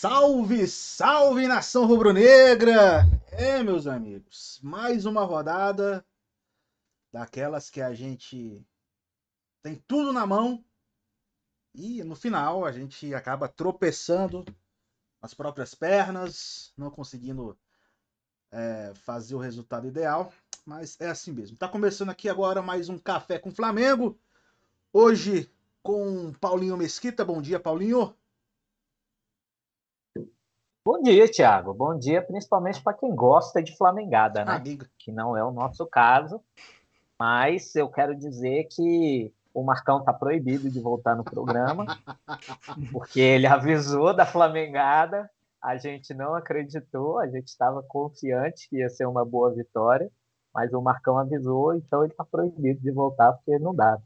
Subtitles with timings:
[0.00, 3.04] Salve, salve nação rubro-negra!
[3.32, 6.02] É, meus amigos, mais uma rodada
[7.12, 8.66] daquelas que a gente
[9.62, 10.64] tem tudo na mão
[11.74, 14.42] e no final a gente acaba tropeçando
[15.20, 17.54] as próprias pernas, não conseguindo
[18.50, 20.32] é, fazer o resultado ideal,
[20.64, 21.58] mas é assim mesmo.
[21.58, 24.18] Tá começando aqui agora mais um Café com Flamengo.
[24.94, 27.22] Hoje com Paulinho Mesquita.
[27.22, 28.16] Bom dia, Paulinho.
[30.82, 31.74] Bom dia, Thiago.
[31.74, 34.52] Bom dia, principalmente para quem gosta de flamengada, né?
[34.52, 34.86] Amigo.
[34.98, 36.40] Que não é o nosso caso.
[37.18, 41.84] Mas eu quero dizer que o Marcão está proibido de voltar no programa,
[42.92, 45.28] porque ele avisou da flamengada,
[45.62, 50.10] a gente não acreditou, a gente estava confiante que ia ser uma boa vitória,
[50.54, 53.98] mas o Marcão avisou, então ele está proibido de voltar, porque não dá.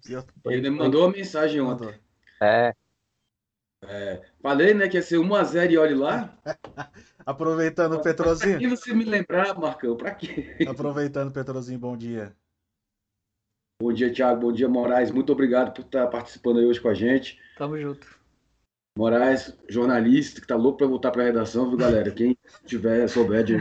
[0.47, 1.95] Ele me mandou uma mensagem ontem.
[2.42, 2.75] É,
[3.88, 6.36] É, falei, né, que ia ser 1x0 e olhe lá.
[7.27, 8.59] Aproveitando o Pra Petrozinho.
[8.59, 9.97] que você me lembrar, Marcão?
[9.97, 10.56] Pra quê?
[10.69, 12.34] Aproveitando o Petrozinho, bom dia.
[13.81, 14.41] Bom dia, Thiago.
[14.41, 15.11] Bom dia, Moraes.
[15.11, 17.39] Muito obrigado por estar participando aí hoje com a gente.
[17.56, 18.06] Tamo junto.
[18.97, 22.11] Moraes, jornalista, que tá louco para voltar para a redação, viu, galera?
[22.11, 23.56] Quem tiver, souber de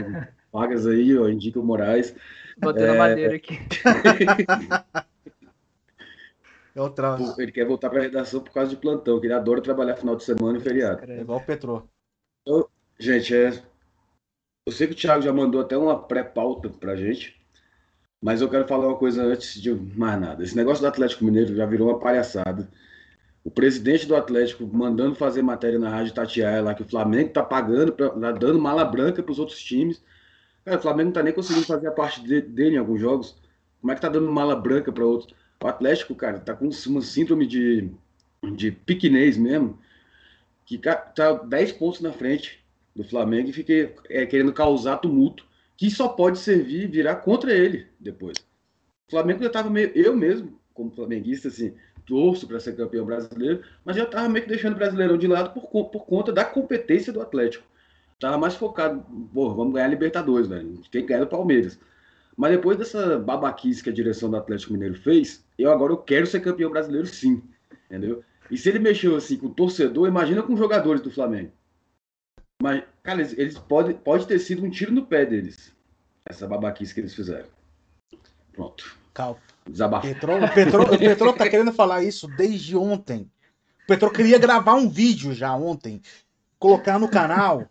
[0.52, 2.14] vagas aí, ó, indica o Moraes.
[2.58, 3.58] Botei na madeira aqui.
[6.74, 7.16] É o tra...
[7.16, 9.96] Pô, Ele quer voltar para a redação por causa de plantão, que ele adora trabalhar
[9.96, 11.08] final de semana e feriado.
[11.10, 11.88] É igual o Petro.
[12.98, 13.62] Gente, é...
[14.66, 17.40] eu sei que o Thiago já mandou até uma pré-pauta pra gente,
[18.22, 20.42] mas eu quero falar uma coisa antes de mais nada.
[20.42, 22.68] Esse negócio do Atlético Mineiro já virou uma palhaçada.
[23.44, 27.42] O presidente do Atlético mandando fazer matéria na Rádio Tatiaia lá que o Flamengo tá
[27.42, 30.02] pagando, pra, tá dando mala branca para os outros times.
[30.64, 33.36] Cara, o Flamengo não tá nem conseguindo fazer a parte de- dele em alguns jogos.
[33.80, 35.34] Como é que tá dando mala branca para outros?
[35.64, 37.88] O Atlético, cara, tá com uma síndrome de,
[38.54, 39.78] de piquenês mesmo,
[40.66, 42.62] que tá 10 pontos na frente
[42.94, 43.72] do Flamengo e fica
[44.10, 48.36] é, querendo causar tumulto, que só pode servir virar contra ele depois.
[49.08, 49.90] O Flamengo já estava meio.
[49.94, 51.72] Eu mesmo, como flamenguista, assim,
[52.04, 55.58] torço para ser campeão brasileiro, mas já estava meio que deixando o brasileirão de lado
[55.58, 57.64] por, por conta da competência do Atlético.
[58.20, 59.02] Tava mais focado,
[59.32, 60.78] pô, vamos ganhar a Libertadores, velho.
[60.90, 61.80] Tem que ganhar do Palmeiras.
[62.36, 66.26] Mas depois dessa babaquice que a direção do Atlético Mineiro fez, eu agora eu quero
[66.26, 67.42] ser campeão brasileiro sim.
[67.86, 68.24] Entendeu?
[68.50, 71.52] E se ele mexeu assim com o torcedor, imagina com os jogadores do Flamengo.
[72.60, 75.72] Mas, cara, eles, eles podem pode ter sido um tiro no pé deles.
[76.24, 77.46] Essa babaquice que eles fizeram.
[78.52, 78.96] Pronto.
[79.12, 79.38] Calma.
[79.68, 80.06] Desabafo.
[80.06, 83.30] Petro, o, Petro, o Petro tá querendo falar isso desde ontem.
[83.84, 86.00] O Petro queria gravar um vídeo já ontem,
[86.58, 87.68] colocar no canal.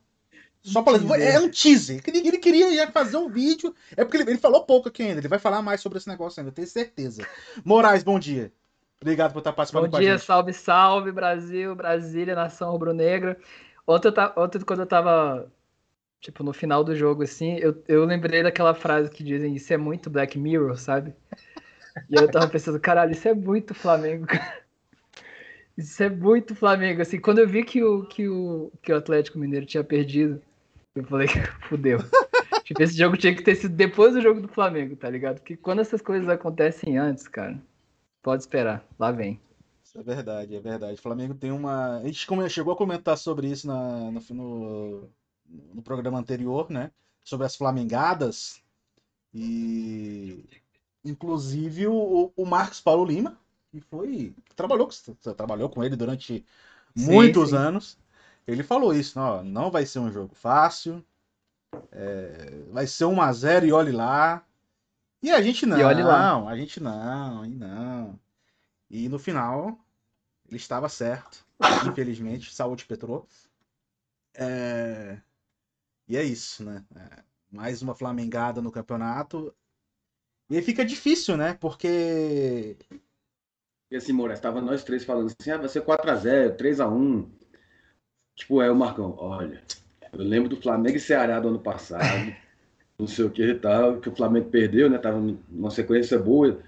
[0.64, 2.02] Só pra É um teaser.
[2.08, 3.76] Ele, queria fazer um vídeo.
[3.98, 5.20] É porque ele, ele falou pouco aqui ainda.
[5.20, 7.28] Ele vai falar mais sobre esse negócio ainda, eu tenho certeza.
[7.66, 8.52] Moraes, bom dia.
[9.02, 10.26] Obrigado por estar participando Bom com a dia, gente.
[10.26, 13.38] salve, salve, Brasil, Brasília, nação rubro-negra.
[13.86, 15.52] Ontem, eu ta- ontem, quando eu tava,
[16.22, 19.78] tipo, no final do jogo, assim, eu, eu lembrei daquela frase que dizem, isso é
[19.78, 21.14] muito Black Mirror, sabe?
[22.10, 24.64] E eu tava pensando, caralho, isso é muito Flamengo, cara.
[25.78, 29.40] Isso é muito Flamengo, assim, quando eu vi que o, que o, que o Atlético
[29.40, 30.40] Mineiro tinha perdido,
[30.96, 31.28] eu falei,
[31.70, 32.00] fudeu.
[32.64, 35.40] Tipo, esse jogo tinha que ter sido depois do jogo do Flamengo, tá ligado?
[35.40, 37.62] Porque quando essas coisas acontecem antes, cara,
[38.24, 39.40] pode esperar, lá vem.
[39.84, 40.94] Isso é verdade, é verdade.
[40.96, 41.98] O Flamengo tem uma.
[42.00, 45.10] A gente chegou a comentar sobre isso na- no, no,
[45.76, 46.92] no programa anterior, né?
[47.24, 48.62] Sobre as flamengadas.
[49.34, 50.46] E
[51.06, 53.38] inclusive o, o Marcos Paulo Lima,
[53.72, 54.36] que foi.
[54.46, 54.90] que trabalhou,
[55.38, 56.46] trabalhou com ele durante
[56.96, 57.56] Sim, muitos sim.
[57.56, 57.98] anos.
[58.48, 61.04] Ele falou isso, ó, não vai ser um jogo fácil.
[61.92, 64.46] é, vai ser 1 a 0 e olhe lá.
[65.22, 66.48] E a gente não, E olhe lá.
[66.50, 68.20] a gente não, e não.
[68.90, 69.80] E no final,
[70.48, 71.46] ele estava certo.
[71.88, 73.26] Infelizmente, saúde Petrô.
[74.36, 75.18] É,
[76.08, 76.86] E é isso, né?
[76.96, 79.54] É, Mais uma flamengada no campeonato.
[80.50, 81.54] E aí fica difícil, né?
[81.56, 82.78] Porque.
[83.92, 87.30] E assim, Moraes, tava nós três falando assim, ah, vai ser 4x0, 3x1.
[88.36, 89.62] Tipo, é o Marcão, olha,
[90.14, 92.36] eu lembro do Flamengo e Ceará do ano passado,
[93.00, 94.98] não sei o que e tal, que o Flamengo perdeu, né?
[94.98, 95.20] Tava
[95.50, 96.60] numa sequência boa,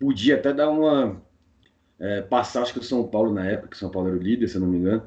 [0.00, 1.20] podia até dar uma.
[2.00, 4.22] é, passar, acho que o São Paulo na época, que o São Paulo era o
[4.22, 5.02] líder, se eu não me engano.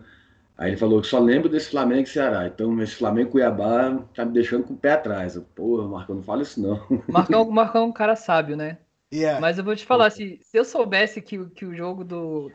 [0.57, 2.47] Aí ele falou que só lembro desse Flamengo e Ceará.
[2.47, 5.35] Então, esse Flamengo e Cuiabá tá me deixando com o pé atrás.
[5.35, 6.79] Eu, Porra, Marcão, não fala isso não.
[7.07, 8.77] Marcão, Marcão é um cara sábio, né?
[9.11, 11.75] E é, Mas eu vou te falar, se, se eu soubesse que, o- que o
[11.75, 12.51] jogo do,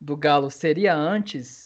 [0.00, 1.65] do Galo seria antes,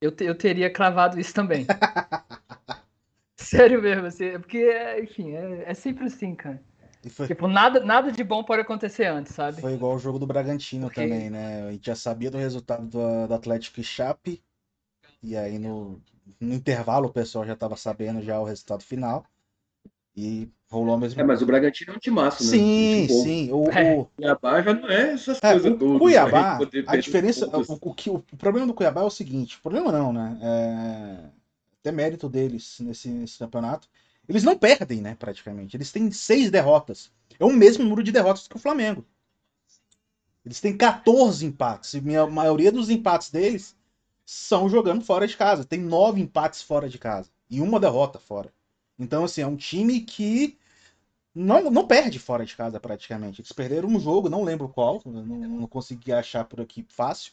[0.00, 1.66] eu, te- eu teria cravado isso também.
[3.36, 6.60] Sério mesmo, assim, porque, é, enfim, é, é sempre assim, cara.
[7.08, 9.60] foi, Tipo, nada, nada de bom pode acontecer antes, sabe?
[9.60, 11.62] foi igual o jogo do Bragantino Porque- também, né?
[11.68, 14.42] A gente já sabia do resultado do, do Atlético e Chape.
[15.22, 16.00] E aí no,
[16.40, 19.24] no intervalo o pessoal já estava sabendo já o resultado final.
[20.20, 22.50] E rolou a mesma É, mas o Bragantino é um timaço, né?
[22.50, 23.52] Sim, sim.
[23.52, 23.94] O, É.
[23.94, 25.98] o- O Cuiabá já não é essas é, coisas o todas.
[26.00, 29.56] Cuiabá, gente poder a diferença, o, o que, o problema do Cuiabá é o seguinte,
[29.56, 30.36] o problema não, né?
[30.42, 31.30] É,
[31.80, 33.88] até mérito deles nesse, nesse campeonato.
[34.28, 35.76] Eles não perdem, né, praticamente.
[35.76, 37.10] Eles têm seis derrotas.
[37.38, 39.04] É o mesmo número de derrotas que o Flamengo.
[40.44, 41.94] Eles têm 14 empates.
[41.94, 43.76] E a maioria dos empates deles
[44.26, 45.64] são jogando fora de casa.
[45.64, 47.30] Tem nove empates fora de casa.
[47.48, 48.52] E uma derrota fora.
[48.98, 50.58] Então, assim, é um time que
[51.34, 53.40] não, não perde fora de casa praticamente.
[53.40, 57.32] Eles perderam um jogo, não lembro qual, não, não consegui achar por aqui fácil.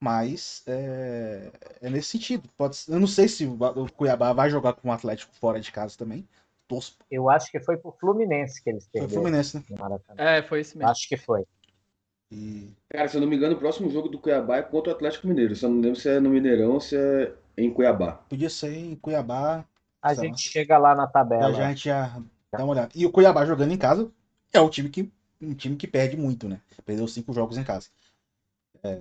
[0.00, 1.50] Mas é,
[1.82, 2.48] é nesse sentido.
[2.56, 5.72] Pode, eu não sei se o o Cuiabá vai jogar com o Atlético fora de
[5.72, 6.26] casa também.
[6.68, 9.64] Torço Eu acho que foi pro Fluminense que eles pro perderam Fluminense, né?
[9.70, 10.22] no Maracanã.
[10.22, 10.90] É, foi isso mesmo.
[10.90, 11.44] Acho que foi.
[12.30, 14.94] E Cara, se eu não me engano, o próximo jogo do Cuiabá é contra o
[14.94, 15.56] Atlético Mineiro.
[15.56, 18.12] Só não lembro se é no Mineirão ou se é em Cuiabá.
[18.28, 19.64] podia ser em Cuiabá.
[20.02, 20.24] A Sei lá.
[20.24, 21.52] gente chega lá na tabela.
[21.52, 22.22] já a gente já
[22.52, 22.90] dá uma olhada.
[22.94, 24.10] E o Cuiabá jogando em casa
[24.52, 25.10] é o time que,
[25.40, 26.60] um time que perde muito, né?
[26.84, 27.88] Perdeu cinco jogos em casa.
[28.82, 29.00] É,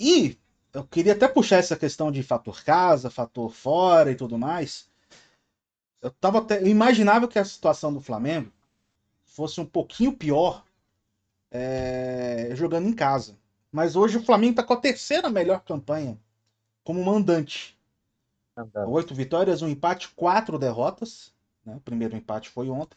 [0.00, 0.36] E
[0.72, 4.88] eu queria até puxar essa questão de fator casa, fator fora e tudo mais.
[6.02, 8.52] Eu tava até, eu imaginava que a situação do Flamengo
[9.24, 10.64] fosse um pouquinho pior
[11.50, 13.38] é, jogando em casa.
[13.72, 16.18] Mas hoje o Flamengo está com a terceira melhor campanha
[16.84, 17.77] como mandante.
[18.58, 18.90] Andando.
[18.90, 21.32] Oito vitórias, um empate, quatro derrotas.
[21.64, 21.76] né?
[21.76, 22.96] O primeiro empate foi ontem.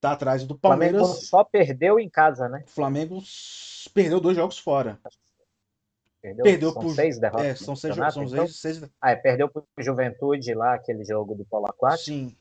[0.00, 1.26] Tá atrás do O Flamengo Palmeiras.
[1.28, 2.62] só perdeu em casa, né?
[2.66, 3.22] O Flamengo
[3.94, 5.00] perdeu dois jogos fora.
[6.20, 7.46] Perdeu, Perdeu são por- seis derrotas.
[7.46, 7.94] É, são seis.
[7.94, 8.46] São então?
[8.46, 12.04] seis, seis Ah, é, perdeu pro Juventude lá, aquele jogo do Polo Aquático.
[12.06, 12.36] Sim.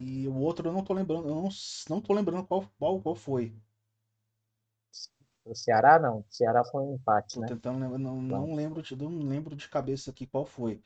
[0.00, 1.28] E o outro eu não tô lembrando.
[1.28, 1.48] Não,
[1.90, 3.52] não tô lembrando qual, qual, qual foi.
[5.44, 6.18] O Ceará não.
[6.18, 7.48] O Ceará foi um empate, Tô né?
[7.48, 7.98] tentando lembrar.
[7.98, 10.80] Não, não lembro não lembro de cabeça aqui qual foi.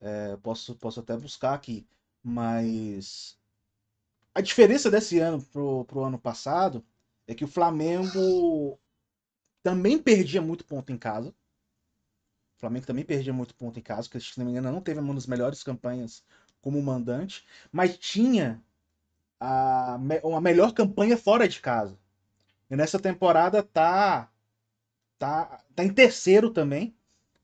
[0.00, 1.86] É, posso, posso até buscar aqui.
[2.22, 3.38] Mas
[4.34, 6.84] a diferença desse ano pro, pro ano passado
[7.26, 8.78] é que o Flamengo
[9.62, 11.34] também perdia muito ponto em casa.
[12.56, 15.00] O Flamengo também perdia muito ponto em casa, porque se não me engano não teve
[15.00, 16.22] uma das melhores campanhas
[16.60, 18.62] como mandante, mas tinha
[19.40, 21.98] a, uma melhor campanha fora de casa.
[22.70, 24.30] E nessa temporada tá
[25.18, 26.96] tá, tá em terceiro também,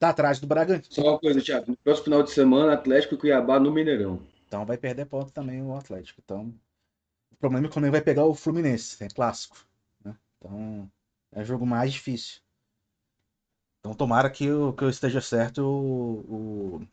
[0.06, 0.94] tá atrás do Bragantino.
[0.94, 1.70] Só uma coisa, Thiago.
[1.70, 4.20] No próximo final de semana, Atlético e Cuiabá no Mineirão.
[4.46, 6.20] Então vai perder ponto também o Atlético.
[6.24, 6.54] Então,
[7.32, 9.56] o problema é que o Flamengo vai pegar o Fluminense, é clássico.
[10.04, 10.16] né?
[10.38, 10.90] Então,
[11.32, 12.40] é o jogo mais difícil.
[13.80, 16.88] Então, tomara que eu, que eu esteja certo o, o-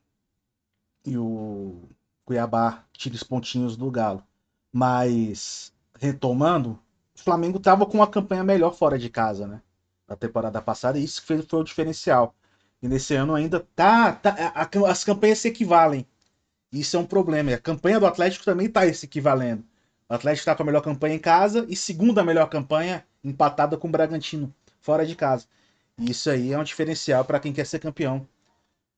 [1.05, 1.89] e o
[2.25, 4.23] Cuiabá tire os pontinhos do Galo.
[4.71, 6.79] Mas, retomando,
[7.15, 9.61] o Flamengo estava com uma campanha melhor fora de casa, né?
[10.07, 12.35] Na temporada passada, e isso foi, foi o diferencial.
[12.81, 16.05] E nesse ano ainda tá, tá a- a- as campanhas se equivalem.
[16.71, 17.51] Isso é um problema.
[17.51, 19.63] E a campanha do Atlético também está se equivalendo.
[20.09, 23.87] O Atlético está com a melhor campanha em casa e segunda melhor campanha empatada com
[23.89, 25.47] o Bragantino, fora de casa.
[25.97, 28.27] E isso aí é um diferencial para quem quer ser campeão.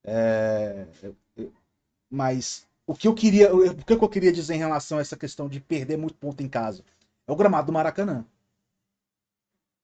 [0.06, 0.86] É,
[2.10, 5.50] Mas o que eu queria, o que eu queria dizer em relação a essa questão
[5.50, 6.84] de perder muito ponto em casa
[7.28, 8.26] é o gramado do Maracanã.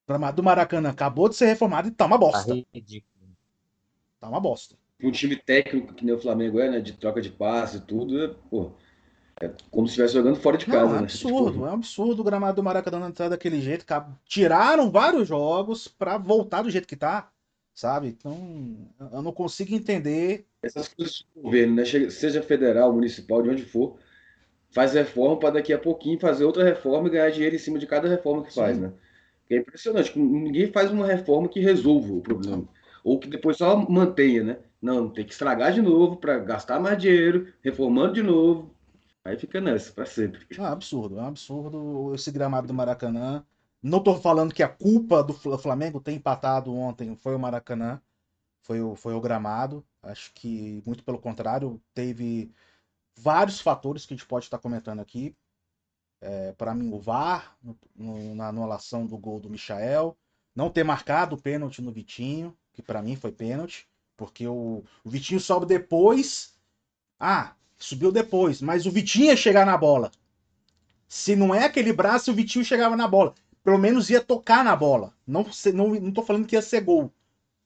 [0.04, 2.60] O gramado do Maracanã acabou de ser reformado e tá uma Tá bosta.
[2.74, 3.09] ridículo.
[4.20, 4.76] Tá uma bosta.
[5.02, 6.80] Um time técnico que nem o Flamengo é, né?
[6.82, 8.72] De troca de passe e tudo, é, pô,
[9.42, 11.00] é como se estivesse jogando fora de Não, casa, é um né?
[11.04, 13.86] absurdo, Tipo, é um absurdo o gramado do Maracanã entrar daquele jeito.
[14.26, 17.32] Tiraram vários jogos pra voltar do jeito que tá,
[17.74, 18.10] sabe?
[18.10, 18.36] Então,
[19.14, 20.46] eu não consigo entender.
[20.62, 21.86] essas coisas do governo, né?
[21.86, 23.98] Seja federal, municipal, de onde for,
[24.72, 27.88] faz reforma para daqui a pouquinho fazer outra reforma e ganhar dinheiro em cima de
[27.88, 28.84] cada reforma que faz, Sim.
[28.84, 28.94] né?
[29.50, 32.68] É impressionante, ninguém faz uma reforma que resolva o problema.
[33.04, 34.58] Ou que depois só mantenha, né?
[34.82, 38.74] Não, tem que estragar de novo para gastar mais dinheiro, reformando de novo.
[39.24, 40.46] Aí fica nessa, para sempre.
[40.56, 43.46] É um absurdo, é um absurdo esse gramado do Maracanã.
[43.82, 48.02] Não tô falando que a culpa do Fla- Flamengo ter empatado ontem foi o Maracanã,
[48.64, 49.86] foi o, foi o gramado.
[50.04, 52.52] Acho que, muito pelo contrário, teve
[53.18, 55.36] vários fatores que a gente pode estar comentando aqui.
[56.22, 60.18] É, para mim, o VAR, no- no- na anulação do gol do Michael.
[60.60, 63.88] Não ter marcado o pênalti no Vitinho, que para mim foi pênalti,
[64.18, 66.54] porque o, o Vitinho sobe depois.
[67.20, 70.12] Ah, subiu depois, mas o Vitinho ia chegar na bola.
[71.08, 73.34] Se não é aquele braço, o Vitinho chegava na bola.
[73.64, 75.14] Pelo menos ia tocar na bola.
[75.26, 77.12] Não, não, não tô falando que ia ser gol.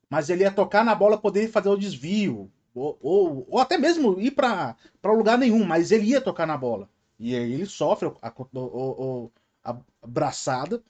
[0.10, 2.52] Mas ele ia tocar na bola, poder fazer o desvio.
[2.76, 6.90] Ou, ou, ou até mesmo ir para lugar nenhum, mas ele ia tocar na bola.
[7.20, 9.32] E aí ele sofre a, o- o-
[9.64, 10.84] a braçada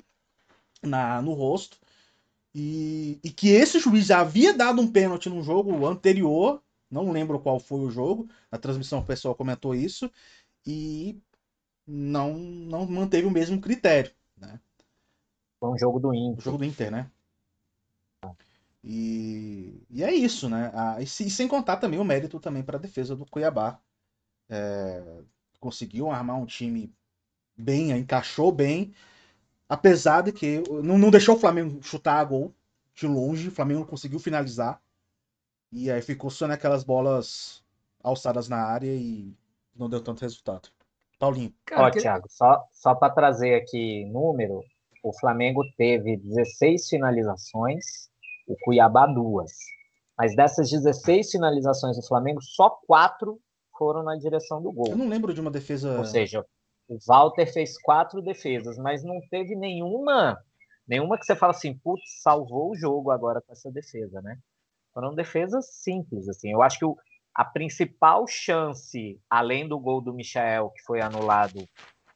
[0.81, 1.77] na, no rosto.
[2.55, 7.39] E, e que esse juiz já havia dado um pênalti no jogo anterior Não lembro
[7.39, 8.29] qual foi o jogo.
[8.51, 10.11] Na transmissão o pessoal comentou isso.
[10.65, 11.19] E
[11.87, 14.11] não, não manteve o mesmo critério.
[14.37, 14.59] Né?
[15.59, 16.43] Foi um jogo do O Inter.
[16.43, 17.11] jogo do Inter, né?
[18.83, 20.71] E, e é isso, né?
[20.73, 23.79] Ah, e, se- e sem contar também o mérito também para a defesa do Cuiabá.
[24.49, 25.23] É,
[25.59, 26.93] conseguiu armar um time
[27.57, 28.93] bem, encaixou bem,
[29.73, 32.53] apesar de que não, não deixou o Flamengo chutar a gol
[32.95, 34.79] de longe, o Flamengo não conseguiu finalizar.
[35.71, 37.63] E aí ficou só naquelas bolas
[38.03, 39.33] alçadas na área e
[39.75, 40.69] não deu tanto resultado.
[41.19, 41.53] Paulinho.
[41.65, 44.61] Cara, Ó, que- Thiago, só, só para trazer aqui número,
[45.03, 47.83] o Flamengo teve 16 finalizações,
[48.47, 49.51] o Cuiabá duas.
[50.17, 53.39] Mas dessas 16 finalizações do Flamengo, só quatro
[53.77, 54.95] foram na direção do Eu gol.
[54.95, 55.97] não lembro de uma defesa.
[55.97, 56.45] Ou seja,
[56.93, 60.37] o Walter fez quatro defesas, mas não teve nenhuma,
[60.87, 64.37] nenhuma que você fala assim, putz, salvou o jogo agora com essa defesa, né?
[64.93, 66.51] Foram defesas simples, assim.
[66.51, 66.95] Eu acho que o,
[67.33, 71.67] a principal chance, além do gol do Michael, que foi anulado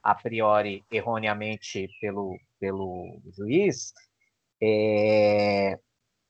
[0.02, 3.92] a priori erroneamente pelo, pelo juiz,
[4.62, 5.78] é,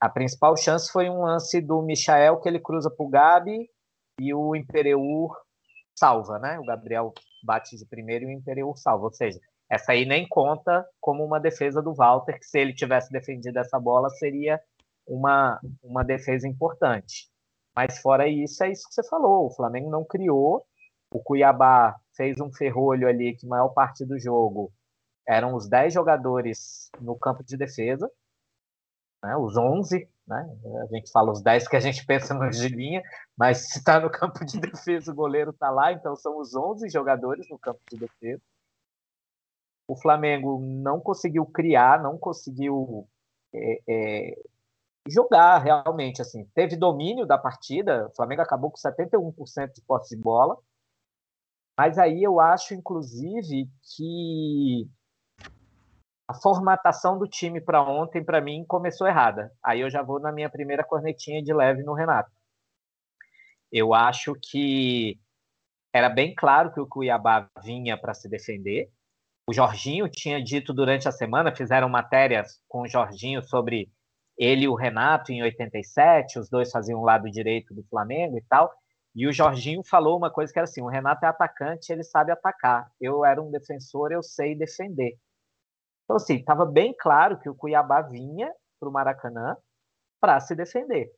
[0.01, 3.69] a principal chance foi um lance do Michael que ele cruza para o Gabi
[4.19, 5.37] e o Imperiur
[5.95, 6.59] salva, né?
[6.59, 9.05] O Gabriel bate de primeiro e o Imperiur salva.
[9.05, 9.41] Ou seja,
[9.71, 13.79] essa aí nem conta como uma defesa do Walter, que se ele tivesse defendido essa
[13.79, 14.61] bola seria
[15.07, 17.31] uma, uma defesa importante.
[17.75, 19.47] Mas fora isso, é isso que você falou.
[19.47, 20.65] O Flamengo não criou.
[21.13, 24.73] O Cuiabá fez um ferrolho ali que maior parte do jogo
[25.27, 28.11] eram os 10 jogadores no campo de defesa,
[29.23, 32.69] né, os 11, né, a gente fala os 10 que a gente pensa no de
[32.69, 33.03] linha,
[33.37, 36.89] mas se está no campo de defesa, o goleiro está lá, então são os 11
[36.91, 38.43] jogadores no campo de defesa.
[39.89, 43.09] O Flamengo não conseguiu criar, não conseguiu
[43.55, 44.43] é, é,
[45.09, 46.21] jogar realmente.
[46.21, 50.59] assim Teve domínio da partida, o Flamengo acabou com 71% de posse de bola,
[51.77, 54.91] mas aí eu acho, inclusive, que
[56.29, 59.51] a formatação do time para ontem, para mim, começou errada.
[59.65, 62.31] Aí eu já vou na minha primeira cornetinha de leve no Renato.
[63.73, 65.19] Eu acho que
[65.91, 68.91] era bem claro que o Cuiabá vinha para se defender.
[69.49, 73.91] O Jorginho tinha dito durante a semana, fizeram matérias com o Jorginho sobre
[74.37, 78.43] ele e o Renato em 87, os dois faziam o lado direito do Flamengo e
[78.43, 78.71] tal.
[79.15, 82.31] E o Jorginho falou uma coisa que era assim: o Renato é atacante, ele sabe
[82.31, 82.87] atacar.
[83.01, 85.19] Eu era um defensor, eu sei defender.
[86.09, 88.51] Então, assim, estava bem claro que o Cuiabá vinha
[88.81, 89.55] para o Maracanã
[90.19, 91.13] para se defender.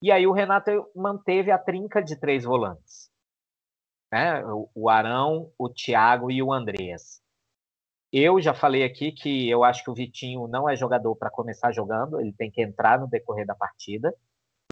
[0.00, 3.10] E aí o Renato manteve a trinca de três volantes.
[4.12, 4.44] Né?
[4.74, 7.20] O Arão, o Thiago e o Andreas.
[8.12, 11.72] Eu já falei aqui que eu acho que o Vitinho não é jogador para começar
[11.72, 14.14] jogando, ele tem que entrar no decorrer da partida.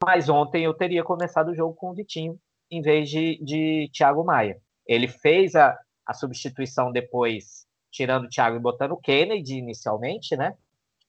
[0.01, 2.39] Mas ontem eu teria começado o jogo com o Vitinho,
[2.71, 4.61] em vez de, de Thiago Maia.
[4.87, 10.55] Ele fez a, a substituição depois tirando o Thiago e botando o Kennedy inicialmente, né?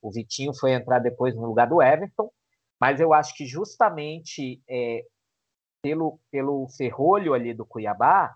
[0.02, 2.30] O Vitinho foi entrar depois no lugar do Everton,
[2.80, 5.04] mas eu acho que justamente é,
[5.82, 8.34] pelo, pelo ferrolho ali do Cuiabá,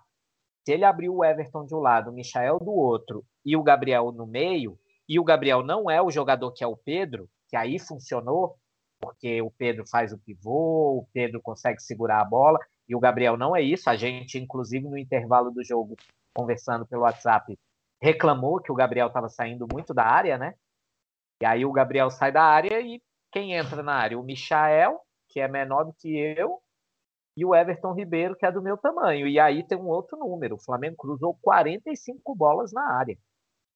[0.64, 4.12] se ele abriu o Everton de um lado, o Michael do outro e o Gabriel
[4.12, 7.78] no meio, e o Gabriel não é o jogador que é o Pedro, que aí
[7.78, 8.56] funcionou,
[9.00, 12.58] porque o Pedro faz o pivô, o Pedro consegue segurar a bola,
[12.88, 13.90] e o Gabriel não é isso.
[13.90, 15.96] A gente, inclusive, no intervalo do jogo,
[16.34, 17.58] conversando pelo WhatsApp,
[18.00, 20.54] reclamou que o Gabriel estava saindo muito da área, né?
[21.42, 24.18] E aí o Gabriel sai da área e quem entra na área?
[24.18, 26.60] O Michael, que é menor do que eu,
[27.36, 29.26] e o Everton Ribeiro, que é do meu tamanho.
[29.26, 30.54] E aí tem um outro número.
[30.54, 33.18] O Flamengo cruzou 45 bolas na área.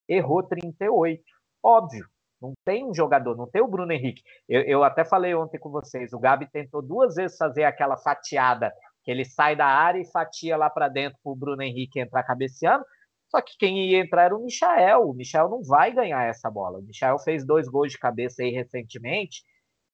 [0.08, 1.22] Errou 38.
[1.62, 2.06] Óbvio,
[2.40, 4.22] não tem um jogador, não tem o Bruno Henrique.
[4.48, 8.72] Eu, eu até falei ontem com vocês, o Gabi tentou duas vezes fazer aquela fatiada,
[9.02, 12.22] que ele sai da área e fatia lá para dentro para o Bruno Henrique entrar
[12.22, 12.84] cabeceando.
[13.30, 15.10] Só que quem ia entrar era o Michael.
[15.10, 16.78] O Michael não vai ganhar essa bola.
[16.78, 19.44] O Michael fez dois gols de cabeça aí recentemente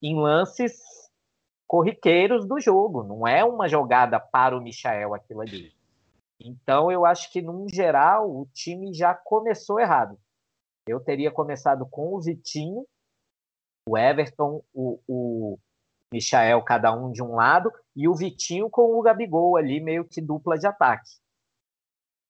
[0.01, 0.75] em lances
[1.67, 3.03] corriqueiros do jogo.
[3.03, 5.73] Não é uma jogada para o Michael aquilo ali.
[6.39, 10.19] Então eu acho que, num geral, o time já começou errado.
[10.87, 12.87] Eu teria começado com o Vitinho,
[13.89, 15.59] o Everton, o, o
[16.13, 20.21] Michael, cada um de um lado, e o Vitinho com o Gabigol ali, meio que
[20.21, 21.24] dupla de ataque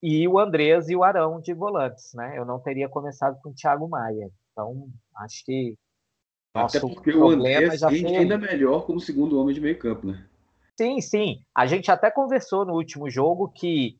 [0.06, 2.34] e o Andreas e o Arão de volantes, né?
[2.36, 4.30] Eu não teria começado com o Thiago Maia.
[4.52, 5.74] Então, acho que
[6.54, 10.06] nosso Até porque o Andreas já foi ainda melhor como segundo homem de meio campo,
[10.08, 10.22] né?
[10.78, 11.38] Sim, sim.
[11.56, 13.96] A gente até conversou no último jogo que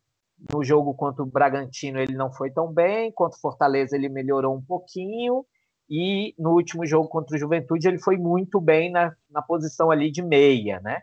[0.52, 4.54] no jogo contra o Bragantino ele não foi tão bem, contra o Fortaleza ele melhorou
[4.54, 5.46] um pouquinho,
[5.88, 10.10] e no último jogo contra o Juventude ele foi muito bem na, na posição ali
[10.10, 11.00] de meia, né?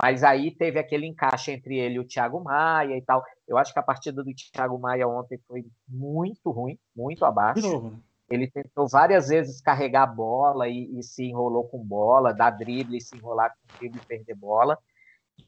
[0.00, 3.24] Mas aí teve aquele encaixe entre ele e o Thiago Maia e tal.
[3.46, 7.60] Eu acho que a partida do Thiago Maia ontem foi muito ruim, muito abaixo.
[7.60, 7.98] De novo, né?
[8.30, 12.98] Ele tentou várias vezes carregar a bola e, e, se enrolou com bola, dar drible
[12.98, 14.78] e se enrolar com drible e perder bola.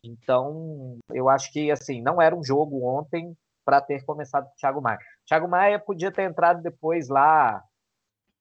[0.03, 4.57] Então, eu acho que assim, não era um jogo ontem para ter começado com o
[4.57, 4.99] Thiago Maia.
[4.99, 7.63] O Thiago Maia podia ter entrado depois lá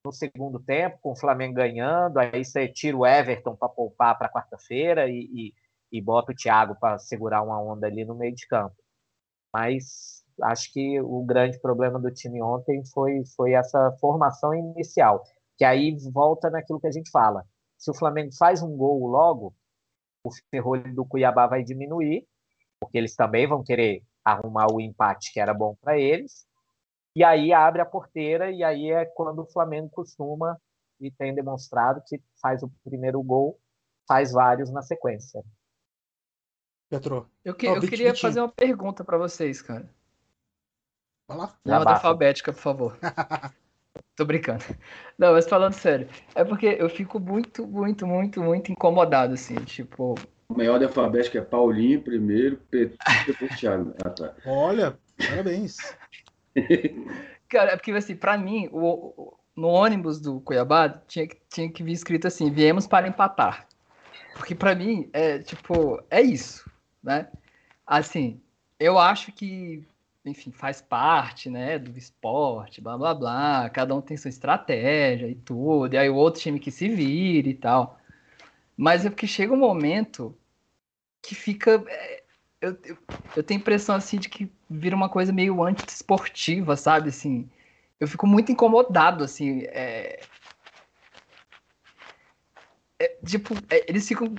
[0.05, 4.29] no segundo tempo, com o Flamengo ganhando, aí você tira o Everton para poupar para
[4.29, 5.53] quarta-feira e, e,
[5.91, 8.75] e, bota o Thiago para segurar uma onda ali no meio de campo.
[9.53, 15.24] Mas acho que o grande problema do time ontem foi, foi essa formação inicial,
[15.58, 17.46] que aí volta naquilo que a gente fala.
[17.77, 19.53] Se o Flamengo faz um gol logo,
[20.24, 22.27] o ferrolho do Cuiabá vai diminuir,
[22.79, 26.46] porque eles também vão querer arrumar o empate que era bom para eles.
[27.15, 30.60] E aí abre a porteira e aí é quando o Flamengo costuma
[31.00, 33.60] e tem demonstrado que faz o primeiro gol,
[34.08, 35.43] faz vários na sequência.
[36.89, 37.29] Petro.
[37.46, 39.88] Eu, que, oh, eu queria fazer uma pergunta para vocês, cara.
[41.27, 41.55] Vai lá.
[41.63, 42.98] Não, alfabética, por favor.
[44.15, 44.63] Tô brincando.
[45.17, 50.15] Não, mas falando sério, é porque eu fico muito, muito, muito, muito incomodado, assim, tipo.
[50.50, 53.93] O maior da alfabética é Paulinho primeiro, Petro depois Thiago.
[54.03, 54.34] Ah, tá.
[54.46, 55.77] Olha, parabéns.
[57.48, 61.93] Cara, é porque assim, pra mim, o, no ônibus do Cuiabá tinha, tinha que vir
[61.93, 63.67] escrito assim: viemos para empatar.
[64.34, 66.68] Porque para mim, é tipo, é isso,
[67.03, 67.27] né?
[67.85, 68.41] Assim,
[68.79, 69.83] eu acho que
[70.25, 75.35] enfim, faz parte, né, do esporte, blá blá blá, cada um tem sua estratégia e
[75.35, 77.99] tudo, e aí o outro time que se vira e tal.
[78.77, 80.37] Mas é porque chega um momento
[81.21, 81.83] que fica.
[81.87, 82.23] É,
[82.61, 82.97] eu, eu,
[83.37, 87.09] eu tenho a impressão assim de que vira uma coisa meio anti-esportiva, sabe?
[87.09, 87.49] Assim,
[87.99, 89.63] eu fico muito incomodado, assim.
[89.65, 90.21] É,
[92.99, 94.33] é, tipo, é, eles ficam.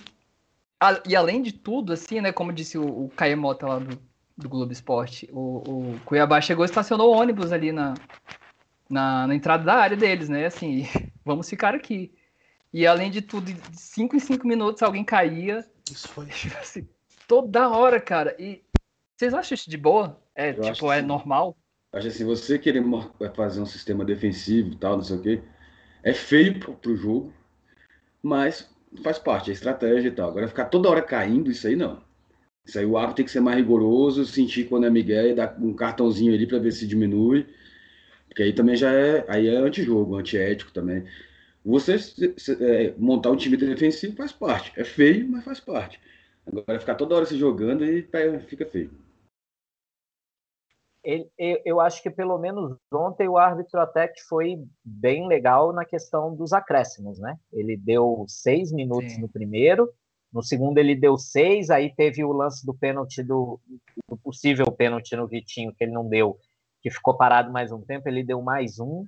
[1.06, 2.32] E além de tudo, assim, né?
[2.32, 3.98] Como disse o, o Caemota lá do,
[4.36, 5.28] do Globo Esporte.
[5.32, 7.94] O, o Cuiabá chegou e estacionou o ônibus ali na,
[8.88, 10.46] na, na, entrada da área deles, né?
[10.46, 10.86] Assim,
[11.24, 12.14] vamos ficar aqui.
[12.72, 15.66] E além de tudo, de 5 em 5 minutos alguém caía.
[15.90, 16.28] Isso foi.
[16.58, 16.88] Assim,
[17.28, 18.34] toda hora, cara.
[18.38, 18.62] E
[19.16, 20.18] vocês acham isso de boa?
[20.34, 21.06] É, Eu tipo, é sim.
[21.06, 21.54] normal?
[21.92, 22.84] Acho assim, você querer
[23.34, 25.42] fazer um sistema defensivo e tal, não sei o quê,
[26.04, 27.34] é feio pro, pro jogo,
[28.22, 28.70] mas
[29.02, 30.30] faz parte, é estratégia e tal.
[30.30, 32.02] Agora ficar toda hora caindo, isso aí não.
[32.64, 35.56] Isso aí o árbitro tem que ser mais rigoroso, sentir quando é Miguel e dar
[35.60, 37.46] um cartãozinho ali para ver se diminui.
[38.28, 41.04] Porque aí também já é, aí é antijogo, antiético também.
[41.64, 41.96] Você
[42.60, 44.72] é, montar um time defensivo faz parte.
[44.76, 46.00] É feio, mas faz parte.
[46.46, 48.06] Agora ficar toda hora se jogando e
[48.46, 48.90] fica feio.
[51.02, 51.30] Ele,
[51.64, 56.34] eu acho que pelo menos ontem o árbitro até que foi bem legal na questão
[56.34, 57.38] dos acréscimos, né?
[57.52, 59.22] Ele deu seis minutos Sim.
[59.22, 59.90] no primeiro,
[60.32, 63.58] no segundo ele deu seis, aí teve o lance do pênalti do,
[64.08, 66.38] do, possível pênalti no Vitinho que ele não deu,
[66.80, 69.04] que ficou parado mais um tempo, ele deu mais um.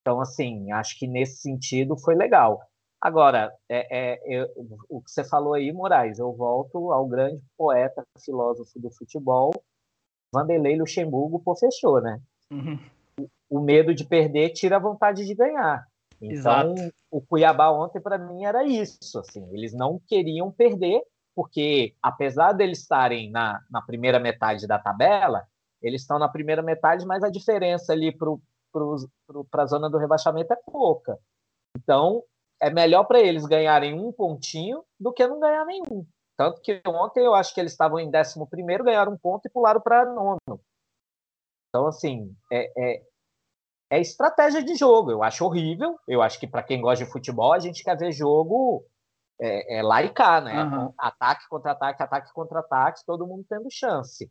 [0.00, 2.60] Então, assim, acho que nesse sentido foi legal.
[3.00, 4.52] Agora, é, é,
[4.88, 9.52] o que você falou aí, Moraes, eu volto ao grande poeta, filósofo do futebol,
[10.36, 12.20] Vanderlei Luxemburgo, fechou, né?
[12.50, 12.78] Uhum.
[13.18, 15.86] O, o medo de perder tira a vontade de ganhar.
[16.20, 16.94] Então, Exato.
[17.10, 19.18] o Cuiabá ontem, para mim, era isso.
[19.18, 21.02] Assim, eles não queriam perder,
[21.34, 25.46] porque apesar deles estarem na, na primeira metade da tabela,
[25.82, 30.56] eles estão na primeira metade, mas a diferença ali para a zona do rebaixamento é
[30.56, 31.18] pouca.
[31.76, 32.22] Então,
[32.60, 36.06] é melhor para eles ganharem um pontinho do que não ganhar nenhum.
[36.36, 39.80] Tanto que ontem eu acho que eles estavam em 11, ganharam um ponto e pularam
[39.80, 40.60] para nono.
[41.68, 43.02] Então, assim, é, é,
[43.90, 45.10] é estratégia de jogo.
[45.10, 45.98] Eu acho horrível.
[46.06, 48.84] Eu acho que para quem gosta de futebol, a gente quer ver jogo
[49.40, 50.62] é, é lá e cá, né?
[50.64, 50.92] Uhum.
[50.98, 54.30] Ataque contra ataque, ataque contra ataque, todo mundo tendo chance.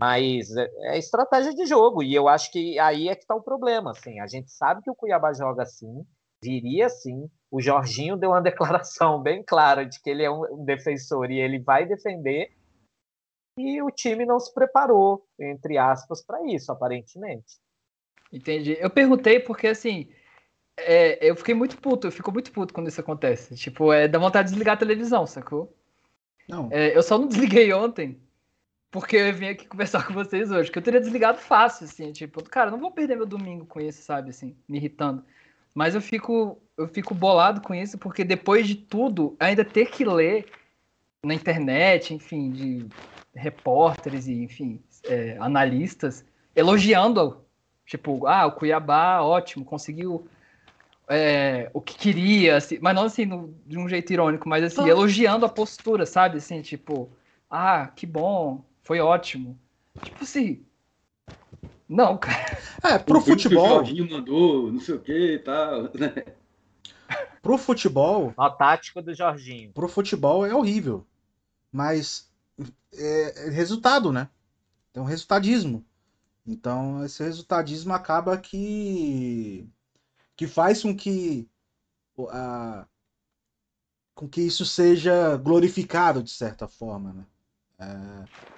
[0.00, 3.42] Mas é, é, estratégia de jogo e eu acho que aí é que está o
[3.42, 3.90] problema.
[3.90, 6.06] Assim, a gente sabe que o Cuiabá joga assim,
[6.42, 7.30] viria assim.
[7.50, 11.58] O Jorginho deu uma declaração bem clara de que ele é um defensor e ele
[11.58, 12.50] vai defender.
[13.58, 17.60] E o time não se preparou, entre aspas, para isso, aparentemente.
[18.32, 18.76] Entendi.
[18.80, 20.10] Eu perguntei porque, assim,
[20.76, 23.54] é, eu fiquei muito puto, eu fico muito puto quando isso acontece.
[23.54, 25.76] Tipo, é dá vontade de desligar a televisão, sacou?
[26.48, 26.68] Não.
[26.72, 28.18] É, eu só não desliguei ontem
[28.92, 32.44] porque eu vim aqui conversar com vocês hoje, que eu teria desligado fácil, assim, tipo,
[32.44, 35.24] cara, não vou perder meu domingo com isso, sabe, assim, me irritando.
[35.74, 40.04] Mas eu fico, eu fico bolado com isso, porque depois de tudo, ainda ter que
[40.04, 40.46] ler
[41.24, 42.86] na internet, enfim, de
[43.34, 47.42] repórteres e, enfim, é, analistas elogiando
[47.92, 50.26] Tipo, ah, o Cuiabá, ótimo, conseguiu
[51.08, 54.88] é, o que queria, assim, mas não assim no, de um jeito irônico, mas assim,
[54.88, 56.38] elogiando a postura, sabe?
[56.38, 57.10] Assim, tipo,
[57.50, 59.58] ah, que bom, foi ótimo.
[60.02, 60.64] Tipo assim.
[61.92, 62.58] Não, cara.
[62.82, 63.66] É, pro O filme que futebol.
[63.66, 65.82] O Jorginho mandou, não sei o que e tal.
[65.94, 66.34] né?
[67.42, 69.72] Pro futebol, Nó tático do Jorginho.
[69.72, 71.06] pro futebol é horrível.
[71.70, 72.30] Mas
[72.94, 74.30] é, é resultado, né?
[74.94, 75.84] É um resultadismo.
[76.46, 79.68] Então, esse resultadismo acaba que
[80.34, 81.48] que faz com que
[82.30, 82.86] a,
[84.14, 87.26] com que isso seja glorificado de certa forma, né?
[87.78, 88.51] É,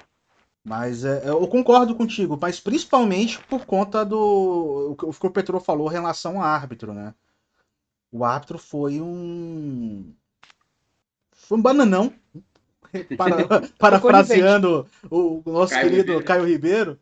[0.64, 5.90] mas é, eu concordo contigo, mas principalmente por conta do o que o Petro falou
[5.90, 7.14] em relação ao árbitro, né?
[8.10, 10.14] O árbitro foi um
[11.32, 12.12] foi um bananão.
[13.18, 16.24] Para- parafraseando o, o nosso Caio querido Ribeiro.
[16.24, 17.00] Caio Ribeiro.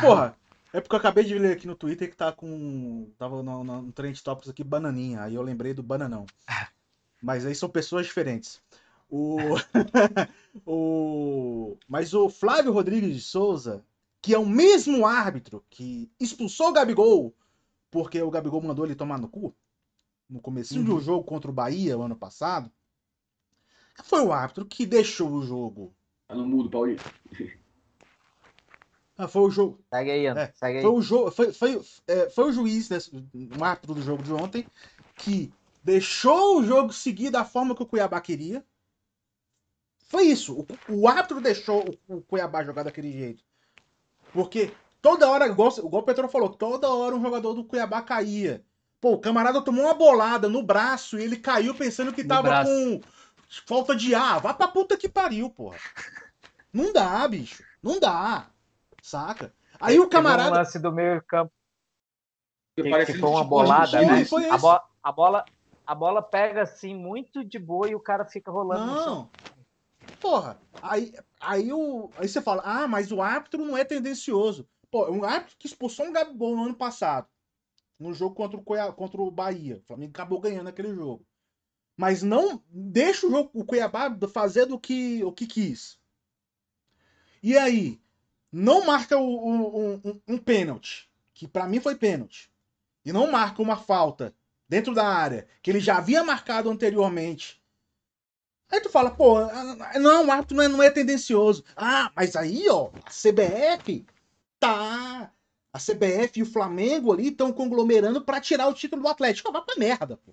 [0.00, 0.36] Porra,
[0.72, 3.10] é porque eu acabei de ler aqui no Twitter que tá com.
[3.18, 5.22] Tava no, no, no Trend Topics aqui, bananinha.
[5.22, 6.26] Aí eu lembrei do bananão.
[7.22, 8.60] Mas aí são pessoas diferentes.
[9.16, 9.36] O...
[10.66, 11.78] o...
[11.86, 13.84] Mas o Flávio Rodrigues de Souza,
[14.20, 17.32] que é o mesmo árbitro que expulsou o Gabigol,
[17.92, 19.54] porque o Gabigol mandou ele tomar no cu,
[20.28, 22.68] no comecinho do jogo contra o Bahia, o ano passado,
[24.02, 25.94] foi o árbitro que deixou o jogo.
[26.26, 26.98] Tá no mudo, Paulinho.
[29.16, 29.78] Ah, foi o jogo.
[29.90, 30.40] Segue aí, Ana.
[30.40, 30.82] É, Segue aí.
[30.82, 34.32] Foi o, jo foi, foi, é, foi o juiz, desse, um árbitro do jogo de
[34.32, 34.66] ontem,
[35.14, 35.52] que
[35.84, 38.66] deixou o jogo seguir da forma que o Cuiabá queria.
[40.08, 40.66] Foi isso.
[40.88, 43.42] O, o árbitro deixou o, o Cuiabá jogar daquele jeito.
[44.32, 48.64] Porque toda hora, igual, igual o Petro falou, toda hora um jogador do Cuiabá caía.
[49.00, 52.42] Pô, o camarada tomou uma bolada no braço e ele caiu pensando que No tava
[52.48, 52.70] braço.
[52.70, 53.00] com
[53.66, 54.40] falta de ar.
[54.40, 55.76] Vá pra puta que pariu, porra.
[56.72, 57.62] Não dá, bicho.
[57.82, 58.46] Não dá.
[59.02, 59.52] Saca?
[59.80, 60.56] Aí o Teve um camarada.
[60.56, 61.52] lance do meio campo
[62.74, 64.24] Porque que, parece que foi que uma bolada, né?
[64.24, 65.44] foi A, bo- a bola,
[65.86, 69.14] a bola pega assim muito de boa e o cara fica rolando no chão.
[69.14, 69.30] Não.
[70.24, 74.66] Porra, aí, aí, o, aí você fala, ah, mas o árbitro não é tendencioso.
[74.90, 77.28] Pô, um árbitro que expulsou um Gabigol no ano passado,
[77.98, 79.78] no jogo contra o, Cuiabá, contra o Bahia.
[79.78, 81.26] O Flamengo acabou ganhando aquele jogo.
[81.96, 85.98] Mas não deixa o, jogo, o Cuiabá fazer do que, o que quis.
[87.42, 88.00] E aí,
[88.52, 92.50] não marca o- o- um, um, pênalti, que pra mim foi pênalti.
[93.04, 94.34] E não marca uma falta
[94.68, 97.63] dentro da área, que ele já havia marcado anteriormente.
[98.74, 101.64] Aí tu fala, pô, ah, não, o árbitro não é, não é tendencioso.
[101.76, 104.04] Ah, mas aí, ó, a CBF
[104.58, 105.30] tá.
[105.72, 109.48] A CBF e o Flamengo ali estão conglomerando pra tirar o título do Atlético.
[109.48, 110.32] Ah, vai pra merda, pô.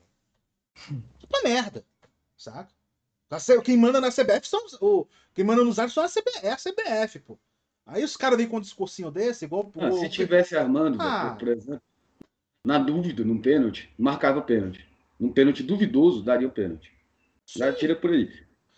[0.89, 1.85] Vai pra merda.
[2.35, 2.69] Saca?
[3.39, 4.65] C- Quem manda na CBF são.
[4.65, 7.37] os- O, quem manda nos árbitros são a CBF, é a CBF, pô.
[7.85, 9.71] Aí os caras vêm com um discursinho desse, igual.
[9.79, 11.35] Ah, se tivesse armando, Ah.
[11.37, 11.81] por exemplo,
[12.65, 14.87] na dúvida, num pênalti, marcava o pênalti.
[15.19, 16.91] Num pênalti duvidoso, daria o pênalti.
[17.57, 18.29] Já tira por aí.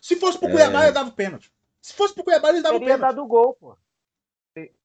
[0.01, 0.51] Se fosse pro É.
[0.51, 1.51] Cuiabá, ele dava o pênalti.
[1.81, 3.15] Se fosse pro Cuiabá, ele dava o Teria pênalti.
[3.15, 3.77] dado gol, pô.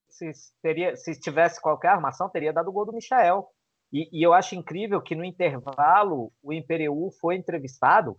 [0.08, 3.48] Se, se, teria, se tivesse qualquer armação, teria dado gol do Michael.
[3.92, 8.16] E, e eu acho incrível que no intervalo o Imperiú foi entrevistado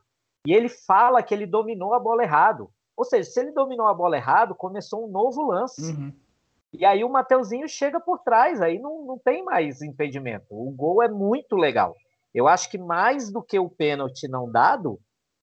[0.47, 2.71] e ele fala que ele dominou a bola errado.
[2.95, 5.91] Ou seja, se ele dominou a bola errado, começou um novo lance.
[5.91, 6.13] Uhum.
[6.71, 10.45] E aí o Mateuzinho chega por trás, aí não, não tem mais impedimento.
[10.49, 11.95] O gol é muito legal.
[12.33, 14.99] Eu acho que mais do que o pênalti não dado,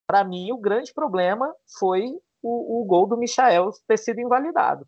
[0.07, 2.05] para mim o grande problema foi
[2.43, 4.87] o, o gol do Michael ter sido invalidado.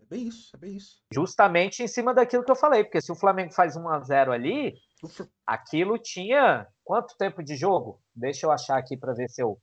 [0.00, 1.02] É bem isso, é bem isso.
[1.12, 4.32] Justamente em cima daquilo que eu falei, porque se o Flamengo faz 1 a 0
[4.32, 4.74] ali,
[5.08, 8.00] Fl- aquilo tinha quanto tempo de jogo?
[8.14, 9.58] Deixa eu achar aqui para ver se eu,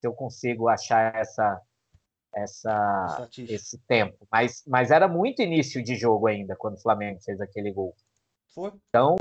[0.00, 1.60] se eu consigo achar essa,
[2.34, 4.26] essa esse tempo.
[4.30, 7.94] Mas, mas era muito início de jogo ainda quando o Flamengo fez aquele gol.
[8.54, 8.72] Foi.
[8.88, 9.16] Então,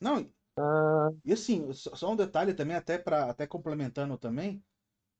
[0.00, 0.26] Não,
[0.58, 4.62] ah, e assim, só um detalhe também, até para até complementando também,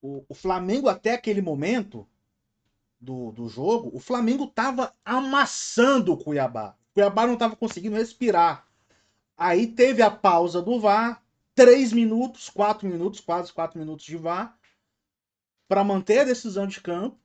[0.03, 2.09] o, o Flamengo até aquele momento
[3.01, 6.77] do, do jogo, o Flamengo tava amassando o Cuiabá.
[6.93, 8.67] O Cuiabá não tava conseguindo respirar.
[9.37, 11.23] Aí teve a pausa do VAR,
[11.55, 14.59] três minutos, quatro minutos, quase quatro minutos de VAR,
[15.69, 17.19] para manter a decisão de campo.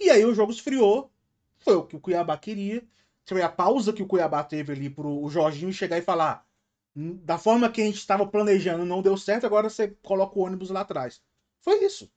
[0.00, 1.12] E aí o jogo esfriou.
[1.58, 2.82] Foi o que o Cuiabá queria.
[3.26, 6.49] Foi a pausa que o Cuiabá teve ali pro o Jorginho chegar e falar: "Hum,
[6.94, 10.70] da forma que a gente estava planejando, não deu certo, agora você coloca o ônibus
[10.70, 11.22] lá atrás.
[11.60, 12.10] Foi isso.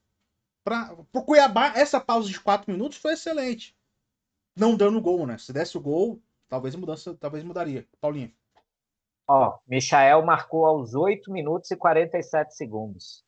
[0.64, 3.76] Pra, pro Cuiabá, essa pausa de quatro minutos foi excelente.
[4.56, 5.38] Não dando gol, né?
[5.38, 7.88] Se desse o gol, talvez mudança, talvez mudaria.
[8.00, 8.32] Paulinho.
[9.28, 13.26] ó, Michael marcou aos 8 minutos e 47 segundos.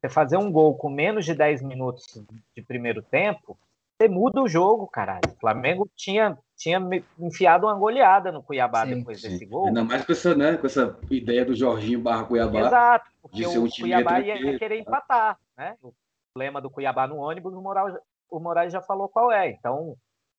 [0.00, 2.06] Você fazer um gol com menos de 10 minutos
[2.54, 3.58] de primeiro tempo
[3.98, 5.22] Você muda o jogo, caralho.
[5.32, 6.78] O Flamengo tinha, tinha
[7.18, 9.30] enfiado uma goleada no Cuiabá sim, depois sim.
[9.30, 9.68] desse gol.
[9.68, 12.60] Ainda mais com essa, né, com essa ideia do Jorginho barra Cuiabá.
[12.60, 15.76] Exato, porque o um Cuiabá ia, ia, querer empatar, né?
[15.82, 15.94] O
[16.34, 17.94] problema do Cuiabá no ônibus, o Moraes,
[18.30, 19.50] o Moraes já falou qual é.
[19.50, 19.96] Então,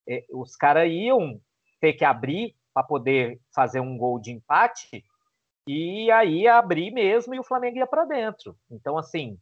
[0.07, 1.41] é, os caras iam
[1.81, 5.03] ter que abrir para poder fazer um gol de empate
[5.67, 8.55] e aí abrir mesmo e o Flamengo ia para dentro.
[8.69, 9.39] Então, assim,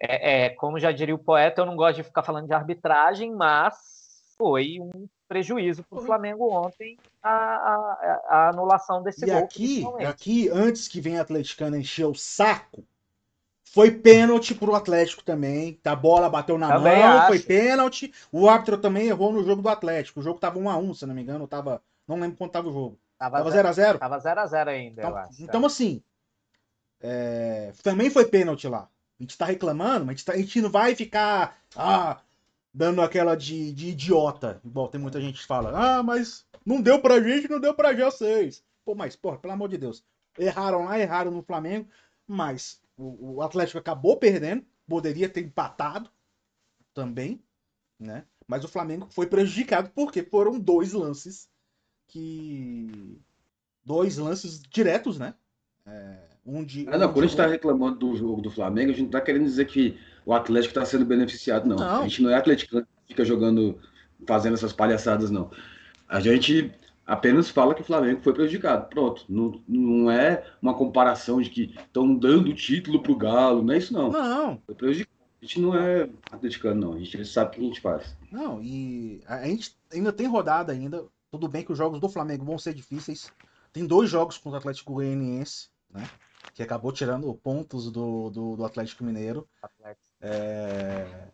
[0.00, 3.34] é, é, como já diria o poeta, eu não gosto de ficar falando de arbitragem,
[3.34, 3.74] mas
[4.36, 9.44] foi um prejuízo para o Flamengo ontem a, a, a, anulação desse e gol.
[9.44, 12.84] Aqui, aqui, antes que venha a atleticana encher o saco,
[13.64, 15.80] foi pênalti pro Atlético também.
[15.84, 17.26] A bola bateu na também mão, acho.
[17.28, 18.12] foi pênalti.
[18.30, 20.20] O árbitro também errou no jogo do Atlético.
[20.20, 21.48] O jogo tava 1 a 1 se não me engano.
[21.48, 22.98] Tava, não lembro quanto tava o jogo.
[23.18, 23.98] Tava 0x0?
[23.98, 26.02] Tava 0x0 ainda, então, Então, assim,
[27.00, 28.88] é, também foi pênalti lá.
[29.24, 32.20] Gente tá reclamando, mas a gente, tá, a gente não vai ficar ah,
[32.72, 34.60] dando aquela de, de idiota.
[34.62, 37.94] Igual tem muita gente que fala, ah, mas não deu pra gente, não deu pra
[37.94, 38.62] vocês.
[38.84, 40.04] Pô, mas, porra, pelo amor de Deus.
[40.38, 41.88] Erraram lá, erraram no Flamengo,
[42.26, 46.10] mas o, o Atlético acabou perdendo, poderia ter empatado
[46.92, 47.42] também,
[47.98, 48.26] né?
[48.46, 51.48] Mas o Flamengo foi prejudicado porque foram dois lances
[52.08, 53.18] que.
[53.82, 55.34] Dois lances diretos, né?
[55.86, 56.16] É,
[56.46, 56.66] um.
[56.88, 59.20] Ah, não, quando a gente está reclamando do jogo do Flamengo, a gente não está
[59.20, 61.76] querendo dizer que o Atlético está sendo beneficiado, não.
[61.76, 62.02] não.
[62.02, 63.78] A gente não é atleticano que fica jogando,
[64.26, 65.50] fazendo essas palhaçadas, não.
[66.08, 66.72] A gente
[67.06, 68.88] apenas fala que o Flamengo foi prejudicado.
[68.88, 69.24] Pronto.
[69.28, 73.78] Não, não é uma comparação de que estão dando o título pro Galo, não é
[73.78, 74.10] isso, não.
[74.10, 74.62] Não.
[74.66, 75.14] Foi prejudicado.
[75.40, 76.92] A gente não é atleticano, não.
[76.94, 78.16] A gente sabe o que a gente faz.
[78.32, 81.04] Não, e a gente ainda tem rodada ainda.
[81.30, 83.30] Tudo bem que os jogos do Flamengo vão ser difíceis.
[83.72, 86.08] Tem dois jogos contra o Atlético Goianiense, né?
[86.52, 89.48] Que acabou tirando pontos do, do, do Atlético Mineiro.
[89.62, 90.04] Atlético.
[90.20, 91.28] É...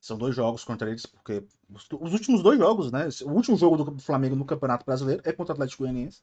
[0.00, 3.08] São dois jogos contra eles, porque os, os, últimos dois jogos, né?
[3.24, 6.22] O último jogo do Flamengo no Campeonato Brasileiro é contra o Atlético Goianiense.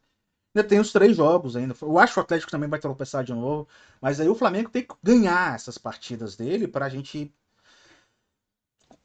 [0.56, 1.76] Ainda tem os três jogos ainda.
[1.82, 3.68] Eu acho que o Atlético também vai tropeçar de novo.
[4.00, 7.34] Mas aí o Flamengo tem que ganhar essas partidas dele para a gente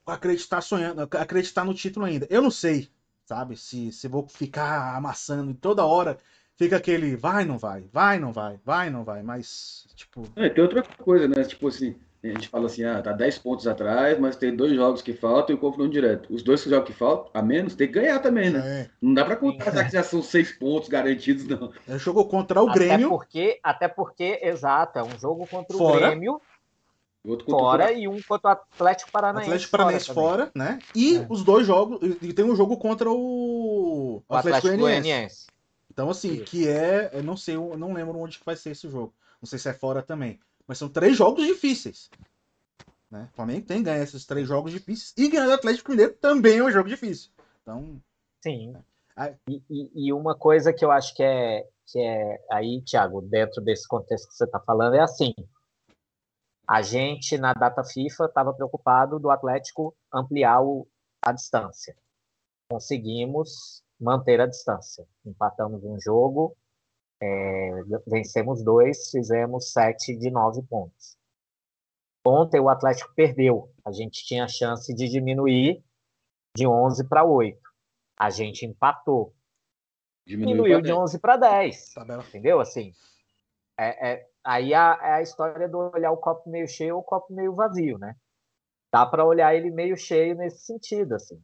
[0.07, 2.27] acreditar sonhando, acreditar no título ainda.
[2.31, 2.91] Eu não sei
[3.29, 3.57] sabe?
[3.59, 6.19] Se, se vou ficar amassando toda hora
[6.59, 10.25] fica aquele vai, não vai, vai, não vai, vai, não vai, mas, tipo.
[10.37, 11.45] É, tem outra coisa, né?
[11.45, 15.01] Tipo assim, a gente fala assim, ah, tá 10 pontos atrás, mas tem dois jogos
[15.01, 16.35] que faltam e o confronto direto.
[16.35, 18.83] Os dois jogos que faltam, a menos, tem que ganhar também, né?
[18.83, 18.91] É.
[19.01, 21.73] Não dá pra contar que já são seis pontos garantidos, não.
[21.89, 23.07] É jogou contra o Grêmio.
[23.07, 26.09] Até porque, até porque, exato, é um jogo contra o Fora.
[26.09, 26.41] Grêmio
[27.27, 29.51] Outro fora e um contra o Atlético Paranaense.
[29.51, 30.79] Atlético Paranaense fora, fora né?
[30.95, 31.27] E é.
[31.29, 31.99] os dois jogos.
[32.23, 35.47] E tem um jogo contra o, o Atlético, Goianiense.
[35.99, 36.45] Então, assim, Isso.
[36.45, 37.11] que é.
[37.13, 39.13] Eu não sei, eu não lembro onde que vai ser esse jogo.
[39.43, 40.39] Não sei se é fora também.
[40.65, 42.09] Mas são três jogos difíceis.
[43.11, 43.29] Né?
[43.33, 45.13] O Flamengo tem que ganhar esses três jogos difíceis.
[45.17, 47.33] E ganhar o Atlético Mineiro também é um jogo difícil.
[47.63, 48.01] Então.
[48.41, 48.77] Sim.
[49.17, 49.35] É.
[49.49, 53.89] E, e, uma coisa que eu acho que é, que é aí, Thiago, dentro desse
[53.89, 55.35] contexto que você está falando, é assim:
[56.65, 60.87] a gente, na data FIFA, estava preocupado do Atlético ampliar o,
[61.27, 61.97] a distância.
[62.71, 65.07] Conseguimos manter a distância.
[65.25, 66.57] Empatamos um jogo,
[67.21, 67.71] é,
[68.07, 71.17] vencemos dois, fizemos sete de nove pontos.
[72.25, 73.73] Ontem o Atlético perdeu.
[73.85, 75.83] A gente tinha a chance de diminuir
[76.55, 77.59] de 11 para 8.
[78.19, 79.35] A gente empatou.
[80.27, 81.95] Diminuiu, diminuiu de 11 para 10.
[81.95, 82.61] Tá entendeu?
[82.61, 82.93] Assim,
[83.79, 87.05] é, é, aí a, é a história do olhar o copo meio cheio ou o
[87.05, 88.15] copo meio vazio, né?
[88.93, 91.41] Dá para olhar ele meio cheio nesse sentido, assim.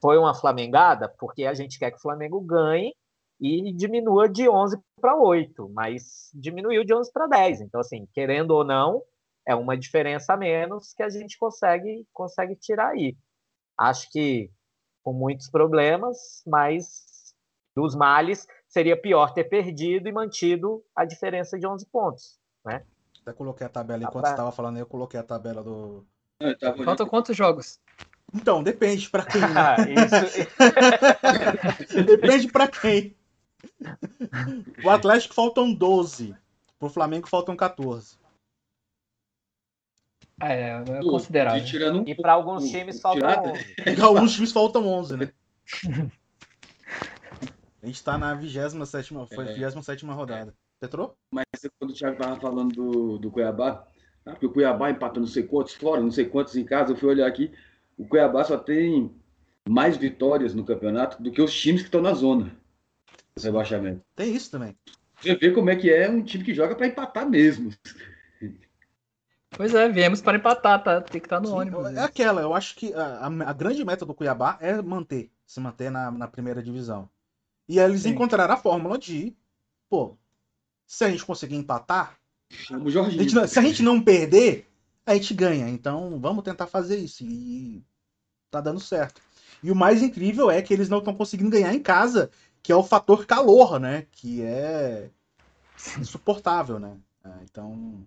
[0.00, 2.94] Foi uma flamengada porque a gente quer que o Flamengo ganhe
[3.40, 7.60] e diminua de 11 para 8, mas diminuiu de 11 para 10.
[7.62, 9.02] Então, assim, querendo ou não,
[9.46, 13.16] é uma diferença a menos que a gente consegue, consegue tirar aí.
[13.78, 14.50] Acho que
[15.02, 17.34] com muitos problemas, mas
[17.74, 22.84] dos males seria pior ter perdido e mantido a diferença de 11 pontos, né?
[23.22, 26.04] Até coloquei a tabela enquanto você estava falando, eu coloquei a tabela do.
[26.84, 27.80] Faltam quantos jogos?
[28.34, 29.40] Então, depende para quem.
[29.40, 29.76] Né?
[32.04, 33.16] depende para quem.
[34.84, 36.34] O Atlético faltam 12.
[36.78, 38.18] Pro Flamengo faltam 14.
[40.40, 42.04] É, é considerável.
[42.06, 43.96] e para alguns times faltam 11.
[43.96, 45.32] Para alguns times faltam 11, né?
[47.82, 48.76] A gente tá na 27
[49.32, 49.54] foi é.
[49.54, 50.54] 27 rodada.
[50.80, 51.16] Petrou?
[51.32, 51.44] Mas
[51.78, 53.86] quando o Thiago tava falando do, do Cuiabá,
[54.26, 56.96] ah, porque o Cuiabá empatou não sei quantos fora, não sei quantos em casa, eu
[56.96, 57.52] fui olhar aqui,
[57.98, 59.10] o Cuiabá só tem
[59.68, 62.56] mais vitórias no campeonato do que os times que estão na zona
[63.36, 64.02] do rebaixamento.
[64.14, 64.76] Tem isso também.
[65.20, 67.72] Você vê como é que é um time que joga para empatar mesmo.
[69.50, 71.00] Pois é, viemos para empatar, tá?
[71.00, 71.86] Tem que estar no Sim, ônibus.
[71.88, 75.90] É aquela, eu acho que a, a- grande meta do Cuiabá é manter, se manter
[75.90, 77.10] na, na primeira divisão.
[77.68, 78.10] E aí eles Sim.
[78.10, 79.36] encontraram a fórmula de,
[79.90, 80.16] pô,
[80.86, 82.18] se a gente conseguir empatar,
[82.50, 84.66] Chama o a gente se a gente não perder,
[85.04, 85.68] a gente ganha.
[85.68, 87.24] Então vamos tentar fazer isso.
[87.24, 87.84] E
[88.50, 89.20] tá dando certo.
[89.62, 92.30] E o mais incrível é que eles não estão conseguindo ganhar em casa,
[92.62, 94.06] que é o fator calor, né?
[94.12, 95.10] Que é
[95.98, 96.96] insuportável, né?
[97.24, 98.06] É, então.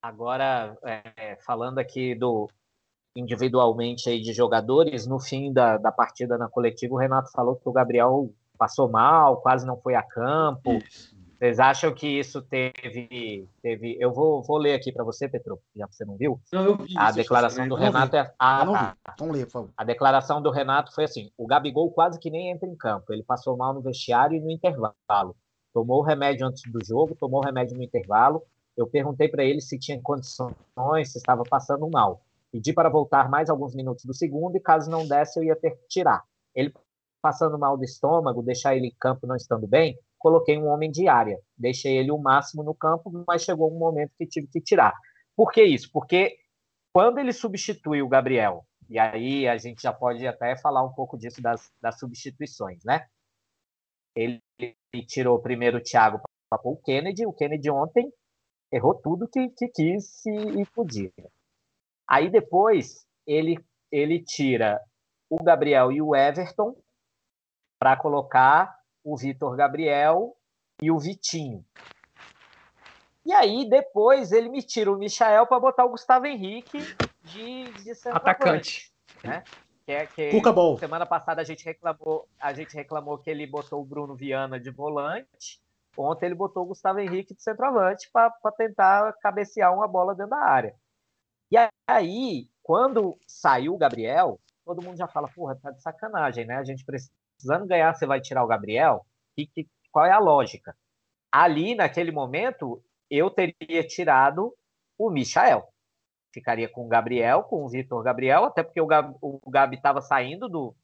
[0.00, 2.48] Agora, é, falando aqui do
[3.14, 7.68] individualmente aí de jogadores, no fim da, da partida na coletiva, o Renato falou que
[7.68, 10.74] o Gabriel passou mal, quase não foi a campo.
[10.74, 11.15] Isso.
[11.38, 13.46] Vocês acham que isso teve.
[13.62, 13.96] teve...
[14.00, 16.40] Eu vou, vou ler aqui para você, Petro, já que você não viu.
[16.50, 17.74] Não, eu vi A declaração eu do.
[17.74, 18.32] Renato é.
[18.38, 18.96] Ah, não tá.
[19.12, 19.70] Então lê, por favor.
[19.76, 23.12] A declaração do Renato foi assim: o Gabigol quase que nem entra em campo.
[23.12, 25.36] Ele passou mal no vestiário e no intervalo.
[25.74, 28.42] Tomou o remédio antes do jogo, tomou o remédio no intervalo.
[28.74, 30.56] Eu perguntei para ele se tinha condições,
[31.12, 32.22] se estava passando mal.
[32.50, 35.72] Pedi para voltar mais alguns minutos do segundo e caso não desse, eu ia ter
[35.72, 36.24] que tirar.
[36.54, 36.72] Ele
[37.20, 41.06] passando mal do estômago, deixar ele em campo não estando bem, coloquei um homem de
[41.06, 41.40] área.
[41.56, 44.92] Deixei ele o máximo no campo, mas chegou um momento que tive que tirar.
[45.36, 45.88] Por que isso?
[45.92, 46.36] Porque
[46.92, 51.16] quando ele substitui o Gabriel, e aí a gente já pode até falar um pouco
[51.16, 53.06] disso das, das substituições, né?
[54.16, 58.12] Ele, ele tirou primeiro o Thiago para o Kennedy, o Kennedy ontem
[58.72, 61.12] errou tudo que, que quis e, e podia.
[62.08, 64.80] Aí depois ele, ele tira
[65.30, 66.74] o Gabriel e o Everton
[67.78, 68.75] para colocar
[69.06, 70.36] o Vitor Gabriel
[70.82, 71.64] e o Vitinho.
[73.24, 76.78] E aí depois ele me tira o Michael para botar o Gustavo Henrique
[77.22, 78.92] de, de centroavante, Atacante.
[79.84, 80.76] Que é, que Cuca Ball.
[80.78, 84.70] Semana passada a gente reclamou, a gente reclamou que ele botou o Bruno Viana de
[84.70, 85.60] volante.
[85.96, 90.44] Ontem ele botou o Gustavo Henrique de centroavante para tentar cabecear uma bola dentro da
[90.44, 90.74] área.
[91.50, 91.56] E
[91.88, 96.56] aí, quando saiu o Gabriel, todo mundo já fala, porra, tá de sacanagem, né?
[96.56, 96.84] A gente
[97.36, 99.06] precisando ganhar, você vai tirar o Gabriel?
[99.36, 100.76] E que, qual é a lógica?
[101.32, 104.54] Ali, naquele momento, eu teria tirado
[104.98, 105.68] o Michael.
[106.32, 110.00] Ficaria com o Gabriel, com o Vitor Gabriel, até porque o Gabi, o Gabi estava
[110.02, 110.74] saindo do,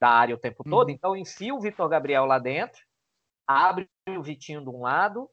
[0.00, 0.94] da área o tempo todo, Uhum.
[0.94, 2.80] então enfia o Vitor Gabriel lá dentro,
[3.46, 5.30] abre o Vitinho de um lado,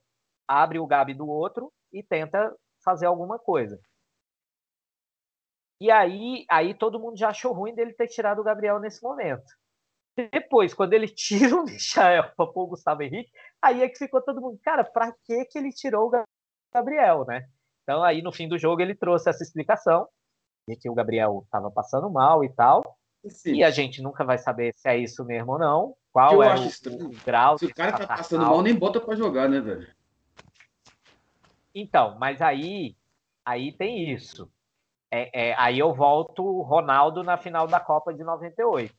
[0.47, 2.53] abre o Gabi do outro e tenta
[2.83, 3.79] fazer alguma coisa.
[5.79, 9.51] E aí, aí todo mundo já achou ruim dele ter tirado o Gabriel nesse momento.
[10.29, 13.31] Depois, quando ele tira o Michael para pôr o Gustavo Henrique,
[13.61, 16.25] aí é que ficou todo mundo, cara, pra que que ele tirou o
[16.73, 17.47] Gabriel, né?
[17.83, 20.07] Então aí no fim do jogo ele trouxe essa explicação
[20.67, 24.37] de que o Gabriel estava passando mal e tal, Assim, e a gente nunca vai
[24.37, 27.11] saber se é isso mesmo ou não, qual Eu é o, estranho.
[27.23, 29.87] grau se o cara tá passar passando mal, nem bota pra jogar, né, velho?
[31.73, 32.95] Então, mas aí,
[33.45, 34.51] aí tem isso.
[35.11, 38.93] É, é, aí eu volto o Ronaldo na final da Copa de 98.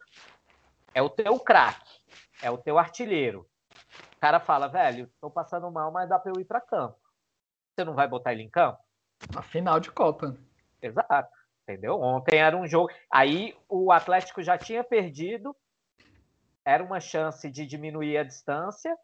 [0.94, 2.00] É o teu craque,
[2.42, 3.46] é o teu artilheiro.
[4.16, 6.98] O cara fala, velho, tô passando mal, mas dá pra eu ir pra campo.
[7.74, 8.78] Você não vai botar ele em campo?
[9.34, 10.36] A final de Copa.
[10.80, 11.30] Exato.
[11.62, 12.00] Entendeu?
[12.00, 12.90] Ontem era um jogo.
[13.10, 15.56] Aí o Atlético já tinha perdido.
[16.64, 18.96] Era uma chance de diminuir a distância.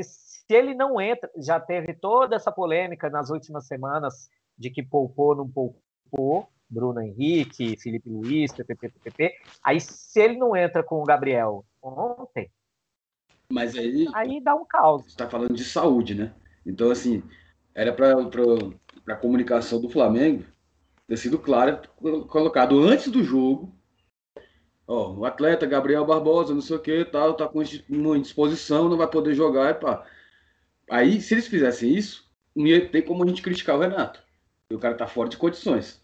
[0.00, 5.34] Se ele não entra, já teve toda essa polêmica nas últimas semanas de que poupou,
[5.34, 6.48] não poupou.
[6.68, 9.34] Bruno Henrique, Felipe Luiz, PPP, PPP.
[9.62, 12.50] Aí, se ele não entra com o Gabriel ontem,
[13.50, 15.04] Mas aí, aí dá um caos.
[15.04, 16.34] você tá falando de saúde, né?
[16.66, 17.22] Então, assim,
[17.74, 18.42] era pra, pra,
[19.04, 20.44] pra comunicação do Flamengo
[21.06, 21.80] ter sido clara,
[22.28, 23.74] colocado antes do jogo.
[24.86, 29.06] Ó, o atleta Gabriel Barbosa, não sei o que, tal, tá com indisposição, não vai
[29.08, 30.06] poder jogar, e pá.
[30.90, 34.22] Aí, se eles fizessem isso, não ia ter como a gente criticar o Renato.
[34.70, 36.02] E o cara tá fora de condições.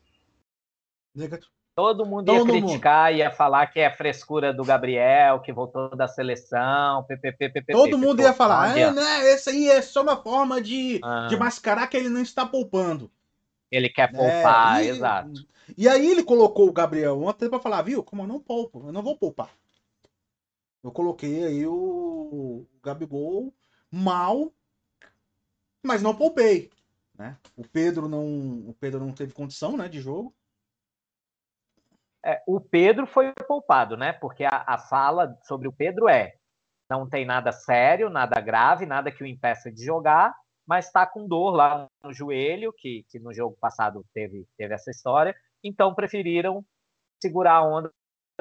[1.76, 2.66] Todo mundo ia Todo mundo.
[2.66, 7.72] criticar, ia falar que é frescura do Gabriel, que voltou da seleção, PPP, PPP.
[7.72, 9.32] Todo mundo ia falar, é, né?
[9.32, 11.26] Esse aí é só uma forma de, Ah.
[11.28, 13.10] de mascarar que ele não está poupando.
[13.72, 15.32] Ele quer poupar, É, e- exato.
[15.76, 18.04] E aí ele colocou o Gabriel ontem pra falar, viu?
[18.04, 19.50] Como eu não poupo, eu não vou poupar.
[20.82, 23.52] Eu coloquei aí o Gabigol
[23.90, 24.52] mal,
[25.82, 26.70] mas não poupei,
[27.18, 27.36] né?
[27.56, 28.24] O Pedro não,
[28.68, 30.32] o Pedro não teve condição, né, de jogo.
[32.24, 34.12] É, o Pedro foi poupado, né?
[34.14, 36.34] Porque a, a fala sobre o Pedro é:
[36.88, 40.34] não tem nada sério, nada grave, nada que o impeça de jogar,
[40.66, 44.90] mas está com dor lá no joelho, que, que no jogo passado teve, teve essa
[44.90, 45.34] história.
[45.62, 46.64] Então preferiram
[47.22, 47.92] segurar a onda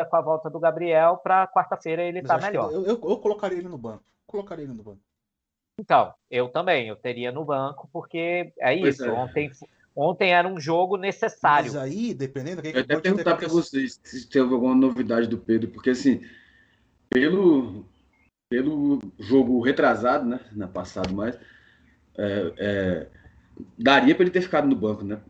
[0.09, 2.71] com a volta do Gabriel para quarta-feira ele Mas tá melhor.
[2.71, 4.03] Eu, eu, eu colocaria ele no banco.
[4.25, 5.01] Colocaria ele no banco.
[5.79, 9.05] Então, eu também, eu teria no banco, porque é Pois isso.
[9.05, 9.11] é.
[9.11, 9.51] Ontem,
[9.95, 11.73] ontem era um jogo necessário.
[11.73, 15.37] Mas aí, dependendo do que, Eu até perguntar para vocês se teve alguma novidade do
[15.37, 16.21] Pedro, porque assim,
[17.09, 17.85] pelo,
[18.49, 21.37] pelo jogo retrasado, né, na passado mais,
[22.17, 23.07] é, é,
[23.77, 25.21] daria para ele ter ficado no banco, né?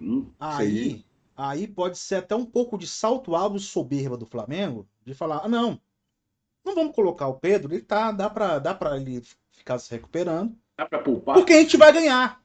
[0.00, 0.66] Não sei.
[0.66, 1.04] Aí,
[1.36, 5.42] aí pode ser até um pouco de salto alto e soberba do Flamengo, de falar,
[5.44, 5.80] ah, não,
[6.64, 10.54] não vamos colocar o Pedro, ele tá, dá pra, dá pra ele ficar se recuperando,
[10.76, 11.36] Dá para poupar?
[11.36, 12.43] porque a gente vai ganhar.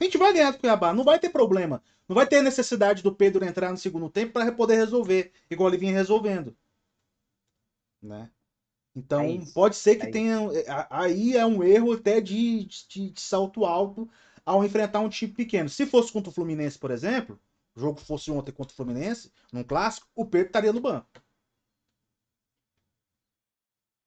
[0.00, 1.82] A gente vai ganhar do Cuiabá, não vai ter problema.
[2.08, 5.78] Não vai ter necessidade do Pedro entrar no segundo tempo para poder resolver, igual ele
[5.78, 6.56] vinha resolvendo.
[8.02, 8.30] Né?
[8.94, 10.38] Então, É isso, pode ser que é tenha.
[10.68, 14.08] a- Aí é um erro até de, de, de salto alto
[14.44, 15.68] ao enfrentar um time pequeno.
[15.68, 17.40] Se fosse contra o Fluminense, por exemplo,
[17.74, 21.08] o jogo fosse ontem contra o Fluminense, num clássico, o Pedro estaria no banco.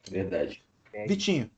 [0.09, 0.61] Verdade.
[0.93, 1.49] É Vitinho.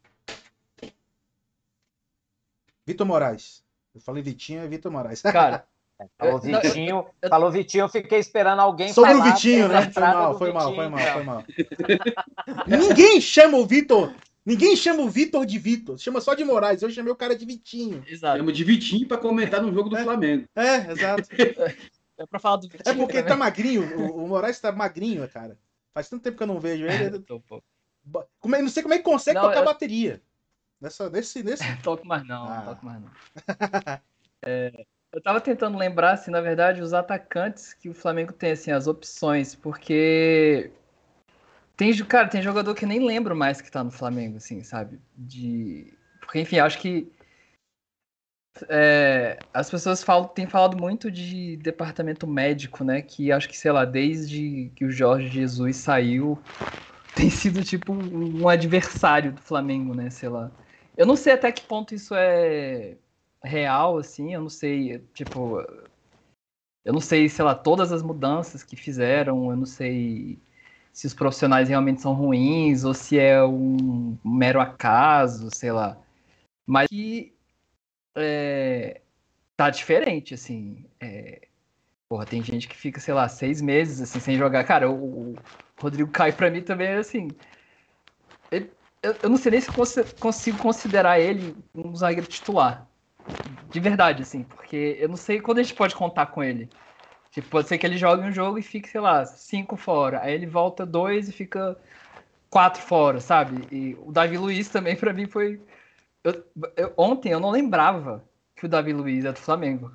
[2.87, 3.66] Vitor Moraes.
[3.97, 5.21] Eu falei Vitinho, é Vitor Moraes.
[5.21, 5.65] Cara,
[6.17, 9.67] Falou não, eu- Vitinho, eu- falou Vitinho, eu fiquei esperando alguém Sobre o falar Vitinho,
[9.67, 9.91] da né?
[9.91, 11.43] Foi mal, foi mal, Vitinho, foi mal, foi mal.
[12.67, 14.13] Ninguém chama o Vitor.
[14.45, 15.97] Ninguém chama o Vitor de Vitor.
[15.97, 16.81] Chama só de Moraes.
[16.81, 18.03] Eu chamei o cara de Vitinho.
[18.07, 18.37] exato.
[18.37, 20.03] Chama de Vitinho para comentar no jogo do É.
[20.03, 20.45] Flamengo.
[20.55, 21.27] É, exato.
[22.19, 23.39] É pra falar do É Vitinho porque ele tá também.
[23.45, 23.95] magrinho.
[23.99, 25.55] O, o Moraes tá magrinho, cara.
[25.93, 27.19] Faz tanto tempo que eu não vejo ele.
[27.19, 27.61] Tô, pô.
[28.39, 30.19] Como é- não sei como é que consegue Não, tocar eu- bateria.
[30.79, 31.63] Nessa, nesse, nesse.
[31.83, 32.57] Toco mais não, Ah.
[32.57, 33.11] não toco mais não.
[34.45, 38.71] É, eu tava tentando lembrar, assim, na verdade, os atacantes que o Flamengo tem, assim,
[38.71, 40.71] as opções, porque
[41.75, 44.99] tem, cara, tem jogador que nem lembro mais que tá no Flamengo, assim, sabe?
[45.15, 45.93] De...
[46.19, 47.11] Porque, enfim, acho que
[48.69, 53.01] é, as pessoas falam, têm falado muito de departamento médico, né?
[53.01, 56.39] Que acho que, sei lá, desde que o Jorge Jesus saiu,
[57.15, 60.09] tem sido tipo um adversário do Flamengo, né?
[60.09, 60.51] Sei lá.
[60.97, 62.97] Eu não sei até que ponto isso é
[63.43, 65.59] real, assim, eu não sei, tipo,
[66.83, 70.39] eu não sei, sei lá, todas as mudanças que fizeram, eu não sei
[70.93, 75.97] se os profissionais realmente são ruins ou se é um mero acaso, sei lá.
[76.65, 77.35] Mas que
[78.15, 79.01] é,
[79.57, 80.85] tá diferente, assim.
[81.01, 81.47] é,
[82.09, 84.63] porra, tem gente que fica, sei lá, seis meses assim, sem jogar.
[84.65, 85.35] Cara, o, o
[85.81, 87.29] Rodrigo Caio pra mim também é assim.
[88.51, 92.87] ele- eu, eu não sei nem se consi- consigo considerar ele um zagueiro titular.
[93.71, 96.69] De verdade, assim, porque eu não sei quando a gente pode contar com ele.
[97.31, 100.21] Tipo, pode ser que ele jogue um jogo e fique, sei lá, cinco fora.
[100.21, 101.77] Aí ele volta dois e fica
[102.49, 103.67] quatro fora, sabe?
[103.71, 105.61] E o Davi Luiz também, pra mim, foi.
[106.23, 106.43] eu-
[106.77, 108.23] eu- ontem eu não lembrava
[108.55, 109.91] que o Davi Luiz é do Flamengo.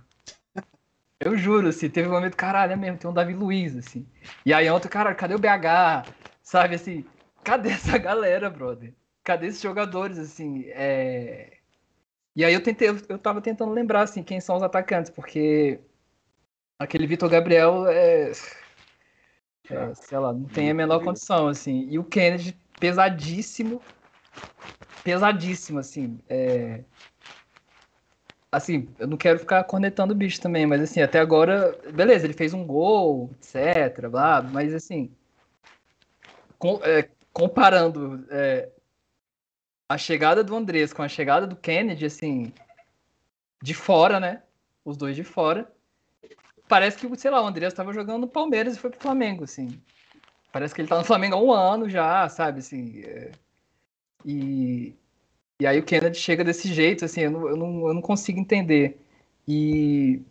[1.20, 4.06] Eu juro, assim, teve um momento, caralho, é mesmo, tem um Davi Luiz, assim.
[4.44, 6.04] E aí ontem, cara, cadê o BH?
[6.42, 7.04] Sabe, assim,
[7.42, 8.94] cadê essa galera, brother?
[9.24, 10.64] Cadê esses jogadores, assim?
[10.68, 11.58] É...
[12.34, 15.78] E aí eu tentei, eu, tava tentando lembrar, assim, quem são os atacantes, porque
[16.78, 18.32] aquele Vitor Gabriel é...
[19.70, 21.86] é, sei lá, não tem a menor condição, assim.
[21.90, 23.82] E o Kennedy, pesadíssimo,
[25.04, 26.18] pesadíssimo, assim.
[26.28, 26.82] É...
[28.50, 32.34] Assim, eu não quero ficar cornetando o bicho também, mas assim, até agora, beleza, ele
[32.34, 35.10] fez um gol, etc, blá, mas assim,
[36.58, 38.68] com- é, comparando é,
[39.88, 42.52] a chegada do Andrés com a chegada do Kennedy, assim,
[43.62, 44.42] de fora, né?
[44.84, 45.70] Os dois de fora.
[46.68, 49.68] Parece que, sei lá, o Andrés estava jogando no Palmeiras e foi pro Flamengo, assim.
[50.52, 53.02] Parece que ele tá no Flamengo há um ano já, sabe, assim.
[53.04, 53.32] é.
[54.24, 54.94] E,
[55.60, 58.38] e aí o Kennedy chega desse jeito, assim, eu não, eu não, eu não consigo
[58.38, 59.00] entender.
[59.46, 60.22] E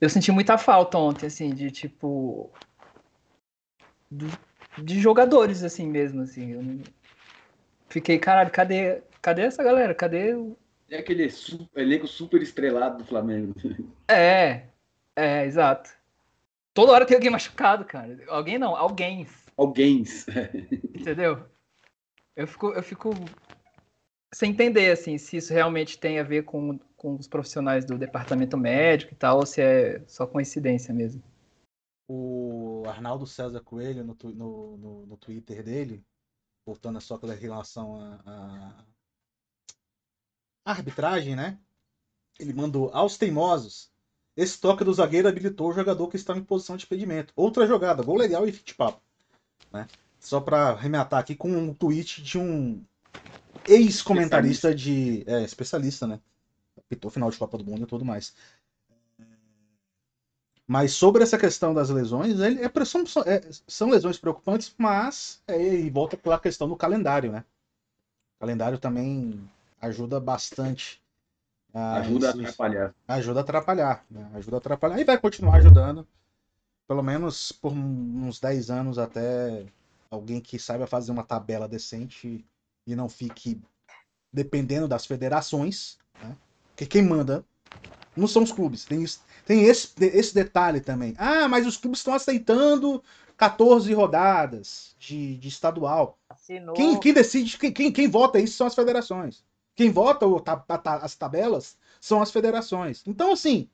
[0.00, 2.50] eu senti muita falta ontem, assim, de tipo.
[4.10, 6.52] do- de jogadores, assim mesmo, assim.
[6.52, 6.80] Eu
[7.88, 9.94] Fiquei, caralho, cadê, cadê essa galera?
[9.94, 10.56] Cadê o.
[10.88, 13.54] É aquele su- elenco super estrelado do Flamengo.
[14.12, 14.64] É,
[15.14, 15.90] é, exato.
[16.74, 18.18] Toda hora tem alguém machucado, cara.
[18.26, 19.24] Alguém não, alguém,
[19.56, 20.02] Alguém.
[20.92, 21.44] entendeu?
[22.34, 23.10] Eu fico, eu fico
[24.32, 28.56] sem entender, assim, se isso realmente tem a ver com, com os profissionais do departamento
[28.56, 31.22] médico e tal, ou se é só coincidência mesmo.
[32.12, 36.04] O Arnaldo César Coelho, no, no, no, no Twitter dele,
[36.66, 38.84] voltando a só com relação à
[40.64, 41.56] arbitragem, né?
[42.36, 43.92] Ele mandou aos teimosos.
[44.36, 47.32] Esse toque do zagueiro habilitou o jogador que estava em posição de impedimento.
[47.36, 49.00] Outra jogada, gol legal e fit papo.
[49.72, 49.86] Né?
[50.18, 52.84] Só para arrematar aqui com um tweet de um
[53.68, 55.22] ex-comentarista de.
[55.28, 56.20] É, especialista, né?
[56.76, 58.34] Apitou final de Copa do Mundo e tudo mais.
[60.70, 65.60] Mas sobre essa questão das lesões, ele, é, são, é, são lesões preocupantes, mas é,
[65.60, 67.44] e volta pela questão do calendário, né?
[68.38, 69.50] calendário também
[69.80, 71.02] ajuda bastante.
[71.74, 72.94] ajuda a atrapalhar.
[73.08, 74.30] Ajuda a atrapalhar, né?
[74.34, 75.00] Ajuda a atrapalhar.
[75.00, 76.06] E vai continuar ajudando,
[76.86, 79.66] pelo menos por uns 10 anos até
[80.08, 82.46] alguém que saiba fazer uma tabela decente
[82.86, 83.60] e não fique
[84.32, 86.36] dependendo das federações, né?
[86.68, 87.44] Porque quem manda
[88.16, 88.84] não são os clubes.
[88.84, 89.04] Tem,
[89.46, 91.14] tem esse, esse detalhe também.
[91.18, 93.02] Ah, mas os clubes estão aceitando
[93.36, 96.18] 14 rodadas de, de estadual.
[96.74, 99.42] Quem, quem, decide, quem, quem, quem, vota isso são as federações.
[99.74, 103.02] Quem vota o, ta, ta, as tabelas são as federações.
[103.06, 103.68] Então, assim.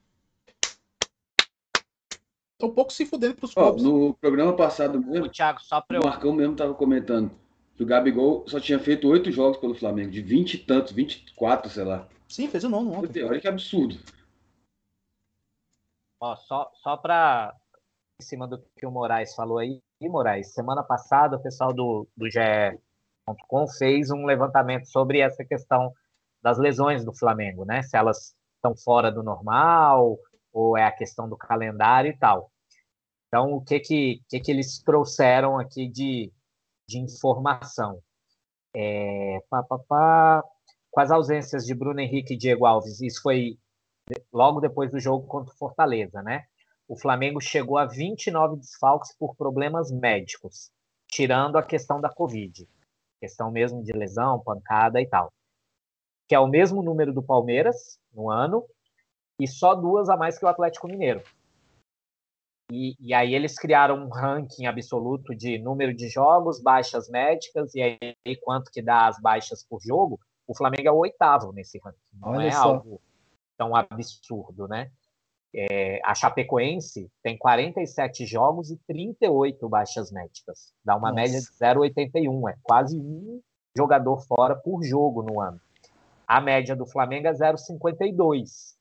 [2.58, 3.84] Tô um pouco se fudendo pros clubes.
[3.84, 6.02] Oh, no programa passado mesmo, o, Thiago, só pra eu...
[6.02, 7.30] o Marcão mesmo tava comentando
[7.76, 11.70] que o Gabigol só tinha feito oito jogos pelo Flamengo, de 20 e tantos, 24,
[11.70, 12.08] sei lá.
[12.28, 13.22] Sim, fez o nono ontem.
[13.24, 13.98] Olha que absurdo.
[16.20, 17.54] Ó, só, só para
[18.20, 22.08] em cima do que o Moraes falou aí, e Moraes, semana passada o pessoal do,
[22.16, 25.92] do GE.com fez um levantamento sobre essa questão
[26.42, 27.82] das lesões do Flamengo, né?
[27.82, 30.18] Se elas estão fora do normal,
[30.52, 32.50] ou é a questão do calendário e tal.
[33.28, 36.32] Então, o que que, que, que eles trouxeram aqui de,
[36.88, 38.00] de informação?
[38.74, 40.44] É, pá, pá, pá,
[40.96, 43.58] com as ausências de Bruno Henrique e Diego Alves, isso foi
[44.32, 46.46] logo depois do jogo contra o Fortaleza, né?
[46.88, 50.70] O Flamengo chegou a 29 desfalques por problemas médicos,
[51.06, 52.66] tirando a questão da Covid,
[53.20, 55.30] questão mesmo de lesão, pancada e tal,
[56.26, 58.66] que é o mesmo número do Palmeiras no ano
[59.38, 61.22] e só duas a mais que o Atlético Mineiro.
[62.72, 67.82] E, e, aí eles criaram um ranking absoluto de número de jogos, baixas médicas, e
[67.82, 70.18] aí quanto que dá as baixas por jogo.
[70.46, 71.98] O Flamengo é o oitavo nesse ranking.
[72.14, 72.74] Não Olha é só.
[72.74, 73.00] algo
[73.56, 74.90] tão absurdo, né?
[75.54, 80.72] É, a Chapecoense tem 47 jogos e 38 baixas médicas.
[80.84, 81.22] Dá uma Nossa.
[81.22, 82.50] média de 0,81.
[82.50, 83.40] É quase um
[83.76, 85.60] jogador fora por jogo no ano.
[86.26, 88.76] A média do Flamengo é 0,52.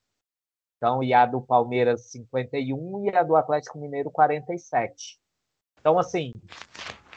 [0.78, 5.18] Então, e a do Palmeiras 51 e a do Atlético Mineiro 47.
[5.80, 6.34] Então, assim,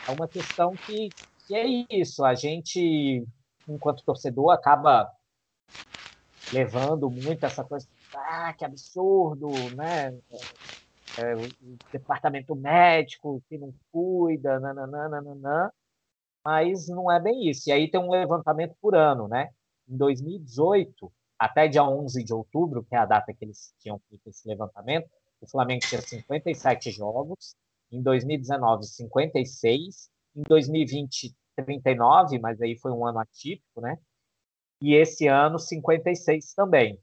[0.07, 1.09] é uma questão que,
[1.47, 2.25] que é isso.
[2.25, 3.27] A gente,
[3.69, 5.11] enquanto torcedor, acaba
[6.53, 10.19] levando muito essa coisa, ah, que absurdo, né?
[11.19, 15.73] É, o departamento médico que não cuida, nananana,
[16.45, 17.69] mas não é bem isso.
[17.69, 19.51] E aí tem um levantamento por ano, né?
[19.89, 24.29] Em 2018, até dia 11 de outubro, que é a data que eles tinham feito
[24.29, 25.09] esse levantamento,
[25.41, 27.55] o Flamengo tinha 57 jogos,
[27.91, 31.35] em 2019, 56, em 2020,
[31.65, 33.99] 39, mas aí foi um ano atípico, né?
[34.81, 36.99] e esse ano 56 também.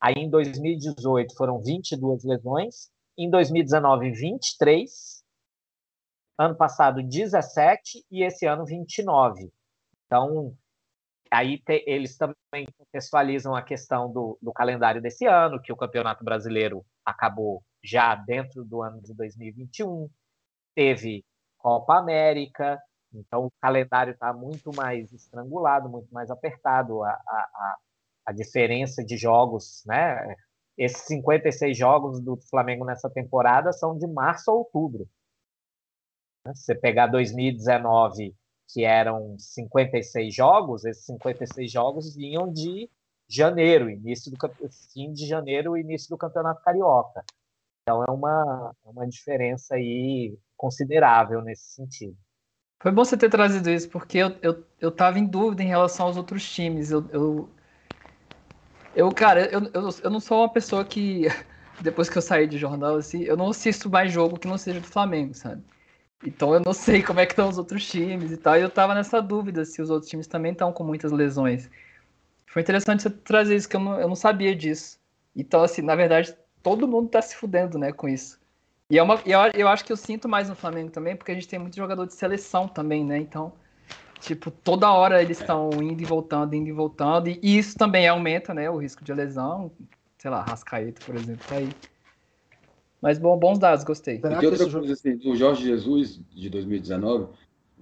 [0.00, 5.24] Aí em 2018 foram 22 lesões, em 2019 23,
[6.38, 9.50] ano passado 17 e esse ano 29.
[10.04, 10.54] Então,
[11.30, 16.22] aí te, eles também contextualizam a questão do, do calendário desse ano, que o Campeonato
[16.22, 20.10] Brasileiro acabou já dentro do ano de 2021,
[20.74, 21.24] teve
[21.56, 22.78] Copa América,
[23.18, 27.02] então, o calendário está muito mais estrangulado, muito mais apertado.
[27.02, 27.76] A, a,
[28.26, 30.34] a diferença de jogos, né?
[30.76, 35.08] Esses 56 jogos do Flamengo nessa temporada são de março a outubro.
[36.44, 36.54] Né?
[36.54, 38.34] Se você pegar 2019,
[38.68, 42.90] que eram 56 jogos, esses 56 jogos vinham de
[43.28, 44.38] janeiro, início do
[44.92, 47.24] fim de janeiro, início do Campeonato Carioca.
[47.82, 52.16] Então é uma, é uma diferença aí considerável nesse sentido.
[52.80, 56.06] Foi bom você ter trazido isso, porque eu, eu, eu tava em dúvida em relação
[56.06, 56.90] aos outros times.
[56.90, 57.50] Eu, eu,
[58.94, 61.22] eu cara, eu, eu, eu não sou uma pessoa que,
[61.80, 64.80] depois que eu saí de jornal, assim, eu não assisto mais jogo que não seja
[64.80, 65.62] do Flamengo, sabe?
[66.22, 68.56] Então eu não sei como é que estão os outros times e tal.
[68.56, 71.70] E eu tava nessa dúvida se os outros times também estão com muitas lesões.
[72.46, 74.98] Foi interessante você trazer isso, que eu não, eu não sabia disso.
[75.34, 78.40] Então, assim, na verdade, todo mundo tá se fudendo, né, com isso.
[78.88, 81.34] E é uma, eu, eu acho que eu sinto mais no Flamengo também, porque a
[81.34, 83.18] gente tem muito jogador de seleção também, né?
[83.18, 83.52] Então,
[84.20, 85.76] tipo, toda hora eles estão é.
[85.82, 87.28] indo e voltando, indo e voltando.
[87.28, 88.70] E isso também aumenta, né?
[88.70, 89.72] O risco de lesão.
[90.18, 91.68] Sei lá, Rascaeta, por exemplo, tá aí.
[93.02, 94.16] Mas bom, bons dados, gostei.
[94.16, 97.24] E tem outra coisa assim, do Jorge Jesus, de 2019,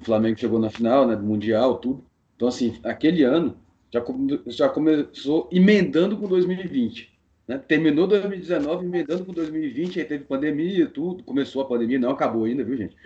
[0.00, 1.14] o Flamengo chegou na final, né?
[1.14, 2.04] Do Mundial, tudo.
[2.34, 3.56] Então, assim, aquele ano
[3.92, 4.02] já,
[4.46, 7.13] já começou emendando com 2020.
[7.46, 7.58] Né?
[7.58, 11.22] Terminou 2019, emendando com 2020, aí teve pandemia, tudo.
[11.22, 12.96] Começou a pandemia, não acabou ainda, viu, gente?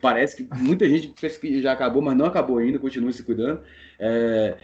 [0.00, 3.62] Parece que muita gente pensa que já acabou, mas não acabou ainda, continua se cuidando.
[3.98, 4.56] É,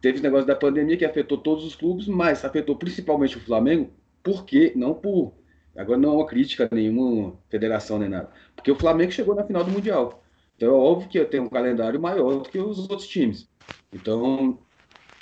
[0.00, 3.90] teve esse negócio da pandemia que afetou todos os clubes, mas afetou principalmente o Flamengo,
[4.22, 5.34] porque não por.
[5.76, 8.30] Agora não é uma crítica nenhuma federação nem nada.
[8.54, 10.22] Porque o Flamengo chegou na final do Mundial.
[10.56, 13.48] Então é óbvio que eu tenho um calendário maior do que os outros times.
[13.92, 14.58] Então,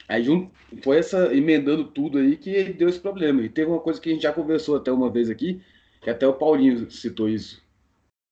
[0.09, 0.27] aí
[0.83, 3.43] foi essa emendando tudo aí que deu esse problema.
[3.43, 5.63] E teve uma coisa que a gente já conversou até uma vez aqui,
[6.01, 7.63] que até o Paulinho citou isso.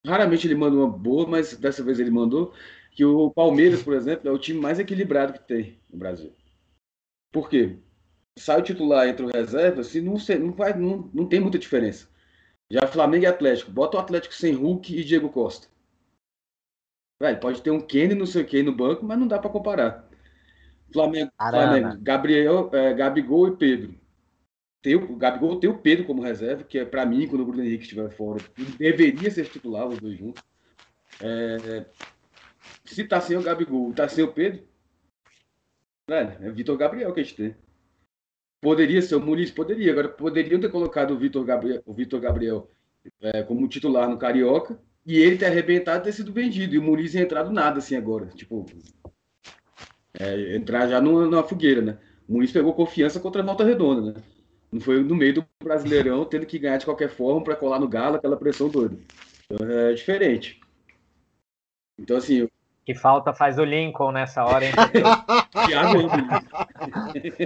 [0.06, 2.52] Raramente ele manda uma boa, mas dessa vez ele mandou
[2.92, 6.34] que o Palmeiras, por exemplo, é o time mais equilibrado que tem no Brasil.
[7.32, 7.78] Por quê?
[8.38, 12.08] Sai o titular entre o reserva, assim, não, não, vai, não, não tem muita diferença.
[12.70, 15.68] Já Flamengo e Atlético, bota o Atlético sem Hulk e Diego Costa.
[17.20, 19.50] Velho, pode ter um Kenny, não sei o que no banco, mas não dá pra
[19.50, 20.09] comparar.
[20.92, 21.30] Flamengo.
[21.36, 23.94] Flamengo Gabriel, é, Gabigol e Pedro.
[24.82, 27.46] Tem o, o Gabigol tem o Pedro como reserva, que é pra mim, quando o
[27.46, 28.42] Bruno Henrique estiver fora,
[28.78, 30.42] deveria ser titular, os dois juntos.
[31.20, 31.84] É,
[32.84, 34.62] se tá sem o Gabigol, tá sem o Pedro,
[36.08, 37.56] velho, é Vitor Gabriel que a gente tem.
[38.60, 39.50] Poderia ser o Muniz?
[39.50, 39.90] Poderia.
[39.90, 42.70] Agora, poderiam ter colocado o Vitor Gabriel, o Vitor Gabriel
[43.22, 46.74] é, como titular no Carioca e ele ter arrebentado e ter sido vendido.
[46.74, 48.26] E o Muniz ia entrar do nada, assim, agora.
[48.26, 48.66] Tipo,
[50.20, 51.96] é, entrar já numa, numa fogueira, né?
[52.28, 54.22] O Muniz pegou confiança contra a Volta Redonda, né?
[54.70, 57.88] Não foi no meio do Brasileirão, tendo que ganhar de qualquer forma para colar no
[57.88, 58.96] Galo, aquela pressão doida.
[59.50, 60.60] Então, é diferente.
[61.98, 62.48] Então, assim,
[62.84, 64.72] Que falta faz o Lincoln nessa hora, hein?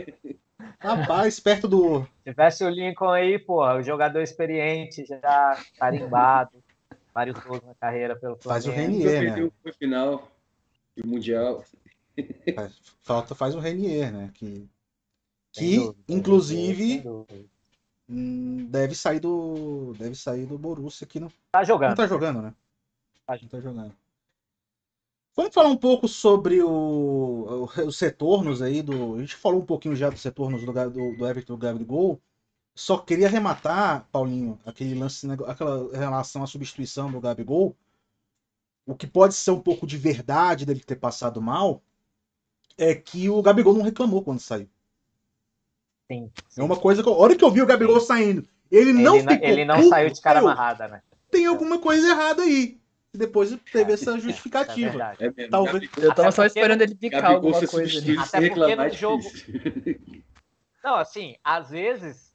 [0.78, 2.02] Rapaz, perto do.
[2.02, 6.62] Se tivesse o Lincoln aí, porra, o jogador experiente, já carimbado,
[7.14, 9.08] vários gols na carreira pelo Faz o Flamengo.
[9.08, 9.72] Renier, né?
[9.78, 10.28] final
[10.94, 11.64] e o Mundial.
[13.02, 14.30] Falta faz o Renier, né?
[14.34, 14.68] Que,
[15.52, 17.04] que dúvida, inclusive,
[18.08, 19.92] hum, deve sair do.
[19.98, 21.96] Deve sair do Borussia que não, Tá não jogando.
[21.96, 22.54] tá jogando, né?
[23.26, 23.94] Tá Não tá jogando.
[25.36, 29.16] Vamos falar um pouco sobre o, o- os retornos aí do.
[29.16, 32.20] A gente falou um pouquinho já dos retornos do, do, do Everton do Gabigol.
[32.76, 37.76] Só queria arrematar, Paulinho, aquele lance, nego- aquela relação à substituição do Gabigol.
[38.86, 41.82] O que pode ser um pouco de verdade dele ter passado mal
[42.78, 44.68] é que o Gabigol não reclamou quando saiu.
[46.10, 46.60] Sim, sim.
[46.60, 47.08] É uma coisa que.
[47.08, 49.48] eu- A hora que eu vi o Gabigol saindo, ele não ele, não- ficou.
[49.48, 51.02] ele não puto, saiu de cara amarrada, né?
[51.30, 52.80] Tem alguma coisa errada aí.
[53.12, 54.90] E depois teve essa É justificativa.
[54.90, 55.24] verdade.
[55.24, 55.50] É mesmo.
[55.50, 57.90] Talvez- Gabigol- Eu tava só esperando ele picar Gabigol alguma coisa ali.
[57.90, 59.24] substituído Até porque reclamar é no jogo-.
[60.82, 62.34] Não, assim, às vezes,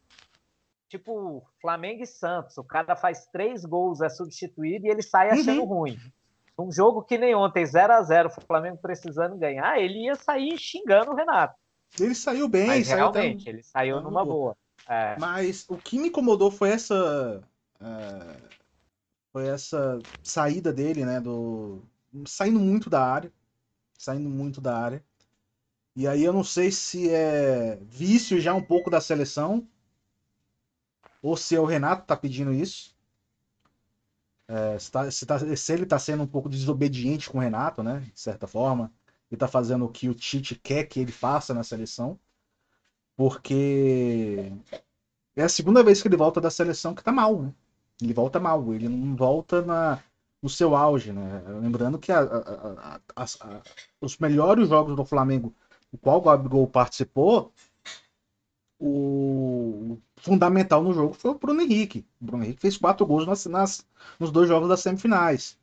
[0.88, 5.62] tipo, Flamengo e Santos, o cara faz três gols, é substituído e ele sai achando
[5.62, 5.66] Uhum.
[5.68, 6.00] ruim.
[6.62, 10.58] Um jogo que nem ontem, 0 a 0 o Flamengo precisando ganhar, ele ia sair
[10.58, 11.56] xingando o Renato.
[12.00, 14.36] Ele saiu bem, Mas saiu até- realmente, ele saiu numa boa.
[14.36, 14.58] boa.
[14.88, 17.44] É, Mas o que me incomodou foi essa.
[17.82, 18.50] é,
[19.32, 21.22] Foi essa saída dele, né?
[21.22, 21.84] Do.
[22.26, 23.32] Saindo muito da área.
[23.98, 25.04] Saindo muito da área.
[25.96, 29.68] E aí eu não sei se é vício já um pouco da seleção.
[31.22, 32.96] Ou se é o Renato que tá pedindo isso.
[34.50, 37.84] É, se, tá- se tá- se ele tá sendo um pouco desobediente com o Renato,
[37.84, 38.00] né?
[38.14, 38.92] De certa forma.
[39.32, 42.20] Ele tá fazendo o que o Tite quer que ele faça na seleção.
[43.16, 44.52] Porque
[45.36, 47.54] é a segunda vez que ele volta da seleção que tá mal, né?
[48.02, 50.00] Ele volta mal, ele não volta na,
[50.42, 51.44] no seu auge, né?
[51.62, 53.62] Lembrando que a- a- a-
[54.02, 55.54] os melhores jogos do Flamengo,
[55.92, 57.52] o qual o Gabigol participou,
[58.80, 62.06] o fundamental no jogo foi o Bruno Henrique.
[62.22, 63.86] O Bruno Henrique fez quatro gols nas, nas-
[64.20, 65.58] nos dois jogos das semifinais.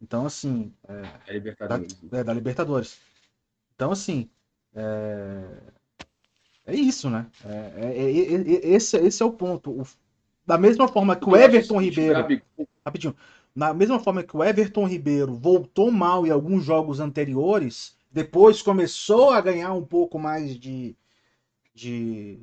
[0.00, 0.72] Então, assim,
[1.26, 1.98] É Libertadores.
[2.12, 2.98] é, da Libertadores.
[3.74, 4.30] Então, assim,
[4.74, 5.44] é,
[6.66, 7.26] é isso, né?
[7.44, 9.70] É, é- é- é- é- esse, esse é o ponto.
[9.82, 9.86] O-
[10.46, 12.26] da mesma forma que o Everton Ribeiro.
[12.84, 13.16] Rapidinho.
[13.54, 19.30] Na mesma forma que o Everton Ribeiro voltou mal em alguns jogos anteriores, depois começou
[19.30, 20.96] a ganhar um pouco mais de,
[21.74, 22.40] de,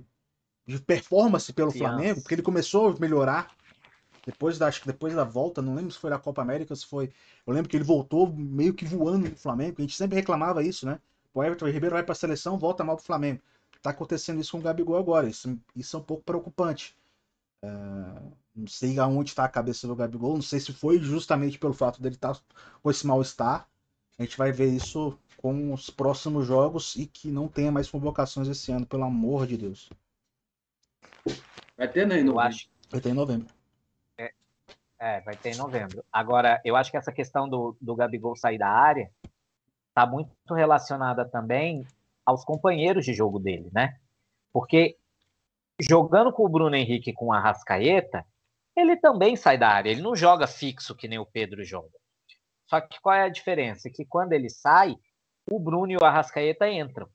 [0.66, 1.94] de performance pelo Confiança.
[1.94, 3.52] Flamengo, porque ele começou a melhorar.
[4.26, 6.86] Depois da, acho que depois da volta, não lembro se foi da Copa América, se
[6.86, 7.12] foi.
[7.46, 9.76] Eu lembro que ele voltou meio que voando no Flamengo.
[9.80, 11.00] A gente sempre reclamava isso, né?
[11.34, 13.42] O Everton Ribeiro vai para a seleção, volta mal pro Flamengo.
[13.82, 15.28] Tá acontecendo isso com o Gabigol agora.
[15.28, 16.96] Isso, isso é um pouco preocupante.
[18.56, 22.02] Não sei aonde está a cabeça do Gabigol, não sei se foi justamente pelo fato
[22.02, 22.38] dele estar
[22.84, 23.68] com esse mal-estar.
[24.20, 28.48] A gente vai ver isso com os próximos jogos e que não tenha mais convocações
[28.48, 29.90] esse ano, pelo amor de Deus.
[31.78, 32.16] Vai ter, né?
[32.16, 32.48] em eu novembro.
[32.48, 33.48] acho Vai ter em novembro.
[35.00, 36.06] É, vai ter em novembro.
[36.12, 39.10] Agora, eu acho que essa questão do, do Gabigol sair da área
[39.90, 41.88] está muito relacionada também
[42.24, 43.98] aos companheiros de jogo dele, né?
[44.54, 44.98] Porque
[45.80, 48.24] jogando com o Bruno Henrique com o Arrascaeta,
[48.76, 49.90] ele também sai da área.
[49.90, 51.98] Ele não joga fixo que nem o Pedro joga.
[52.68, 53.90] Só que qual é a diferença?
[53.90, 54.96] Que quando ele sai,
[55.50, 57.10] o Bruno e o Arrascaeta entram.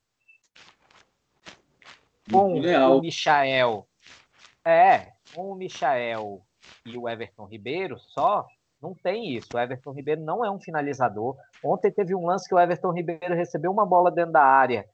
[2.31, 3.87] Com o Michael.
[4.67, 6.45] É, com o Michael
[6.85, 8.45] e o Everton Ribeiro só,
[8.83, 9.49] Não tem isso.
[9.55, 11.37] O Everton Ribeiro não é um finalizador.
[11.65, 14.85] Ontem teve um lance que o Everton Ribeiro recebeu uma bola dentro da área,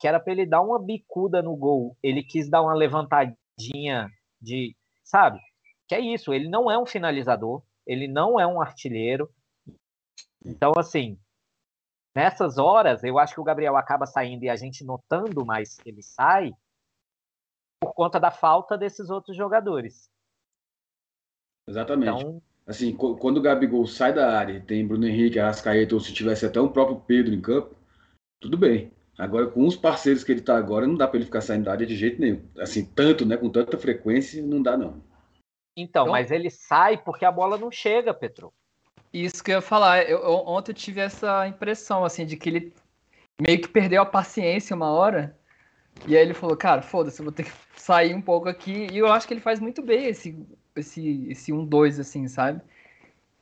[0.00, 1.96] que era para ele dar uma bicuda no gol.
[2.02, 4.10] Ele quis dar uma levantadinha
[4.40, 5.38] de, sabe?
[5.88, 6.34] Que é isso.
[6.34, 7.62] Ele não é um finalizador.
[7.86, 9.30] Ele não é um artilheiro.
[10.44, 11.16] Então, assim,
[12.14, 15.88] nessas horas, eu acho que o Gabriel acaba saindo e a gente notando mais que
[15.88, 16.52] ele sai
[17.82, 20.08] por conta da falta desses outros jogadores.
[21.68, 22.22] Exatamente.
[22.22, 26.46] Então, assim, quando o Gabigol sai da área, tem Bruno Henrique, Arrascaeta, ou se tivesse
[26.46, 27.74] até o próprio Pedro em campo,
[28.40, 28.92] tudo bem.
[29.18, 31.72] Agora, com os parceiros que ele está agora, não dá para ele ficar saindo da
[31.72, 32.48] área de jeito nenhum.
[32.56, 35.02] Assim, tanto, né, com tanta frequência, não dá não.
[35.76, 38.52] Então, então mas ele sai porque a bola não chega, Petro.
[39.12, 40.08] Isso que eu ia falar.
[40.08, 42.74] Eu, ontem eu tive essa impressão, assim, de que ele
[43.40, 45.36] meio que perdeu a paciência uma hora.
[46.06, 48.88] E aí ele falou, cara, foda-se, eu vou ter que sair um pouco aqui.
[48.90, 50.36] E eu acho que ele faz muito bem esse,
[50.76, 52.60] esse, esse 1-2, assim, sabe?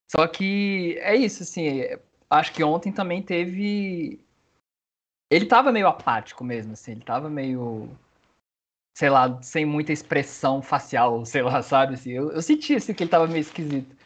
[0.08, 1.82] Só que é isso, assim,
[2.28, 4.20] acho que ontem também teve.
[5.30, 7.88] Ele tava meio apático mesmo, assim, ele tava meio.
[8.92, 11.94] Sei lá, sem muita expressão facial, sei lá, sabe?
[11.94, 13.96] Assim, eu, eu senti assim, que ele tava meio esquisito.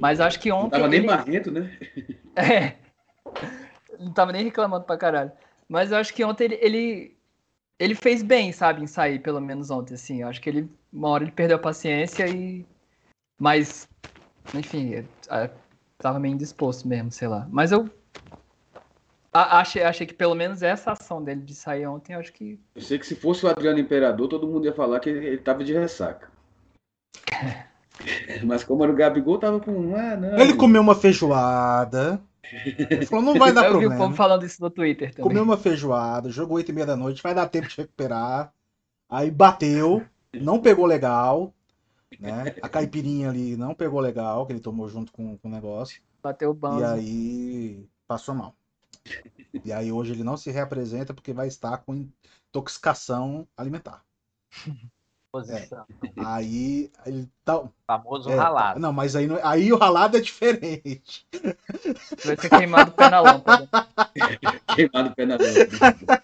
[0.00, 0.62] Mas acho que ontem.
[0.62, 1.06] Não tava nem ele...
[1.06, 1.78] marrento, né?
[2.36, 2.76] É.
[3.98, 5.32] Não tava nem reclamando pra caralho.
[5.68, 7.18] Mas eu acho que ontem ele, ele,
[7.80, 10.20] ele, fez bem, sabe, em sair, pelo menos ontem, assim.
[10.20, 12.66] Eu acho que ele, uma hora ele perdeu a paciência e.
[13.40, 13.88] Mas,
[14.54, 15.02] enfim,
[15.98, 17.48] tava meio indisposto mesmo, sei lá.
[17.50, 17.88] Mas eu
[19.32, 22.60] achei, achei que pelo menos essa ação dele de sair ontem, eu acho que.
[22.74, 25.38] Eu sei que se fosse o Adriano Imperador, todo mundo ia falar que ele, ele
[25.38, 26.30] tava de ressaca.
[28.44, 29.94] Mas como era o Gabigol, tava com.
[29.96, 30.38] Ah, não.
[30.38, 32.20] Ele comeu uma feijoada.
[32.42, 33.94] Ele falou, não vai dar Eu problema.
[33.94, 35.24] Eu vi o povo falando isso no Twitter também.
[35.24, 38.52] Comeu uma feijoada, jogou 8 e meia da noite, vai dar tempo de recuperar.
[39.08, 41.52] Aí bateu, não pegou legal.
[42.18, 42.54] Né?
[42.60, 46.02] A caipirinha ali não pegou legal, que ele tomou junto com, com o negócio.
[46.22, 46.80] Bateu o banco.
[46.80, 48.54] E aí passou mal.
[49.64, 54.04] E aí hoje ele não se reapresenta porque vai estar com intoxicação alimentar.
[55.30, 55.86] posição.
[56.02, 56.08] É.
[56.24, 57.68] Aí ele tá.
[57.86, 58.80] Famoso é, ralado.
[58.80, 61.26] Não, mas aí, aí o ralado é diferente.
[62.24, 63.68] Vai ter queimado o pé na lâmpada.
[64.74, 66.22] queimado o pé na lâmpada.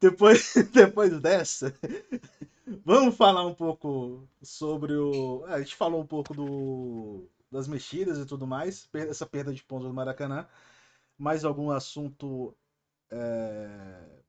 [0.00, 1.74] depois, depois dessa,
[2.84, 5.44] vamos falar um pouco sobre o.
[5.48, 9.88] A gente falou um pouco do, das mexidas e tudo mais, essa perda de pontos
[9.88, 10.46] do Maracanã.
[11.18, 12.56] Mais algum assunto
[13.10, 14.22] é,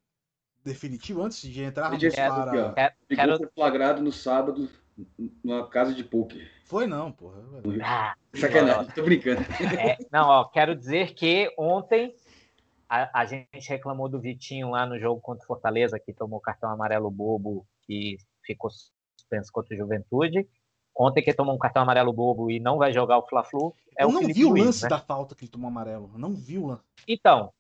[0.64, 2.74] definitivo antes de entrarmos quero, para.
[2.74, 3.38] Quero, quero...
[3.38, 4.70] foi flagrado no sábado
[5.44, 6.50] numa casa de poker.
[6.66, 7.42] Foi não, porra.
[7.84, 9.42] Ah, Sacanagem, tô brincando.
[9.80, 12.16] É, não, ó, quero dizer que ontem
[12.88, 16.70] a, a, gente reclamou do Vitinho lá no jogo contra o Fortaleza, que tomou cartão
[16.70, 18.70] amarelo bobo e ficou
[19.18, 20.48] suspenso contra o Juventude.
[20.96, 24.10] Ontem que tomou um cartão amarelo bobo e não vai jogar o Fla-Flu é Eu
[24.10, 24.90] o não Felipe vi o Luiz, lance né?
[24.90, 26.12] da falta que ele tomou amarelo.
[26.18, 26.84] não vi o lance.
[27.08, 27.52] Então,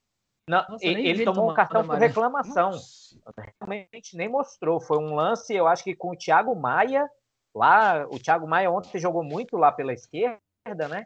[0.47, 2.71] não, Nossa, ele, ele tomou um cartão por reclamação.
[2.71, 3.17] Nossa.
[3.61, 4.79] Realmente nem mostrou.
[4.79, 7.09] Foi um lance, eu acho que com o Thiago Maia.
[7.55, 11.05] Lá, o Thiago Maia ontem jogou muito lá pela esquerda, né?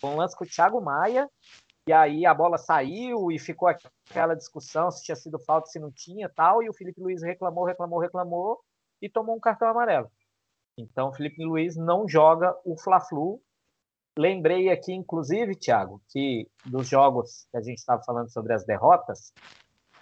[0.00, 1.28] Foi um lance com o Thiago Maia.
[1.86, 5.90] E aí a bola saiu e ficou aquela discussão se tinha sido falta, se não
[5.92, 6.62] tinha tal.
[6.62, 8.60] E o Felipe Luiz reclamou, reclamou, reclamou
[9.00, 10.10] e tomou um cartão amarelo.
[10.78, 13.40] Então o Felipe Luiz não joga o Fla-Flu
[14.18, 19.32] Lembrei aqui, inclusive, Thiago, que dos jogos que a gente estava falando sobre as derrotas,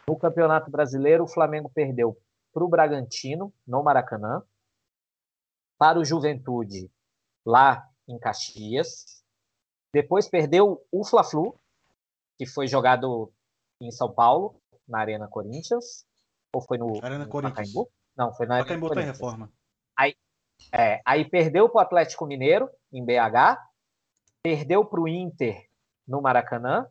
[0.08, 2.16] no Campeonato Brasileiro, o Flamengo perdeu
[2.52, 4.42] para o Bragantino, no Maracanã,
[5.78, 6.90] para o Juventude,
[7.46, 9.22] lá em Caxias.
[9.92, 11.56] Depois perdeu o Fla-Flu,
[12.36, 13.32] que foi jogado
[13.80, 16.04] em São Paulo, na Arena Corinthians.
[16.52, 17.70] Ou foi no, Arena no Corinthians.
[17.70, 17.90] Pacaembu?
[18.16, 18.94] Não, foi na Arena Pacaembu.
[18.94, 19.52] Tá em reforma.
[19.96, 20.16] Aí,
[20.72, 23.69] é, aí perdeu para o Atlético Mineiro, em BH,
[24.42, 25.68] perdeu para o Inter
[26.06, 26.86] no Maracanã,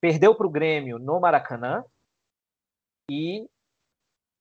[0.00, 1.84] perdeu para o Grêmio no Maracanã
[3.10, 3.48] e,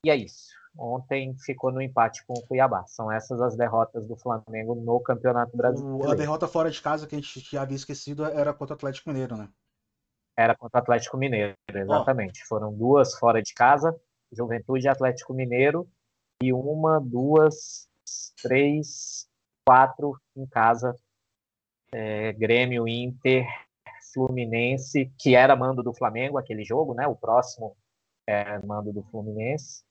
[0.05, 0.55] e é isso.
[0.77, 2.85] Ontem ficou no empate com o Cuiabá.
[2.85, 6.11] São essas as derrotas do Flamengo no Campeonato Brasileiro.
[6.11, 9.09] a derrota fora de casa que a gente já havia esquecido era contra o Atlético
[9.09, 9.49] Mineiro, né?
[10.37, 12.43] Era contra o Atlético Mineiro, exatamente.
[12.43, 12.47] Oh.
[12.47, 13.99] Foram duas fora de casa,
[14.31, 15.89] Juventude e Atlético Mineiro,
[16.43, 17.89] e uma, duas,
[18.39, 19.27] três,
[19.65, 20.95] quatro em casa
[21.91, 23.45] é, Grêmio, Inter,
[24.13, 27.07] Fluminense, que era mando do Flamengo, aquele jogo, né?
[27.07, 27.75] O próximo
[28.25, 29.83] é mando do Fluminense,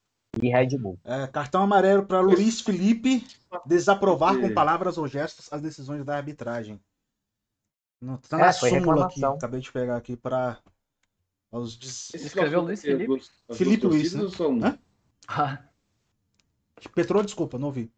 [0.43, 0.99] e Red Bull.
[1.05, 3.27] É, cartão amarelo para Luiz Felipe
[3.65, 6.81] desaprovar com palavras ou gestos as decisões da arbitragem.
[8.01, 10.59] Não, tá na é, súmula aqui, acabei de pegar aqui para
[11.51, 13.23] os Escreveu Luiz Felipe?
[13.53, 14.29] Felipe Luiz, né?
[14.63, 14.79] Hã?
[15.27, 15.59] Ah.
[16.95, 17.91] Petrô, desculpa, não ouvi.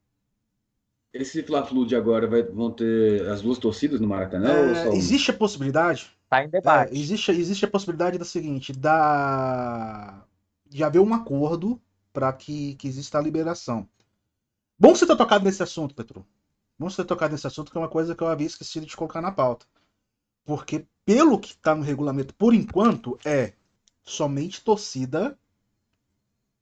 [1.13, 4.69] Esse Fla-Flu de agora vai, vão ter as duas torcidas no Maracanã?
[4.69, 6.95] ou só É, existe a possibilidade Tá em debate.
[6.95, 10.25] É, existe, existe a possibilidade da seguinte, da
[10.67, 11.81] de haver um acordo
[12.13, 13.89] para que, que exista a liberação.
[14.79, 16.27] Bom você ter tocado nesse assunto, Petro.
[16.79, 18.95] Bom você ter tocado nesse assunto, que é uma coisa que eu havia esquecido de
[18.95, 19.65] colocar na pauta.
[20.45, 23.55] Porque, pelo que está no regulamento, por enquanto, é
[24.05, 25.39] somente torcida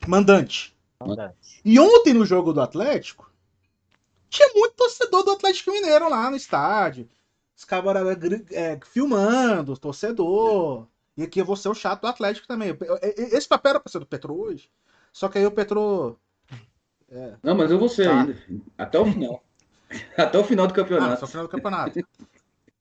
[0.07, 0.77] mandante.
[1.01, 1.61] Mandante.
[1.65, 3.31] E ontem no jogo do Atlético,
[4.37, 7.09] tinha muito torcedor do Atlético Mineiro lá no estádio.
[7.57, 8.07] Os caras
[8.53, 10.87] é, filmando, torcedor.
[11.17, 12.77] E aqui eu vou ser o chato do Atlético também.
[13.17, 14.69] Esse papel era pra ser do Petro hoje.
[15.13, 16.19] Só que aí o Petro.
[17.43, 18.21] Não, mas eu vou ser Tá.
[18.21, 18.37] ainda.
[18.77, 19.43] Até o final.
[20.19, 21.21] Até o final do Ah, campeonato.
[21.21, 21.99] só final do campeonato.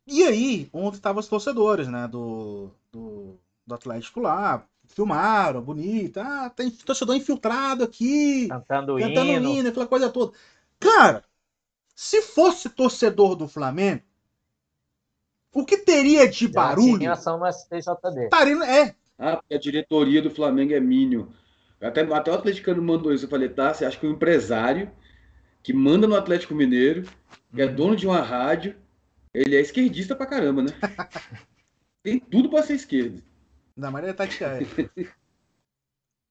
[0.07, 2.07] E aí, ontem estavam os torcedores, né?
[2.07, 4.65] Do, do, do Atlético lá.
[4.87, 6.19] Filmaram, bonito.
[6.19, 8.47] Ah, tem torcedor infiltrado aqui.
[8.49, 9.49] Cantando, cantando hino.
[9.49, 10.33] hino, aquela coisa toda.
[10.79, 11.23] Cara,
[11.95, 14.03] se fosse torcedor do Flamengo,
[15.53, 16.97] o que teria de Já barulho?
[16.99, 18.25] tinha ação no STJD.
[18.25, 21.33] Estaria, é, Ah, porque a diretoria do Flamengo é mínimo.
[21.79, 23.25] Até, até o atleticano mandou isso.
[23.25, 24.91] Eu falei, tá, você acha que o empresário
[25.63, 27.03] que manda no Atlético Mineiro,
[27.53, 28.75] que é dono de uma rádio,
[29.33, 30.69] ele é esquerdista pra caramba, né?
[32.03, 33.23] Tem tudo pra ser esquerda.
[33.75, 34.59] da Maria Tatiana.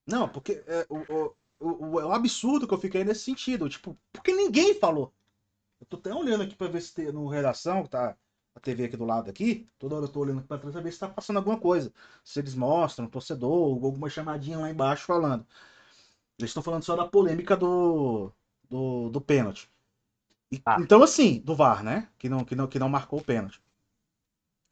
[0.07, 3.69] Não, porque é, o, o, o, o- é um absurdo que eu fiquei nesse sentido.
[3.69, 5.13] Tipo, porque ninguém falou.
[5.85, 8.17] Eu tô até olhando aqui pra ver se tem no redação, que tá
[8.55, 9.69] a TV aqui do lado aqui.
[9.79, 11.93] Toda hora eu tô olhando aqui pra trás pra ver se tá passando alguma coisa.
[12.25, 15.47] Se eles mostram, torcedor, ou alguma chamadinha lá embaixo falando.
[16.39, 18.33] Eles estão falando só da polêmica do,
[18.71, 19.71] do, do pênalti.
[20.53, 20.79] E- Ah.
[20.81, 22.09] Então, assim, do VAR, né?
[22.19, 23.61] Que não, que, não, que não marcou o pênalti.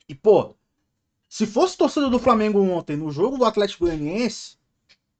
[0.08, 0.54] E, pô,
[1.28, 4.58] se fosse torcedor do Flamengo ontem no jogo do Atlético Goianiense,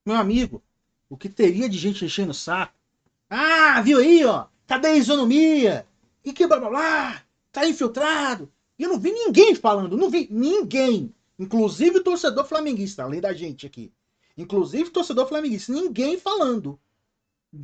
[0.07, 0.62] meu amigo,
[1.11, 2.74] o que teria de gente enchendo o saco?
[3.30, 4.49] Ah, viu aí, ó?
[4.72, 5.86] Cadê a isonomia?
[6.24, 7.22] E que blá blá blá?
[7.52, 8.50] Tá infiltrado.
[8.78, 11.14] E eu não vi ninguém falando, não vi ninguém.
[11.38, 13.92] Inclusive o torcedor flamenguista, além da gente aqui.
[14.34, 16.80] Inclusive o torcedor flamenguista, ninguém falando.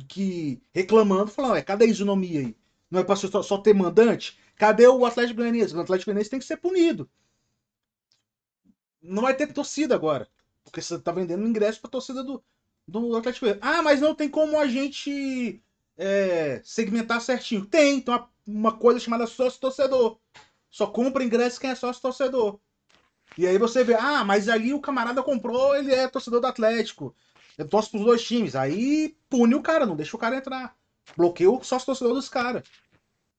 [0.07, 2.55] Que reclamando, falando, ué, cadê a isonomia aí?
[2.91, 4.37] Não é pra só, só ter mandante?
[4.55, 5.75] Cadê o Atlético Goianiense?
[5.75, 7.09] O Atlético Goianiense tem que ser punido.
[9.01, 10.29] Não vai ter torcida agora.
[10.63, 12.43] Porque você tá vendendo ingresso pra torcida do,
[12.87, 13.67] do Atlético Goianiense.
[13.67, 15.59] Ah, mas não tem como a gente
[15.99, 17.65] é, segmentar certinho.
[17.65, 20.17] Tem, tem uma, coisa chamada sócio torcedor.
[20.71, 22.59] Só compra ingresso quem é sócio torcedor.
[23.37, 27.13] E aí você vê, ah, mas ali o camarada comprou, ele é torcedor do Atlético.
[27.57, 28.55] Eu torço pros dois times.
[28.55, 30.75] Aí pune o cara, não deixa o cara entrar.
[31.17, 32.63] Bloqueia o sócio torcedor dos caras.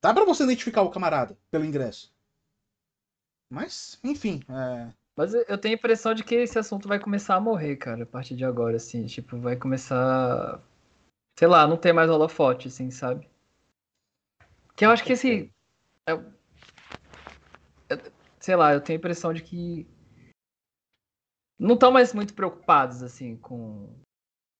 [0.02, 2.12] Dá pra você identificar o camarada pelo ingresso.
[3.50, 7.40] Mas, enfim, é, Mas eu tenho a impressão de que esse assunto vai começar a
[7.40, 9.06] morrer, cara, a partir de agora, assim.
[9.06, 10.62] Tipo, vai começar.
[11.40, 13.26] Sei lá, não ter mais holofote, assim, sabe?
[14.76, 15.50] Que eu acho que esse.
[16.06, 16.12] é-
[17.88, 19.86] é- sei lá, eu tenho a impressão de que.
[21.58, 23.88] Não estão mais muito preocupados, assim, com,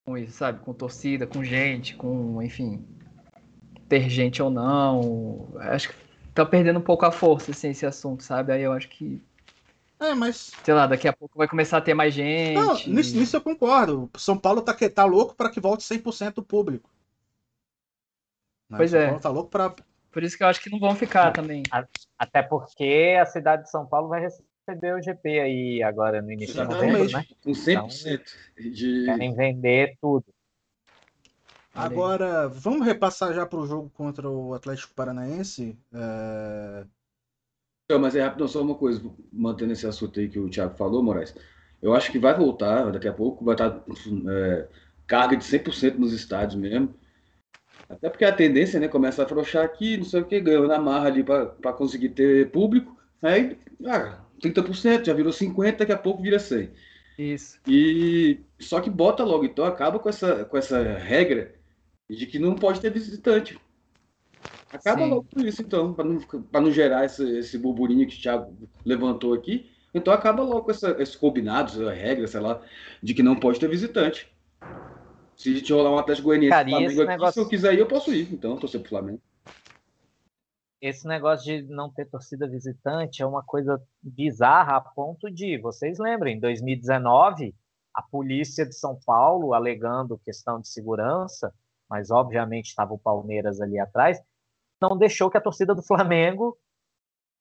[0.07, 0.61] com isso, sabe?
[0.65, 2.83] Com torcida, com gente, com, enfim.
[3.87, 5.53] Ter gente ou não.
[5.59, 5.95] Acho que
[6.33, 8.55] tá perdendo um pouco a força, assim, esse assunto, sabe?
[8.55, 9.23] Aí eu acho que
[10.01, 12.55] é, mas sei lá, daqui a pouco vai começar a ter mais gente.
[12.55, 14.11] Não, nisso, nisso eu concordo.
[14.15, 16.89] O São Paulo tá, tá louco para que volte 100% do público.
[18.69, 18.79] Né?
[18.79, 19.07] Pois São é.
[19.07, 19.75] Paulo tá louco para
[20.11, 21.63] Por isso que eu acho que não vão ficar também.
[22.19, 26.55] Até porque a cidade de São Paulo vai receber o GP aí agora no início
[26.55, 26.93] de Exatamente.
[26.93, 27.25] novembro, né?
[27.45, 28.23] Com 100%
[28.73, 29.05] de.
[29.05, 30.25] Querem vender tudo.
[31.75, 35.79] Agora, vamos repassar já pro jogo contra o Atlético Paranaense.
[35.93, 36.85] É,
[37.91, 41.03] Não, mas é rápido, só uma coisa, mantendo esse assunto aí que o Thiago falou,
[41.03, 41.35] Moraes.
[41.83, 43.83] Eu acho que vai voltar daqui a pouco, vai estar
[44.29, 44.69] é,
[45.09, 46.95] carga de 100% nos estádios mesmo.
[47.89, 50.79] Até porque a tendência, né, começa a afrouxar aqui, não sei o que, ganhou na
[50.79, 52.97] marra ali para conseguir ter público.
[53.21, 56.71] Aí, ah, 30%, já virou 50%, daqui a pouco vira 100%.
[57.19, 57.59] Isso.
[57.67, 61.57] E só que bota logo, então acaba com essa, com essa regra
[62.09, 63.59] de que não pode ter visitante.
[64.73, 65.11] Acaba Sim.
[65.11, 68.57] logo com isso, então, para não, pra não gerar esse, esse burburinho que o Thiago
[68.85, 69.71] levantou aqui.
[69.93, 72.63] Então acaba logo com essa, esses combinados, a regra, sei lá,
[73.03, 74.33] de que não pode ter visitante.
[75.37, 77.81] Se a gente rolar um Atlético Goianiense Cara, Flamengo aqui, negócio- se eu quiser ir,
[77.81, 78.33] eu posso ir.
[78.33, 79.21] Então, torcer pro Flamengo.
[80.81, 85.99] Esse negócio de não ter torcida visitante é uma coisa bizarra a ponto de, vocês
[85.99, 87.55] lembrem, em 2019,
[87.93, 91.53] a polícia de São Paulo, alegando questão de segurança,
[91.89, 94.23] mas obviamente estava o Palmeiras ali atrás,
[94.81, 96.57] não deixou que a torcida do Flamengo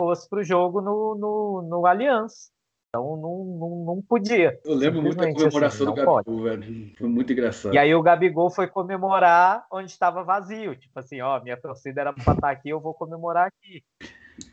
[0.01, 2.51] fosse para o jogo no, no, no Allianz.
[2.89, 4.59] Então não, não, não podia.
[4.65, 6.95] Eu lembro muito da Simplesmente comemoração assim, do Gabigol, velho.
[6.97, 7.75] Foi muito engraçado.
[7.75, 10.75] E aí o Gabigol foi comemorar onde estava vazio.
[10.75, 13.83] Tipo assim, ó, minha torcida era pra estar aqui, eu vou comemorar aqui.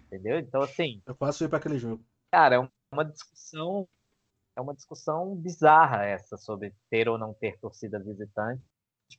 [0.07, 0.39] Entendeu?
[0.39, 2.05] Então, assim, Eu quase fui pra aquele jogo.
[2.31, 3.89] cara, é uma discussão.
[4.55, 8.63] É uma discussão bizarra essa sobre ter ou não ter torcida visitante,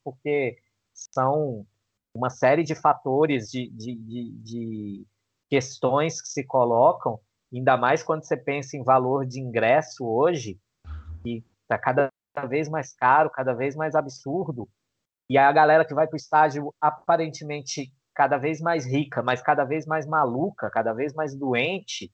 [0.04, 0.58] porque
[0.94, 1.66] são
[2.18, 5.08] uma série de fatores, de, de, de, de
[5.50, 7.20] questões que se colocam,
[7.54, 10.60] ainda mais quando você pensa em valor de ingresso hoje,
[11.24, 12.12] que está cada
[12.48, 14.68] vez mais caro, cada vez mais absurdo,
[15.30, 19.64] e a galera que vai para o estádio aparentemente cada vez mais rica, mas cada
[19.64, 22.12] vez mais maluca, cada vez mais doente,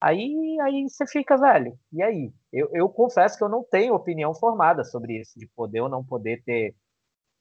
[0.00, 2.32] aí, aí você fica, velho, e aí?
[2.52, 6.04] Eu, eu confesso que eu não tenho opinião formada sobre isso, de poder ou não
[6.04, 6.76] poder ter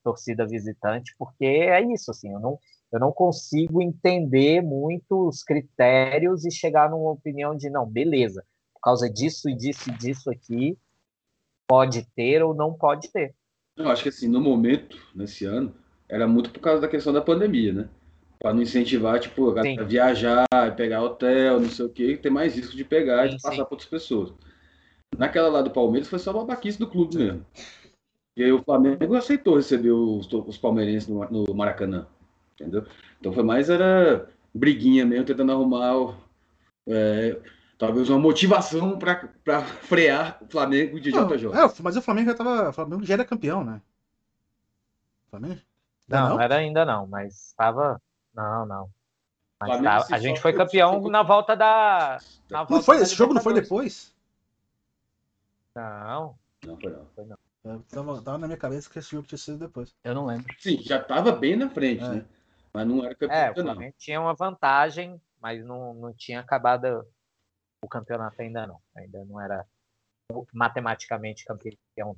[0.03, 2.59] torcida visitante, porque é isso, assim, eu não,
[2.91, 8.43] eu não consigo entender muito os critérios e chegar numa opinião de, não, beleza,
[8.73, 10.77] por causa disso e disso e disso aqui,
[11.67, 13.33] pode ter ou não pode ter.
[13.77, 15.73] Eu acho que assim, no momento, nesse ano,
[16.09, 17.89] era muito por causa da questão da pandemia, né?
[18.37, 20.45] Para não incentivar, tipo, a viajar,
[20.75, 23.65] pegar hotel, não sei o quê, ter mais risco de pegar e Sim, de passar
[23.65, 24.33] para outras pessoas.
[25.17, 27.45] Naquela lá do Palmeiras foi só babaquice do clube mesmo.
[28.41, 32.07] E aí o Flamengo aceitou receber os, os palmeirenses no, no Maracanã,
[32.55, 32.87] entendeu?
[33.19, 36.17] Então foi mais, era briguinha mesmo, tentando arrumar,
[36.87, 37.39] é,
[37.77, 41.51] talvez uma motivação para frear o Flamengo de JJ.
[41.51, 42.69] Não, é, mas o Flamengo já tava.
[42.69, 43.79] O Flamengo já era campeão, né?
[45.29, 45.61] Flamengo?
[46.07, 46.29] Não, não?
[46.37, 48.01] não era ainda não, mas estava.
[48.33, 48.89] Não, não.
[49.59, 52.17] Tava- A gente foi foi- campeão só- na volta da.
[52.49, 54.11] na Não volta foi, da esse jogo não foi depois?
[55.75, 56.35] Não,
[56.65, 57.37] Não, foi não.
[57.63, 59.93] Eu tava, tava na minha cabeça que esse jogo tinha sido depois.
[60.03, 60.53] Eu não lembro.
[60.59, 62.09] Sim, já estava bem na frente, É.
[62.09, 62.25] né?
[62.73, 63.91] Mas não era campeão, é, o não.
[63.97, 67.05] Tinha uma vantagem, mas não, não tinha acabado
[67.83, 68.79] o campeonato ainda não.
[68.95, 69.65] Ainda não era
[70.53, 72.15] matematicamente campeão.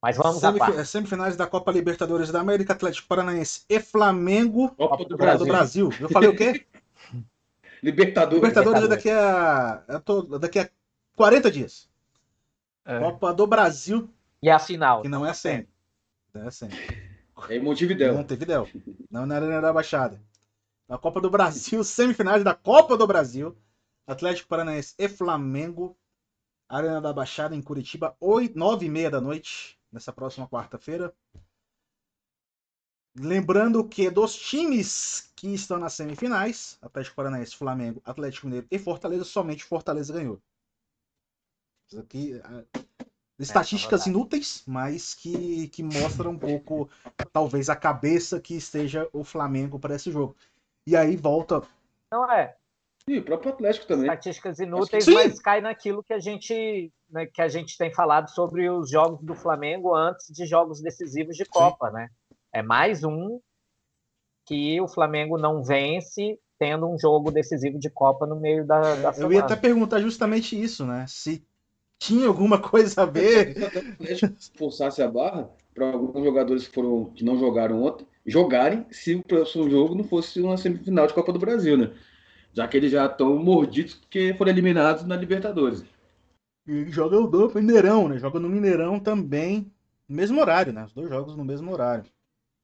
[0.00, 4.68] Mas vamos Semif- é, Semifinais da Copa Libertadores da América, Atlético Paranaense e Flamengo.
[4.76, 5.46] Copa do Copa do Brasil.
[5.46, 5.90] Brasil.
[6.00, 6.64] Eu falei o quê?
[7.82, 8.36] Libertadores.
[8.42, 9.82] Libertadores é daqui a.
[9.88, 10.70] eu tô- daqui a
[11.16, 11.88] 40 dias.
[12.84, 12.98] É.
[13.00, 14.08] Copa do Brasil,
[14.46, 15.02] E a final?
[15.02, 15.66] que não é sem.
[16.32, 16.68] Não é sem.
[17.48, 18.14] É em Montevidéu.
[18.14, 18.68] Montevidéu.
[19.10, 20.22] Não na Arena da Baixada.
[20.88, 23.58] Na Copa do Brasil, semifinais da Copa do Brasil.
[24.06, 25.98] Atlético Paranaense e Flamengo.
[26.68, 31.12] Arena da Baixada em Curitiba, 9 e meia da noite, nessa próxima quarta-feira.
[33.18, 39.24] Lembrando que dos times que estão nas semifinais, Atlético Paranaense, Flamengo, Atlético Mineiro e Fortaleza,
[39.24, 40.40] somente Fortaleza ganhou.
[41.88, 42.64] Isso aqui, ah,
[43.38, 44.10] estatísticas verdade.
[44.10, 46.88] inúteis, mas que, que mostram um pouco,
[47.32, 50.36] talvez, a cabeça que esteja o Flamengo para esse jogo.
[50.86, 51.62] E aí volta.
[52.10, 52.56] Não é.
[53.08, 54.06] E o próprio Atlético também.
[54.06, 55.14] Estatísticas inúteis, Sim.
[55.14, 59.24] mas cai naquilo que a gente né, que a gente tem falado sobre os jogos
[59.24, 62.08] do Flamengo antes de jogos decisivos de Copa, né?
[62.52, 63.40] É mais um
[64.44, 69.08] que o Flamengo não vence tendo um jogo decisivo de Copa no meio da, da
[69.08, 69.34] Eu semana.
[69.34, 71.04] ia até perguntar justamente isso, né?
[71.08, 71.46] Se
[71.98, 73.54] tinha alguma coisa a ver.
[74.56, 79.22] Forçasse a barra para alguns jogadores que, foram, que não jogaram ontem jogarem se o
[79.22, 81.92] próximo jogo não fosse uma semifinal de Copa do Brasil, né?
[82.52, 85.84] Já que eles já estão mordidos porque foram eliminados na Libertadores.
[86.66, 88.18] E joga o do Mineirão, né?
[88.18, 89.70] Joga no Mineirão também,
[90.08, 90.84] no mesmo horário, né?
[90.84, 92.04] Os dois jogos no mesmo horário.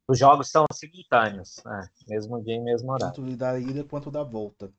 [0.08, 1.88] Os jogos são simultâneos, né?
[2.08, 3.14] Mesmo dia e mesmo horário.
[3.14, 4.72] Tanto da ida quanto da volta.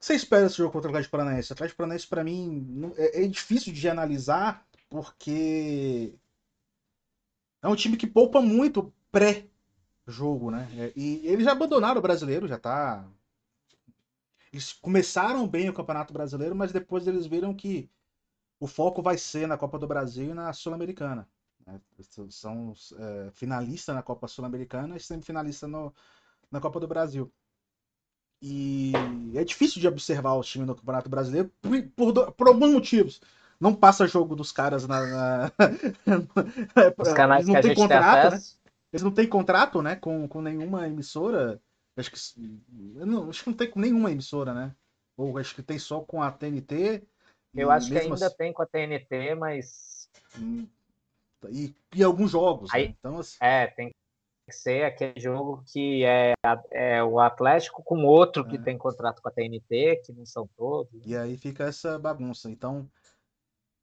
[0.00, 1.50] Você espera desse jogo contra o Atlético Paranaense?
[1.52, 6.14] O Atlético Paranaense, pra mim, é, é difícil de analisar, porque
[7.62, 10.68] é um time que poupa muito pré-jogo, né?
[10.76, 13.06] É, E eles já abandonaram o brasileiro, já tá.
[14.52, 17.90] Eles começaram bem o Campeonato Brasileiro, mas depois eles viram que
[18.60, 21.28] o foco vai ser na Copa do Brasil e na Sul-Americana.
[21.66, 21.80] né?
[22.30, 25.70] São é, finalistas na Copa Sul-Americana e semifinalistas
[26.50, 27.32] na Copa do Brasil.
[28.40, 28.92] E
[29.34, 33.20] é difícil de observar o time no Campeonato Brasileiro por, por por alguns motivos.
[33.60, 35.00] Não passa jogo dos caras na.
[35.06, 35.52] na-
[36.96, 38.40] Os canais Eles não que a têm contrato, né?
[38.92, 41.60] Eles não têm contrato, né, com, com nenhuma emissora.
[41.96, 42.18] Acho que,
[42.68, 44.72] não, acho que não tem com nenhuma emissora, né?
[45.16, 47.02] Ou acho que tem só com a TNT.
[47.54, 50.08] Eu acho que ainda assim- tem com a TNT, mas
[51.50, 52.72] e, e alguns jogos.
[52.72, 52.78] né?
[52.78, 53.92] Aí- Então, assim, é, tem
[54.54, 56.34] ser aquele jogo que é,
[56.70, 58.60] é o Atlético com outro que É.
[58.60, 61.06] tem contrato com a TNT, que não são todos.
[61.06, 62.50] E aí fica essa bagunça.
[62.50, 62.88] Então,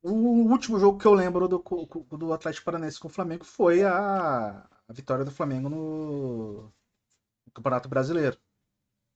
[0.02, 1.64] o último jogo que eu lembro do,
[2.12, 7.90] do Atlético Paranaense com o Flamengo foi a, a vitória do Flamengo no, no Campeonato
[7.90, 8.38] Brasileiro.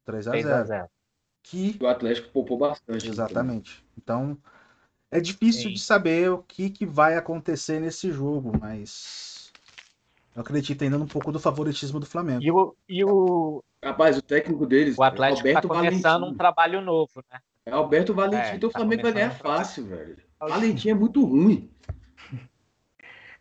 [0.05, 0.89] 3 a 3 a 0 0
[1.43, 1.77] que.
[1.81, 3.07] O Atlético poupou bastante.
[3.07, 3.85] Exatamente.
[3.97, 4.37] Então,
[5.11, 5.73] é difícil Sim.
[5.73, 9.38] de saber o que, que vai acontecer nesse jogo, mas.
[10.35, 12.41] Eu acredito ainda um pouco do favoritismo do Flamengo.
[12.41, 16.81] E o, e o, Rapaz, o técnico deles o Atlético é está começando um trabalho
[16.81, 17.39] novo, né?
[17.65, 20.17] É Alberto Valentim, É, então o tá Flamengo vai ganhar fácil, velho.
[20.39, 21.69] Valentim é muito ruim.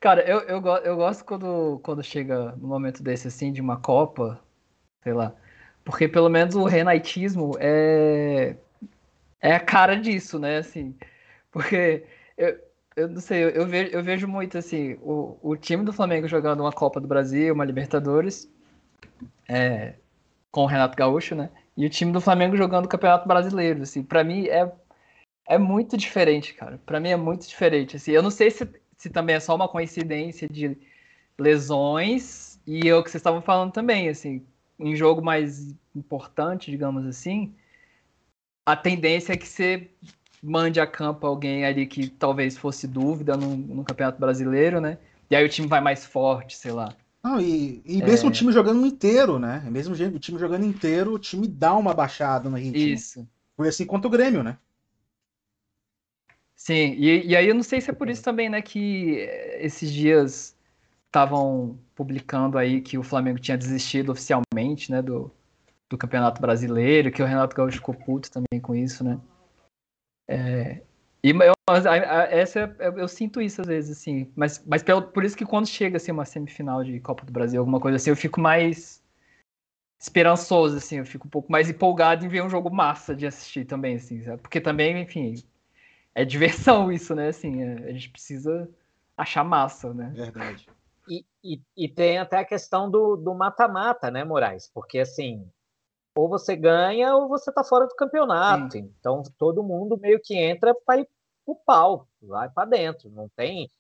[0.00, 4.40] Cara, eu, eu, eu gosto quando, quando chega no momento desse, assim, de uma Copa,
[5.02, 5.34] sei lá.
[5.84, 8.56] Porque pelo menos o renaitismo é,
[9.40, 10.58] é a cara disso, né?
[10.58, 10.96] Assim,
[11.50, 12.04] porque
[12.36, 12.60] eu,
[12.98, 16.60] eu não sei, eu, vejo, eu vejo muito, assim, o, o time do Flamengo jogando
[16.60, 18.50] uma Copa do Brasil, uma Libertadores,
[19.48, 19.94] é,
[20.50, 21.50] com o Renato Gaúcho, né?
[21.76, 24.02] E o time do Flamengo jogando o Campeonato Brasileiro, assim.
[24.02, 24.70] Pra mim é,
[25.46, 26.80] é muito diferente, cara.
[26.84, 28.12] Pra mim é muito diferente, assim.
[28.12, 28.64] Eu não sei se
[28.98, 30.76] se também é só uma coincidência de
[31.38, 34.44] lesões e é o que vocês estavam falando também, assim,
[34.78, 37.54] em jogo mais importante, digamos assim,
[38.66, 39.88] a tendência é que você
[40.42, 44.98] mande a campo alguém ali que talvez fosse dúvida no, no Campeonato Brasileiro, né?
[45.30, 46.94] E aí o time vai mais forte, sei lá.
[47.22, 49.62] Não, e, e mesmo o time jogando inteiro, né?
[49.70, 52.94] Mesmo o time jogando inteiro, o time dá uma baixada no ritmo.
[52.94, 53.28] Isso.
[53.56, 54.56] Foi assim contra o Grêmio, né?
[56.54, 59.64] Sim, e, e aí eu não sei se é por isso também, né, que eh,
[59.64, 60.56] esses dias
[61.06, 65.30] estavam publicando aí que o Flamengo tinha desistido oficialmente, né, do,
[65.88, 69.20] do Campeonato Brasileiro, que o Renato Gaúcho ficou puto também com isso, né.
[70.28, 70.82] É,
[71.22, 71.54] e eu,
[72.30, 75.66] essa, eu, eu sinto isso às vezes, assim, mas, mas pelo, por isso que quando
[75.66, 79.02] chega, assim, uma semifinal de Copa do Brasil, alguma coisa assim, eu fico mais
[79.98, 83.64] esperançoso, assim, eu fico um pouco mais empolgado em ver um jogo massa de assistir
[83.64, 84.40] também, assim, sabe?
[84.42, 85.34] Porque também, enfim,
[86.14, 87.28] é diversão isso, né?
[87.28, 88.68] Assim, é- a gente precisa
[89.16, 90.12] achar massa, né?
[90.14, 90.68] Verdade.
[91.08, 94.70] E, e, e tem até a questão do do mata-mata, né, Moraes?
[94.72, 95.50] Porque assim,
[96.18, 98.76] ou você ganha ou você tá fora do campeonato.
[98.76, 101.08] Então todo mundo meio que entra para ir
[101.46, 103.08] pro pau, vai para dentro.
[103.08, 103.70] Não tem,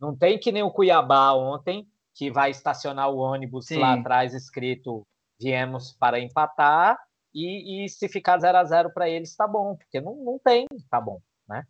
[0.00, 3.78] não tem que nem o Cuiabá ontem, que vai estacionar o ônibus Sim.
[3.78, 5.06] lá atrás escrito
[5.38, 6.98] viemos para empatar
[7.32, 10.66] e, e se ficar 0 a 0 para eles tá bom, porque não, não tem,
[10.90, 11.64] tá bom, né?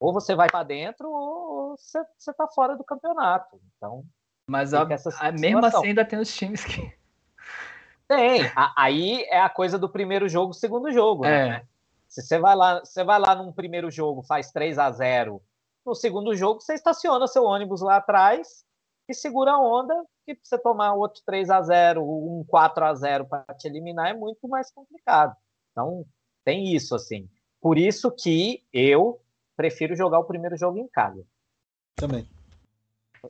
[0.00, 3.60] Ou você vai para dentro ou você, você tá fora do campeonato.
[3.76, 4.02] Então
[4.46, 7.01] Mas a, a- mesmo assim ainda tem os times que.
[8.16, 8.42] Tem.
[8.54, 11.24] A- Aí é a coisa do primeiro jogo, segundo jogo.
[11.24, 11.48] É.
[11.48, 11.66] Né?
[12.08, 15.40] Se você vai lá, você vai lá num primeiro jogo, faz 3 a 0
[15.84, 18.64] no segundo jogo, você estaciona seu ônibus lá atrás
[19.08, 19.94] e segura a onda,
[20.24, 24.14] que você tomar outro 3 a 0 um 4 a 0 para te eliminar é
[24.14, 25.34] muito mais complicado.
[25.72, 26.04] Então,
[26.44, 27.28] tem isso, assim.
[27.60, 29.20] Por isso que eu
[29.56, 31.24] prefiro jogar o primeiro jogo em casa.
[31.96, 32.28] Também.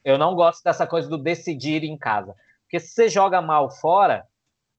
[0.05, 2.35] Eu não gosto dessa coisa do decidir em casa.
[2.65, 4.27] Porque se você joga mal fora,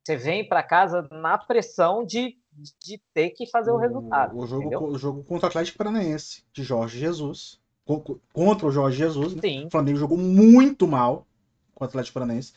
[0.03, 2.37] você vem para casa na pressão de,
[2.79, 4.37] de ter que fazer o, resultado.
[4.37, 4.83] O jogo, entendeu?
[4.83, 7.59] o jogo contra o Atlético Paranaense, de Jorge Jesus.
[7.85, 9.41] co- co- Contra o Jorge Jesus, né?
[9.65, 11.25] O Flamengo jogou muito mal
[11.73, 12.53] com o Atlético Paranaense.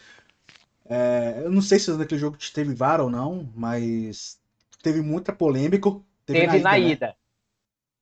[0.89, 4.41] É, eu não sei se naquele jogo teve VAR ou não, mas
[4.83, 5.91] teve muita polêmica.
[6.25, 6.91] Teve, na né?
[6.91, 7.17] ida.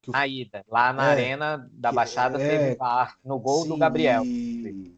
[0.02, 0.64] Que o- Na ida.
[0.68, 4.22] Lá na É, arena da Baixada é, teve VAR no gol do Sim, Gabriel.
[4.24, 4.93] E...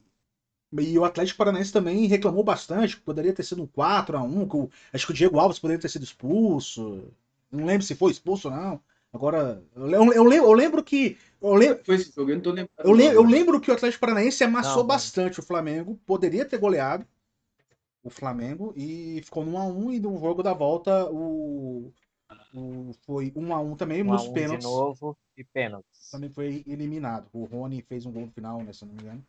[0.81, 4.71] e o Atlético Paranaense também reclamou bastante, que poderia ter sido um 4x1, que o-
[4.93, 7.05] acho que o Diego Alves poderia ter sido expulso.
[7.51, 8.81] Não lembro se foi expulso ou não.
[9.13, 11.17] Agora, eu, eu, eu lembro, eu lembro que.
[11.41, 12.69] Eu lembro, Foi esse jogo, eu não tô lembrando.
[12.85, 16.59] eu, lem- eu lembro que o Atlético Paranaense amassou Não, bastante o Flamengo, poderia ter
[16.59, 17.07] goleado
[18.03, 21.93] o Flamengo e ficou no 1x1 e no jogo da volta o,
[22.55, 24.65] o- foi 1x1 também Um a nos um de pênaltis.
[24.65, 26.11] novo e pênaltis.
[26.11, 27.29] também foi eliminado.
[27.33, 29.25] O Rony fez um gol no final, né, se não me engano.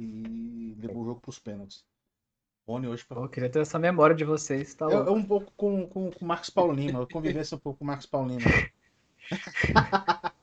[0.00, 1.84] E levou o jogo pros pênaltis.
[2.66, 5.12] Rony hoje Pô, eu queria ter essa memória de vocês, tá é, é louco.
[5.12, 7.86] um pouco com, com, com o Marcos Paulo Lima, a convivência um pouco com o
[7.86, 8.40] Marcos Paulo Lima.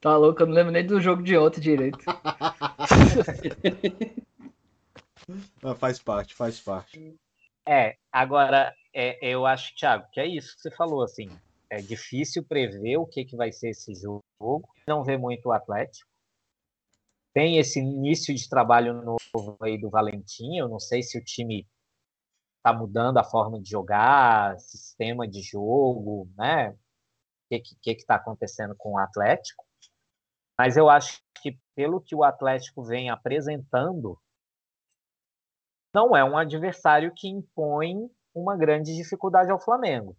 [0.00, 1.98] Tá louco, eu não lembro nem do jogo de ontem direito.
[5.62, 7.16] Ah, faz parte, faz parte.
[7.66, 11.30] É, agora, é, eu acho, Thiago, que é isso que você falou, assim,
[11.70, 16.13] é difícil prever o que, que vai ser esse jogo, não vê muito o Atlético.
[17.34, 21.68] Tem esse início de trabalho novo aí do Valentim, eu não sei se o time
[22.58, 26.70] está mudando a forma de jogar, sistema de jogo, né?
[26.70, 29.64] O que está acontecendo com o Atlético?
[30.58, 34.18] Mas eu acho que pelo que o Atlético vem apresentando,
[35.92, 40.16] não é um adversário que impõe uma grande dificuldade ao Flamengo.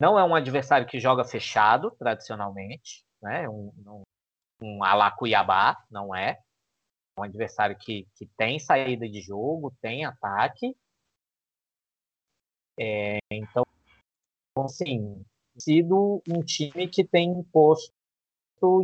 [0.00, 3.48] Não é um adversário que joga fechado, tradicionalmente, né?
[3.48, 4.02] um, um,
[4.60, 6.40] um ala Cuiabá, não é.
[7.16, 10.76] É um adversário que, que tem saída de jogo, tem ataque.
[12.78, 13.64] É, então,
[14.64, 15.24] assim,
[15.58, 17.92] sido um time que tem imposto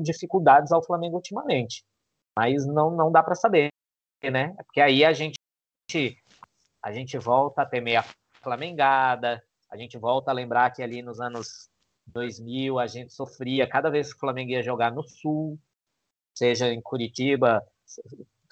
[0.03, 1.85] dificuldades ao Flamengo ultimamente.
[2.37, 3.69] Mas não, não dá para saber,
[4.23, 4.55] né?
[4.65, 5.37] Porque aí a gente
[6.83, 8.03] a gente volta a ter meia
[8.43, 11.69] flamengada, a gente volta a lembrar que ali nos anos
[12.07, 15.59] 2000 a gente sofria cada vez que o Flamengo ia jogar no Sul,
[16.35, 17.67] seja em Curitiba,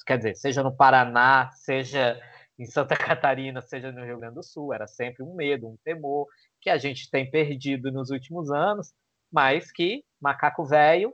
[0.06, 2.20] quer dizer, seja no Paraná, seja
[2.58, 6.26] em Santa Catarina, seja no Rio Grande do Sul, era sempre um medo, um temor
[6.60, 8.92] que a gente tem perdido nos últimos anos,
[9.30, 11.12] mas que macaco velho,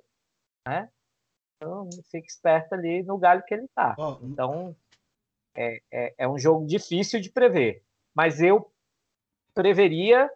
[0.66, 0.90] né?
[1.56, 3.66] Então, fica esperto ali no galho que ele.
[3.98, 4.76] Oh, então,
[5.56, 7.82] é, é, é, um jogo difícil de prever.
[8.14, 8.72] Mas eu
[9.54, 10.30] preveria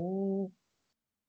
[0.00, 0.50] um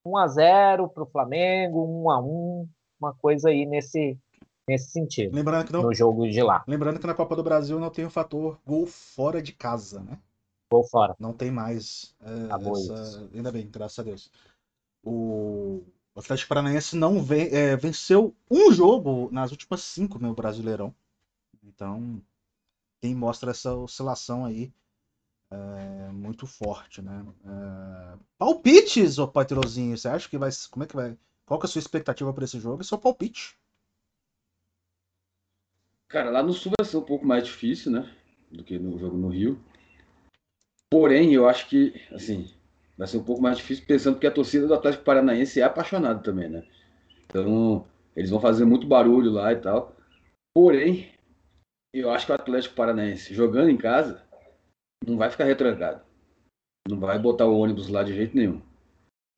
[0.05, 2.69] 1 a 0 para o Flamengo, 1 a 1
[2.99, 4.17] uma coisa aí nesse,
[4.67, 5.35] nesse sentido.
[5.35, 6.63] Lembrando que não, no jogo de lá.
[6.67, 10.17] Lembrando que na Copa do Brasil não tem o fator gol fora de casa, né?
[10.71, 11.15] Gol fora.
[11.19, 12.15] Não tem mais.
[12.21, 13.29] É, essa...
[13.33, 14.31] Ainda bem, graças a Deus.
[15.03, 15.83] O,
[16.15, 20.93] o Atlético Paranaense não vem, é, venceu um jogo nas últimas cinco no Brasileirão.
[21.63, 22.21] Então,
[23.01, 24.73] quem mostra essa oscilação aí
[25.51, 27.25] é muito forte, né?
[27.45, 28.17] É...
[28.37, 30.49] Palpites, ô Patrozinho, você acha que vai.
[30.69, 31.17] Como é que vai.
[31.45, 32.81] Qual que é a sua expectativa para esse jogo?
[32.81, 33.57] E seu palpite?
[36.07, 38.11] Cara, lá no Sul vai ser um pouco mais difícil, né?
[38.51, 39.59] Do que no jogo no Rio.
[40.89, 42.51] Porém, eu acho que, assim,
[42.97, 46.21] vai ser um pouco mais difícil pensando que a torcida do Atlético Paranaense é apaixonada
[46.21, 46.65] também, né?
[47.25, 47.85] Então,
[48.15, 49.95] eles vão fazer muito barulho lá e tal.
[50.53, 51.11] Porém,
[51.93, 54.24] eu acho que o Atlético Paranaense, jogando em casa,
[55.05, 56.01] não vai ficar retrancado.
[56.87, 58.61] Não vai botar o ônibus lá de jeito nenhum.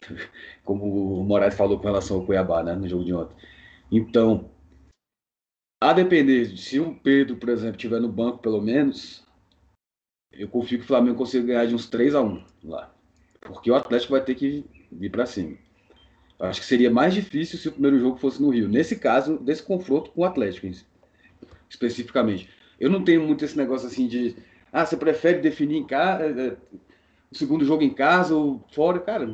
[0.64, 3.36] Como o Moraes falou com relação ao Cuiabá, né, no jogo de ontem.
[3.92, 4.50] Então,
[5.82, 9.26] a depender, se o Pedro, por exemplo, estiver no banco pelo menos,
[10.32, 12.94] eu confio que o Flamengo consiga ganhar de uns 3 a 1 lá.
[13.42, 15.58] Porque o Atlético vai ter que vir para cima.
[16.40, 18.68] Eu acho que seria mais difícil se o primeiro jogo fosse no Rio.
[18.68, 20.68] Nesse caso, desse confronto com o Atlético,
[21.70, 22.50] especificamente.
[22.80, 24.36] Eu não tenho muito esse negócio assim de.
[24.72, 26.58] Ah, você prefere definir em casa, é, é,
[27.32, 29.00] o segundo jogo em casa ou fora?
[29.00, 29.26] Cara,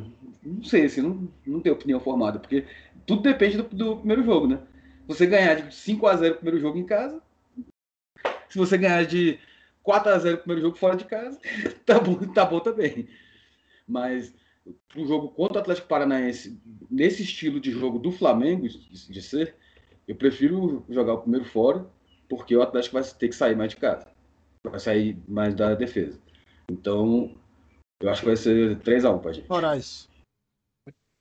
[0.42, 2.38] não sei, assim, não, não tenho opinião formada.
[2.38, 2.64] Porque
[3.06, 4.60] tudo depende do, do primeiro jogo, né?
[5.06, 7.20] Você ganhar de 5 a 0 o primeiro jogo em casa.
[8.48, 9.38] Se você ganhar de
[9.82, 11.38] 4 a 0 o primeiro jogo fora de casa,
[11.84, 13.08] tá bom, tá bom também.
[13.86, 14.32] Mas
[14.96, 16.58] um jogo contra o Atlético Paranaense,
[16.90, 19.54] nesse estilo de jogo do Flamengo, de ser,
[20.08, 21.86] eu prefiro jogar o primeiro fora,
[22.28, 24.13] porque o Atlético vai ter que sair mais de casa.
[24.64, 26.18] Vai sair mais da defesa.
[26.70, 27.36] Então,
[28.00, 29.48] eu acho que vai ser 3x1 pra gente.
[29.48, 30.08] Moraes.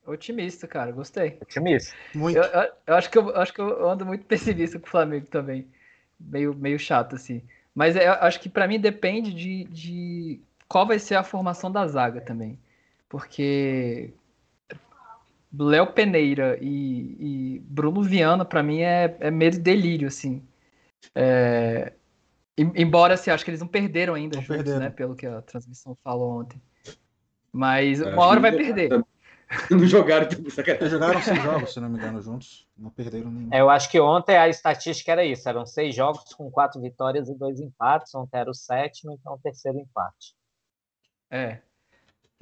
[0.06, 1.38] Otimista, cara, gostei.
[1.42, 1.96] Otimista.
[2.14, 2.38] Muito.
[2.38, 5.28] Eu, eu, eu, acho que eu acho que eu ando muito pessimista com o Flamengo
[5.28, 5.68] também.
[6.20, 7.42] Meio, meio chato, assim.
[7.74, 11.88] Mas eu acho que para mim depende de, de qual vai ser a formação da
[11.88, 12.60] zaga também.
[13.10, 14.14] Porque
[15.58, 20.42] Léo Peneira e, e, Bruno Viana, para mim, é, é meio delírio, assim.
[21.14, 21.94] É,
[22.58, 24.80] embora, assim, acho que eles não perderam ainda não juntos, perderam.
[24.80, 24.90] né?
[24.90, 26.62] Pelo que a transmissão falou ontem.
[27.52, 28.90] Mas é, uma hora vai perder.
[29.70, 30.90] Não jogaram sacanagem.
[30.90, 32.68] Jogaram seis jogos, se não me engano, juntos.
[32.76, 33.54] Não perderam nenhum.
[33.54, 37.30] É, eu acho que ontem a estatística era isso: eram seis jogos com quatro vitórias
[37.30, 38.16] e dois empates.
[38.16, 40.34] Ontem era o sétimo, então o terceiro empate.
[41.30, 41.60] É.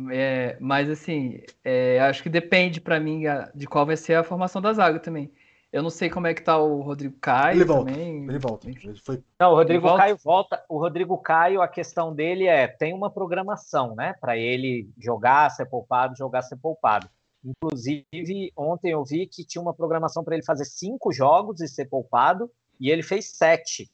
[0.09, 3.23] é mas assim, é, acho que depende para mim
[3.53, 5.29] de qual vai ser a formação da zaga também.
[5.71, 8.23] Eu não sei como é que tá o Rodrigo Caio ele volta, também.
[8.25, 8.69] Ele volta.
[8.69, 9.23] Ele foi...
[9.39, 10.57] Não, o Rodrigo ele Caio volta.
[10.57, 10.65] volta.
[10.67, 14.13] O Rodrigo Caio, a questão dele é tem uma programação, né?
[14.19, 17.09] Para ele jogar, ser poupado, jogar, ser poupado.
[17.43, 21.85] Inclusive, ontem eu vi que tinha uma programação para ele fazer cinco jogos e ser
[21.85, 23.89] poupado, e ele fez sete,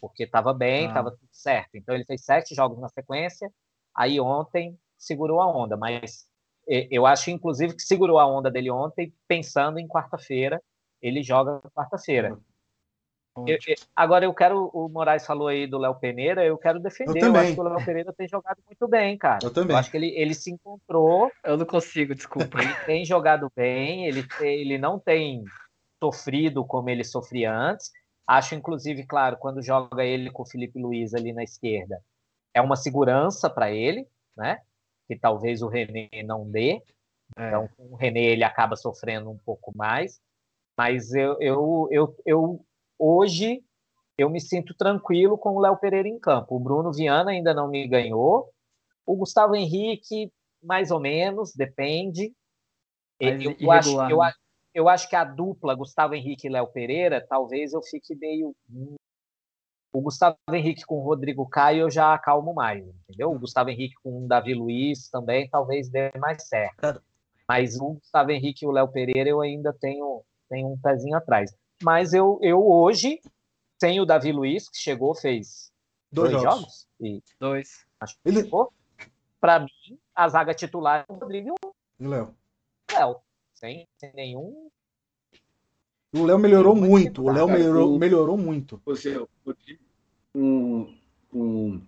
[0.00, 1.12] porque estava bem, estava ah.
[1.12, 1.76] tudo certo.
[1.76, 3.50] Então ele fez sete jogos na sequência.
[3.94, 6.26] Aí ontem segurou a onda, mas
[6.66, 10.62] eu acho, inclusive, que segurou a onda dele ontem, pensando em quarta-feira,
[11.00, 12.38] ele joga quarta-feira.
[13.94, 17.22] agora eu quero, o Moraes falou aí do Léo Pereira, eu quero defender.
[17.22, 19.38] Eu, eu acho que o Léo Pereira tem jogado muito bem, cara.
[19.42, 19.74] Eu também.
[19.74, 21.30] Eu acho que ele, ele se encontrou.
[21.44, 22.60] Eu não consigo, desculpa.
[22.60, 25.44] Ele tem jogado bem, ele, tem, ele não tem
[26.02, 27.90] sofrido como ele sofria antes.
[28.26, 32.02] Acho, inclusive, claro, quando joga ele com o Felipe Luiz ali na esquerda,
[32.54, 34.06] é uma segurança para ele,
[34.36, 34.60] né?
[35.06, 36.82] Que talvez o René não dê.
[37.36, 37.48] É.
[37.48, 40.20] Então, o René ele acaba sofrendo um pouco mais.
[40.80, 42.66] Mas eu, eu, eu, eu
[42.98, 43.62] hoje
[44.16, 46.56] eu me sinto tranquilo com o Léo Pereira em campo.
[46.56, 48.48] O Bruno Viana ainda não me ganhou.
[49.04, 50.32] O Gustavo Henrique,
[50.62, 52.32] mais ou menos, depende.
[53.20, 54.32] Eu, acho, eu, né?
[54.72, 58.56] eu acho que a dupla Gustavo Henrique e Léo Pereira, talvez eu fique meio.
[59.92, 63.30] O Gustavo Henrique com o Rodrigo Caio eu já acalmo mais, entendeu?
[63.30, 67.02] O Gustavo Henrique com o Davi Luiz também talvez dê mais certo.
[67.46, 71.54] Mas o Gustavo Henrique e o Léo Pereira eu ainda tenho, tenho um pezinho atrás.
[71.82, 73.20] Mas eu, eu hoje,
[73.80, 75.70] sem o Davi Luiz, que chegou, fez
[76.12, 76.60] Dois, dois, jogos.
[76.60, 76.86] jogos.
[77.00, 77.86] E Dois.
[78.00, 78.72] acho que Ele- ficou.
[79.40, 79.68] Pra mim,
[80.14, 81.54] a zaga titular é o Rodrigo
[81.98, 82.34] E o Léo?
[82.90, 83.16] o Léo.
[83.54, 84.68] Sem, sem nenhum.
[86.12, 87.22] O Léo melhorou Sim, muito.
[87.24, 88.82] O Léo melhorou, melhorou muito.
[88.84, 89.24] Você,
[90.32, 90.94] com,
[91.30, 91.80] com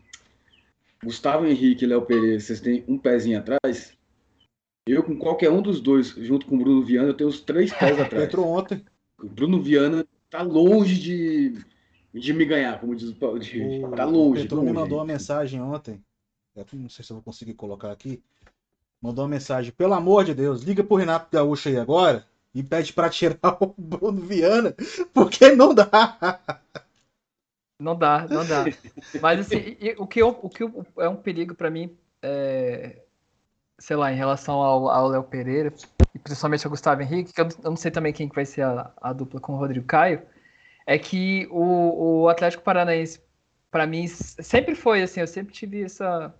[1.03, 3.97] Gustavo Henrique e Léo Pereira, vocês têm um pezinho atrás.
[4.87, 7.73] Eu, com qualquer um dos dois, junto com o Bruno Viana, eu tenho os três
[7.73, 8.25] pés atrás.
[8.25, 8.85] Entrou ontem.
[9.19, 11.65] O Bruno Viana tá longe de,
[12.13, 13.39] de me ganhar, como diz o Paulo.
[13.39, 14.41] de- O, Tá longe.
[14.41, 16.03] o Petro me mandou uma mensagem ontem.
[16.57, 18.21] Eu não sei se eu vou conseguir colocar aqui.
[19.01, 19.73] Mandou uma mensagem.
[19.73, 23.75] Pelo amor de Deus, liga pro Renato Gaúcho aí agora e pede pra tirar o
[23.79, 24.75] Bruno Viana,
[25.15, 26.41] porque não dá.
[27.79, 28.65] Não dá, não dá.
[29.23, 33.03] Mas assim, o que, eu- o que eu- é um perigo pra mim, é,
[33.83, 35.73] sei lá, em relação ao Léo Pereira,
[36.15, 38.63] e principalmente ao Gustavo Henrique, que eu, eu não sei também quem que vai ser
[38.63, 40.23] a, a dupla com o Rodrigo Caio,
[40.87, 43.21] é que o, o Atlético Paranaense,
[43.71, 46.35] pra mim, sempre foi assim, eu sempre tive essa,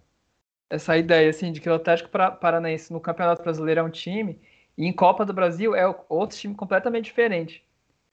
[0.71, 4.41] essa ideia assim, de que o Atlético Para- Paranaense no Campeonato Brasileiro é um time,
[4.79, 7.65] e em Copa do Brasil é outro time completamente diferente.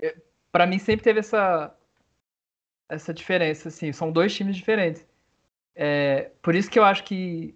[0.01, 0.15] É,
[0.51, 1.73] Pra mim sempre teve essa
[2.87, 5.05] essa diferença, assim, são dois times diferentes.
[5.75, 7.55] É, por isso que eu acho que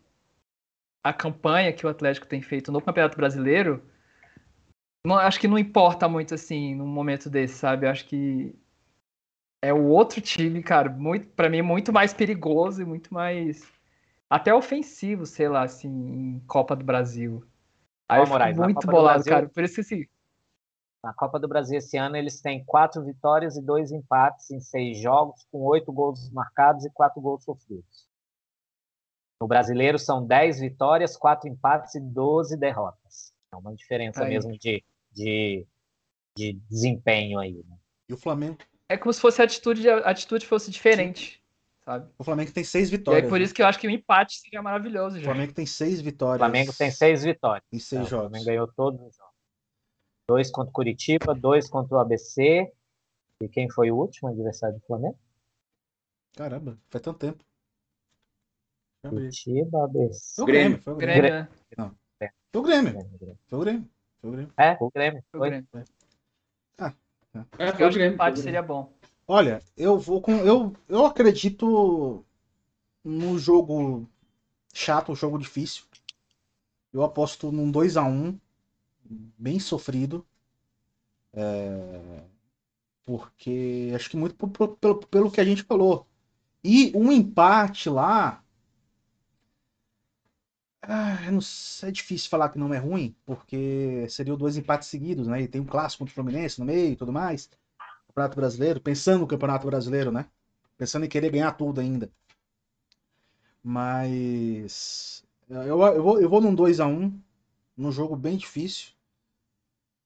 [1.03, 3.83] a campanha que o Atlético tem feito no Campeonato Brasileiro,
[5.05, 7.85] não, acho que não importa muito, assim, num momento desse, sabe?
[7.85, 8.55] Acho que
[9.61, 13.69] é o outro time, cara, muito, para mim, muito mais perigoso e muito mais
[14.29, 17.45] até ofensivo, sei lá, assim, em Copa do Brasil.
[18.07, 19.49] Aí Ó, eu Moraes, muito bolado, Brasil- cara.
[19.49, 20.05] Por isso que, assim,
[21.03, 24.97] Na Copa do Brasil esse ano eles têm quatro vitórias e dois empates em seis
[24.97, 28.07] jogos, com oito gols marcados e quatro gols sofridos.
[29.43, 33.33] No brasileiro são dez vitórias, quatro empates e 12 derrotas.
[33.51, 34.29] É uma diferença Aí.
[34.29, 35.67] mesmo de, de,
[36.37, 37.61] de desempenho aí.
[37.67, 37.75] né?
[38.07, 38.57] E o Flamengo?
[38.87, 41.43] é como se fosse a atitude, a atitude fosse diferente,
[41.83, 42.09] sabe?
[42.17, 43.29] O Flamengo tem seis E aí, vitórias.
[43.29, 43.43] por né?
[43.43, 45.25] isso que eu acho que o empate seria maravilhoso O já.
[45.25, 46.37] Flamengo tem seis O vitórias.
[46.39, 47.65] Flamengo tem seis vitórias.
[47.69, 48.29] em seis Então, O jogos.
[48.29, 49.33] Flamengo ganhou todos os jogos.
[50.29, 52.71] Dois contra o Curitiba, dois contra o ABC.
[53.41, 55.19] E quem foi o último adversário do Flamengo?
[56.33, 57.43] Caramba, faz tanto tempo.
[59.09, 60.33] Curitiba, ABC.
[60.35, 61.21] Foi o Grêmio, foi o Grêmio.
[61.21, 61.47] Grêmio, né?
[62.51, 62.93] Foi o Grêmio.
[62.93, 63.39] Grêmio.
[63.47, 63.89] Foi o Grêmio.
[64.21, 64.53] Foi o Grêmio.
[64.57, 65.23] É, o Grêmio.
[65.31, 65.49] Foi o Foi.
[65.49, 65.67] Grêmio.
[67.57, 68.13] É, Eu foi o acho que o Grêmio.
[68.15, 68.91] empate foi o seria bom.
[69.27, 70.33] Olha, eu vou com.
[70.37, 72.23] Eu, eu acredito
[73.03, 74.07] no jogo
[74.73, 75.85] chato, um jogo difícil.
[76.93, 78.39] Eu aposto num 2 a 1
[79.37, 80.25] bem sofrido.
[81.33, 82.23] É,
[83.05, 86.07] Porque acho que muito por- pelo, pelo que a gente falou.
[86.63, 88.42] E um empate lá.
[90.85, 95.41] Ah, sei, é difícil falar que não é ruim, porque seriam dois empates seguidos, né?
[95.41, 97.49] E tem um clássico contra o Fluminense no meio e tudo mais.
[98.07, 100.27] Campeonato Brasileiro, pensando no Campeonato Brasileiro, né?
[100.77, 102.11] Pensando em querer ganhar tudo ainda.
[103.63, 107.19] Mas eu, eu, vou, eu vou num 2x1,
[107.77, 108.91] num jogo bem difícil.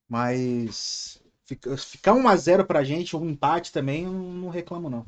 [0.09, 5.05] Mas fica- ficar 1x0 pra gente, um empate também, eu não reclamo não.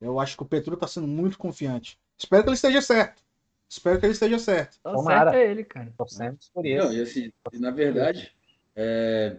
[0.00, 1.98] Eu acho que o Petro tá sendo muito confiante.
[2.16, 3.23] Espero que ele esteja certo.
[3.68, 4.78] Espero que ele esteja certo.
[4.82, 5.30] Tá Tomara.
[5.32, 5.92] certo é ele, cara.
[5.96, 6.92] Torcemos por Não, isso.
[6.94, 8.32] e assim, e na verdade,
[8.76, 9.36] é,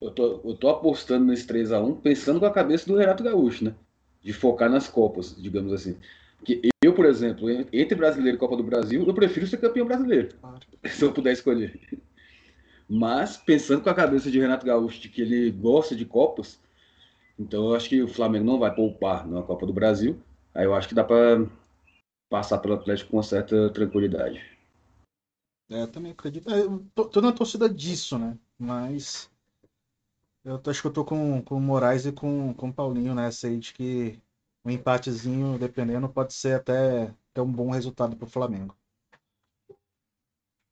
[0.00, 3.74] eu, tô, eu tô apostando nesse 3x1 pensando com a cabeça do Renato Gaúcho, né?
[4.22, 5.96] De focar nas Copas, digamos assim.
[6.38, 10.28] Porque eu, por exemplo, entre brasileiro e Copa do Brasil, eu prefiro ser campeão brasileiro,
[10.40, 10.60] Claro.
[10.86, 11.78] se eu puder escolher.
[12.88, 16.58] Mas, pensando com a cabeça de Renato Gaúcho, de que ele gosta de Copas,
[17.38, 20.18] então eu acho que o Flamengo não vai poupar na Copa do Brasil.
[20.54, 21.44] Aí eu acho que dá para
[22.28, 24.40] passar pelo Atlético com uma certa tranquilidade.
[25.70, 26.48] É, eu também acredito.
[26.50, 28.38] É, Eu tô, tô na torcida disso, né?
[28.58, 29.30] Mas
[30.44, 33.14] eu tô- acho que eu tô com, com o Moraes e com, com o Paulinho
[33.14, 34.18] nessa aí de que
[34.64, 38.76] um empatezinho, dependendo, pode ser até, até um bom resultado pro Flamengo.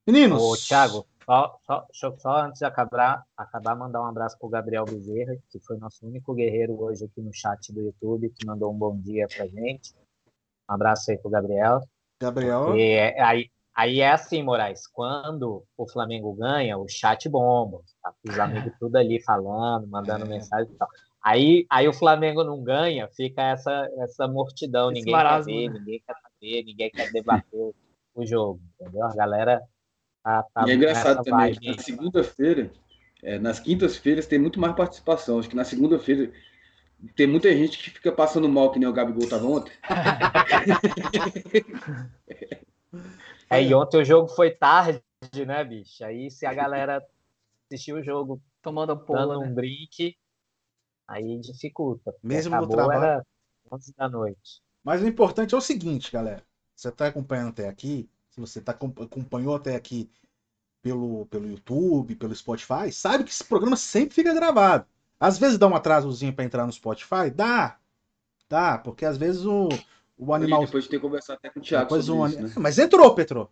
[0.07, 0.43] Meninos!
[0.43, 1.59] Ô, Thiago, só,
[1.93, 6.07] só, só antes de acabar, acabar, mandar um abraço pro Gabriel Bezerra, que foi nosso
[6.07, 9.95] único guerreiro hoje aqui no chat do YouTube, que mandou um bom dia pra gente.
[10.68, 11.80] Um abraço aí pro Gabriel.
[12.20, 17.80] Gabriel, E é- aí, aí é assim, Moraes, quando o Flamengo ganha, o chat bomba,
[18.02, 20.28] tá os amigos tudo ali falando, mandando É.
[20.28, 20.88] mensagem e tal.
[21.22, 25.68] Aí, aí o Flamengo não ganha, fica essa, essa mortidão, Esse ninguém marasmo, quer ver,
[25.68, 25.78] né?
[25.78, 27.60] ninguém quer saber, ninguém quer debater
[28.14, 29.05] o, jogo, entendeu?
[29.05, 29.62] A galera
[30.22, 32.70] tá, tá E é engraçado também, vibe na segunda-feira,
[33.22, 35.38] é, nas quintas-feiras tem muito mais participação.
[35.40, 36.32] Acho que na segunda-feira
[37.14, 39.73] tem muita gente que fica passando mal, que nem o Gabigol tava ontem.
[43.48, 45.01] É, e ontem o jogo foi tarde,
[45.47, 46.05] né, bicho?
[46.05, 47.05] Aí se a galera
[47.70, 49.55] assistiu o jogo Tomando a dando pola, um né?
[49.55, 50.16] drink,
[51.06, 52.12] aí dificulta.
[52.23, 53.05] Mesmo no trabalho.
[53.05, 53.27] era
[53.70, 54.60] 11 da noite.
[54.82, 56.43] Mas o importante é o seguinte, galera.
[56.74, 60.10] Você está acompanhando até aqui, se você tá, acom- acompanhou até aqui
[60.82, 64.86] pelo, pelo YouTube, pelo Spotify, sabe que esse programa sempre fica gravado.
[65.18, 67.30] Às vezes dá um atrasozinho para entrar no Spotify?
[67.34, 67.78] Dá.
[68.48, 69.68] Dá, porque às vezes o,
[70.16, 70.64] o animal.
[70.64, 72.52] Depois de ter conversado até com o Thiago depois sobre o isso, né?
[72.62, 73.51] Mas entrou, Petro.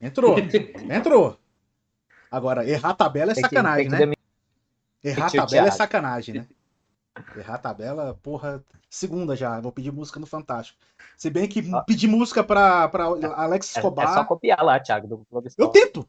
[0.00, 0.36] Entrou.
[0.88, 1.38] entrou.
[2.30, 4.14] Agora, errar a tabela é Tem que, sacanagem, tem que né?
[5.02, 6.46] Errar tabela é sacanagem, né?
[7.36, 9.60] Errar a tabela, porra, segunda já.
[9.60, 10.78] Vou pedir música no Fantástico.
[11.16, 11.82] Se bem que Ó.
[11.82, 14.14] pedir música pra, pra Alex É, é Escobar.
[14.14, 16.08] só copiar lá, Thiago, do Globo Eu tento.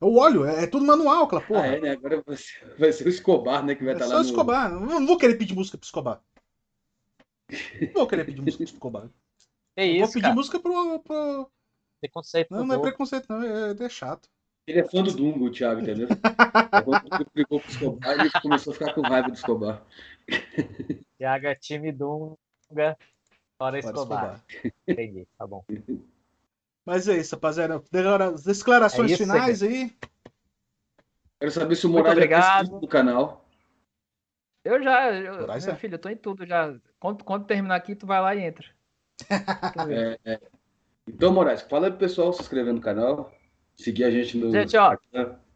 [0.00, 1.62] Eu olho, é, é tudo manual, aquela porra.
[1.62, 1.90] Ah, é, né?
[1.90, 3.74] Agora vai ser, vai ser o Escobar, né?
[3.74, 4.24] Que vai É estar só lá no...
[4.26, 4.70] Escobar.
[4.72, 6.22] Eu Não vou querer pedir música pro Escobar.
[7.50, 9.08] Não vou querer pedir música pro Escobar.
[9.76, 10.34] Que Eu vou isso, pedir cara?
[10.34, 11.00] música pro.
[11.00, 11.50] pro-
[12.00, 13.42] Preconceito Não, do não é preconceito, não.
[13.42, 14.28] É, é chato.
[14.68, 16.06] Ele é fã do Dungo, o Thiago, entendeu?
[16.84, 19.82] Quando ele explicou pro Escobar, ele começou a ficar com raiva do Escobar.
[21.18, 22.36] Thiago é time Dunga,
[22.70, 22.96] fora
[23.58, 24.44] Fora Escobar.
[24.86, 25.64] Entendi, tá bom.
[26.88, 27.82] Mas é isso, rapaziada.
[28.46, 29.94] Declarações É isso, finais aí.
[31.38, 32.62] Quero saber se o Moraes obrigado.
[32.62, 33.44] inscrito no canal.
[34.64, 35.76] Eu já, eu, Moraes meu é.
[35.76, 36.74] filho, eu tô em tudo já.
[36.98, 38.66] Quando, quando terminar aqui, tu vai lá e entra.
[40.24, 40.40] É, é.
[41.06, 43.30] Então, Moraes, fala pro pessoal se inscrever no canal,
[43.76, 44.50] seguir a gente no.
[44.50, 44.96] Gente, ó.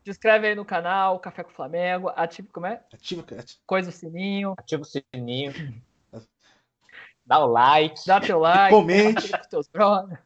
[0.05, 2.85] Se inscreve aí no canal, Café com Flamengo, ativa, como é?
[2.93, 3.61] Ativa, ativa.
[3.67, 5.55] Coisa o sininho, Ativa o sininho.
[7.25, 8.07] Dá o like.
[8.07, 9.31] dá teu like, Comente.
[9.31, 10.21] com teus brothers.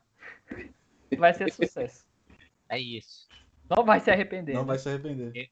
[1.19, 2.07] Vai ser sucesso.
[2.69, 3.29] É isso.
[3.71, 4.53] Não vai se arrepender.
[4.53, 4.67] Não né?
[4.67, 5.49] vai se arrepender.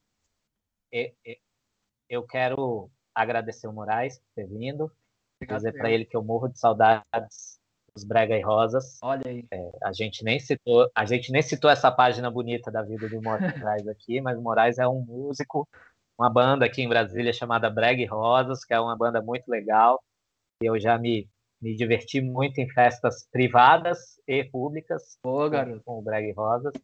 [2.08, 4.90] Eu quero agradecer o Moraes por ter vindo.
[5.36, 7.60] Obrigado, Dizer para ele que eu morro de saudades
[7.94, 8.98] dos Brega e Rosas.
[9.02, 9.46] Olha aí.
[9.82, 13.86] A gente nem citou, a gente nem citou essa página bonita da vida do Moraes
[13.86, 15.68] aqui, mas o Moraes é um músico,
[16.18, 20.02] uma banda aqui em Brasília chamada Brega e Rosas, que é uma banda muito legal.
[20.60, 21.28] E eu já me,
[21.64, 25.80] me diverti muito em festas privadas e públicas Boa, garoto.
[25.82, 26.74] com o Brega e Rosas.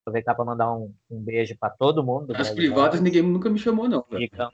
[0.00, 2.28] Aproveitar para mandar um, um beijo para todo mundo.
[2.28, 3.00] do As privadas Rosas.
[3.02, 4.06] ninguém nunca me chamou, não.
[4.10, 4.24] velho.
[4.24, 4.50] Igão.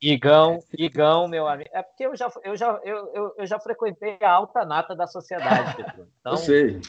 [0.00, 1.70] Igão, Igão, meu amigo.
[1.72, 5.08] É porque eu já, eu já, eu, eu, eu já frequentei a alta nata da
[5.08, 6.06] sociedade, Pedro.
[6.20, 6.80] Então, Eu sei.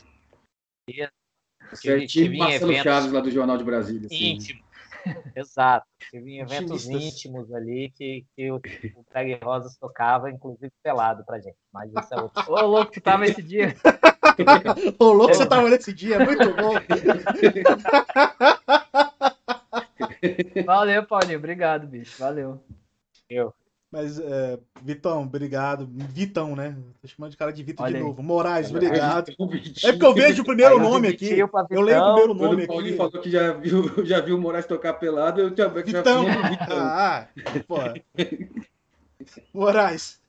[0.92, 4.06] é em Marcelo eventos Chaves lá do Jornal de Brasília.
[4.06, 4.34] Assim.
[4.34, 4.65] íntimos.
[5.36, 5.86] Exato.
[6.10, 11.40] Tive eventos íntimos ali que, que o, o Preg e Rosas tocava, inclusive pelado pra
[11.40, 11.57] gente.
[11.73, 12.52] Mas isso é outro.
[12.52, 13.76] Ô, louco, tu tava esse dia.
[14.99, 16.73] Ô, louco, você tava nesse dia, muito bom.
[20.65, 21.38] Valeu, Paulinho.
[21.38, 22.19] Obrigado, bicho.
[22.19, 22.61] Valeu.
[23.95, 25.88] Mas, é, Vitão, obrigado.
[25.89, 26.76] Vitão, né?
[27.01, 28.22] Tô chamando de cara de Vitor de novo.
[28.22, 29.31] Moraes, obrigado.
[29.31, 31.30] É porque eu vejo o primeiro nome aqui.
[31.69, 32.97] Eu leio o primeiro Quando nome o Paulinho aqui.
[32.97, 36.26] falou que já viu, já viu o Moraes tocar pelado, eu já, já Vitão.
[36.26, 36.77] chamando o Vitão.
[36.77, 37.27] Ah,
[37.65, 37.77] pô.
[39.53, 40.22] Moraes.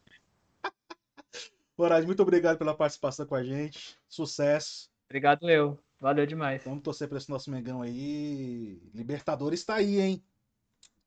[1.76, 3.98] Moraes, muito obrigado pela participação com a gente.
[4.09, 4.88] Sucesso.
[5.06, 5.76] Obrigado, eu.
[6.01, 6.62] Valeu demais.
[6.62, 8.80] Vamos torcer para esse nosso Mengão aí.
[8.94, 10.22] Libertadores tá aí, hein?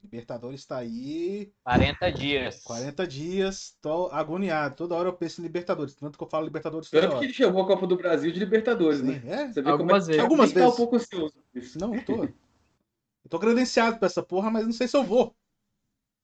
[0.01, 1.51] Libertadores tá aí.
[1.63, 2.63] 40 dias.
[2.63, 3.77] 40 dias.
[3.81, 4.75] Tô agoniado.
[4.75, 5.93] Toda hora eu penso em Libertadores.
[5.93, 9.01] Tanto que eu falo Libertadores Tanto que ele chamou a Copa do Brasil de Libertadores,
[9.01, 9.19] né?
[9.19, 9.47] Sim, é?
[9.47, 10.21] Você vê Algumas como é que vezes.
[10.21, 10.73] Algumas tá vezes.
[10.73, 11.33] um pouco ansioso.
[11.75, 12.23] Não, não tô.
[12.23, 15.35] Eu tô credenciado pra essa porra, mas não sei se eu vou.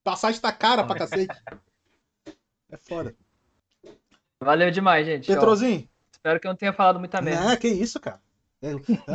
[0.03, 1.35] Passagem tá cara pra cacete.
[2.71, 3.15] É foda.
[4.39, 5.31] Valeu demais, gente.
[5.31, 5.87] Ó, Petrozinho?
[6.11, 7.49] espero que eu não tenha falado muita merda.
[7.49, 8.21] Não, que isso, cara.
[8.61, 8.71] É,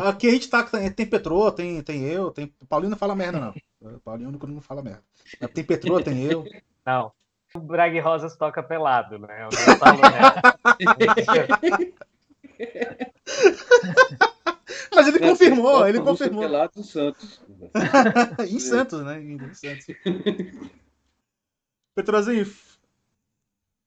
[0.08, 0.62] Aqui a gente tá.
[0.62, 2.54] Tem Petrô, tem, tem eu, tem.
[2.68, 3.54] Paulinho não fala merda, não.
[4.04, 5.02] Paulinho é o único que não fala merda.
[5.40, 6.44] Mas Tem Petrô, tem eu.
[6.84, 7.12] Não.
[7.54, 9.42] O Brag Rosas toca pelado, né?
[9.42, 10.58] Eu não falo nada.
[14.94, 16.42] Mas ele É, confirmou, ele confirmou.
[16.42, 17.40] pelado do Santos.
[18.48, 19.20] em Santos, né?
[19.20, 19.86] Em Santos.
[21.94, 22.46] Petrozinho,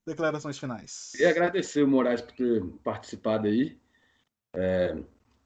[0.06, 1.14] declarações finais.
[1.20, 3.78] E agradecer o Moraes por ter participado aí.
[4.54, 4.96] É,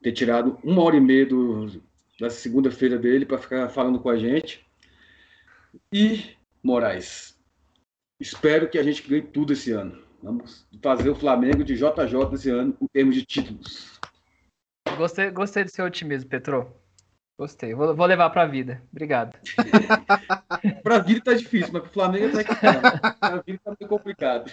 [0.01, 1.81] ter tirado uma hora e meia do,
[2.19, 4.65] da segunda-feira dele para ficar falando com a gente.
[5.91, 7.37] E, Moraes,
[8.19, 10.03] espero que a gente ganhe tudo esse ano.
[10.21, 13.99] Vamos fazer o Flamengo de JJ esse ano em termos de títulos.
[14.97, 16.73] Gostei, gostei do seu otimismo, Petro.
[17.37, 17.75] Gostei.
[17.75, 18.81] Vou, vou levar pra vida.
[18.91, 19.37] Obrigado.
[20.81, 23.13] Para vida tá difícil, mas para o Flamengo que tá.
[23.13, 24.51] Para vida tá meio complicado.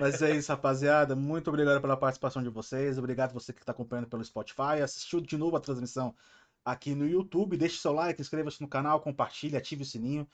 [0.00, 1.14] Mas é isso, rapaziada.
[1.14, 2.96] Muito obrigado pela participação de vocês.
[2.96, 4.80] Obrigado você que está acompanhando pelo Spotify.
[4.82, 6.14] Assistiu de novo a transmissão
[6.72, 7.56] aqui no YouTube.
[7.56, 10.28] Deixe seu like, inscreva-se no canal, compartilhe, ative o sininho.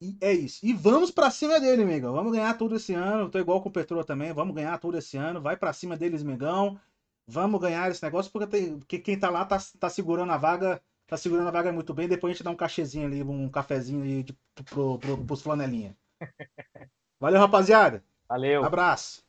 [0.00, 0.64] E é isso.
[0.66, 2.12] E vamos pra cima dele, Mengão.
[2.12, 3.30] Vamos ganhar tudo esse ano.
[3.30, 4.32] Tô igual com o Petrô também.
[4.32, 5.40] Vamos ganhar tudo esse ano.
[5.40, 6.78] Vai pra cima deles, Mengão.
[7.26, 10.82] Vamos ganhar esse negócio, porque, tem, porque quem tá lá tá, tá segurando a vaga.
[11.06, 12.08] Tá segurando a vaga muito bem.
[12.08, 15.96] Depois a gente dá um cachezinho ali, um cafezinho ali de, pro, pro, pros flanelinha.
[17.20, 18.02] Valeu, rapaziada.
[18.28, 18.64] Valeu.
[18.64, 19.24] Abraço.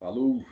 [0.00, 0.44] Falou.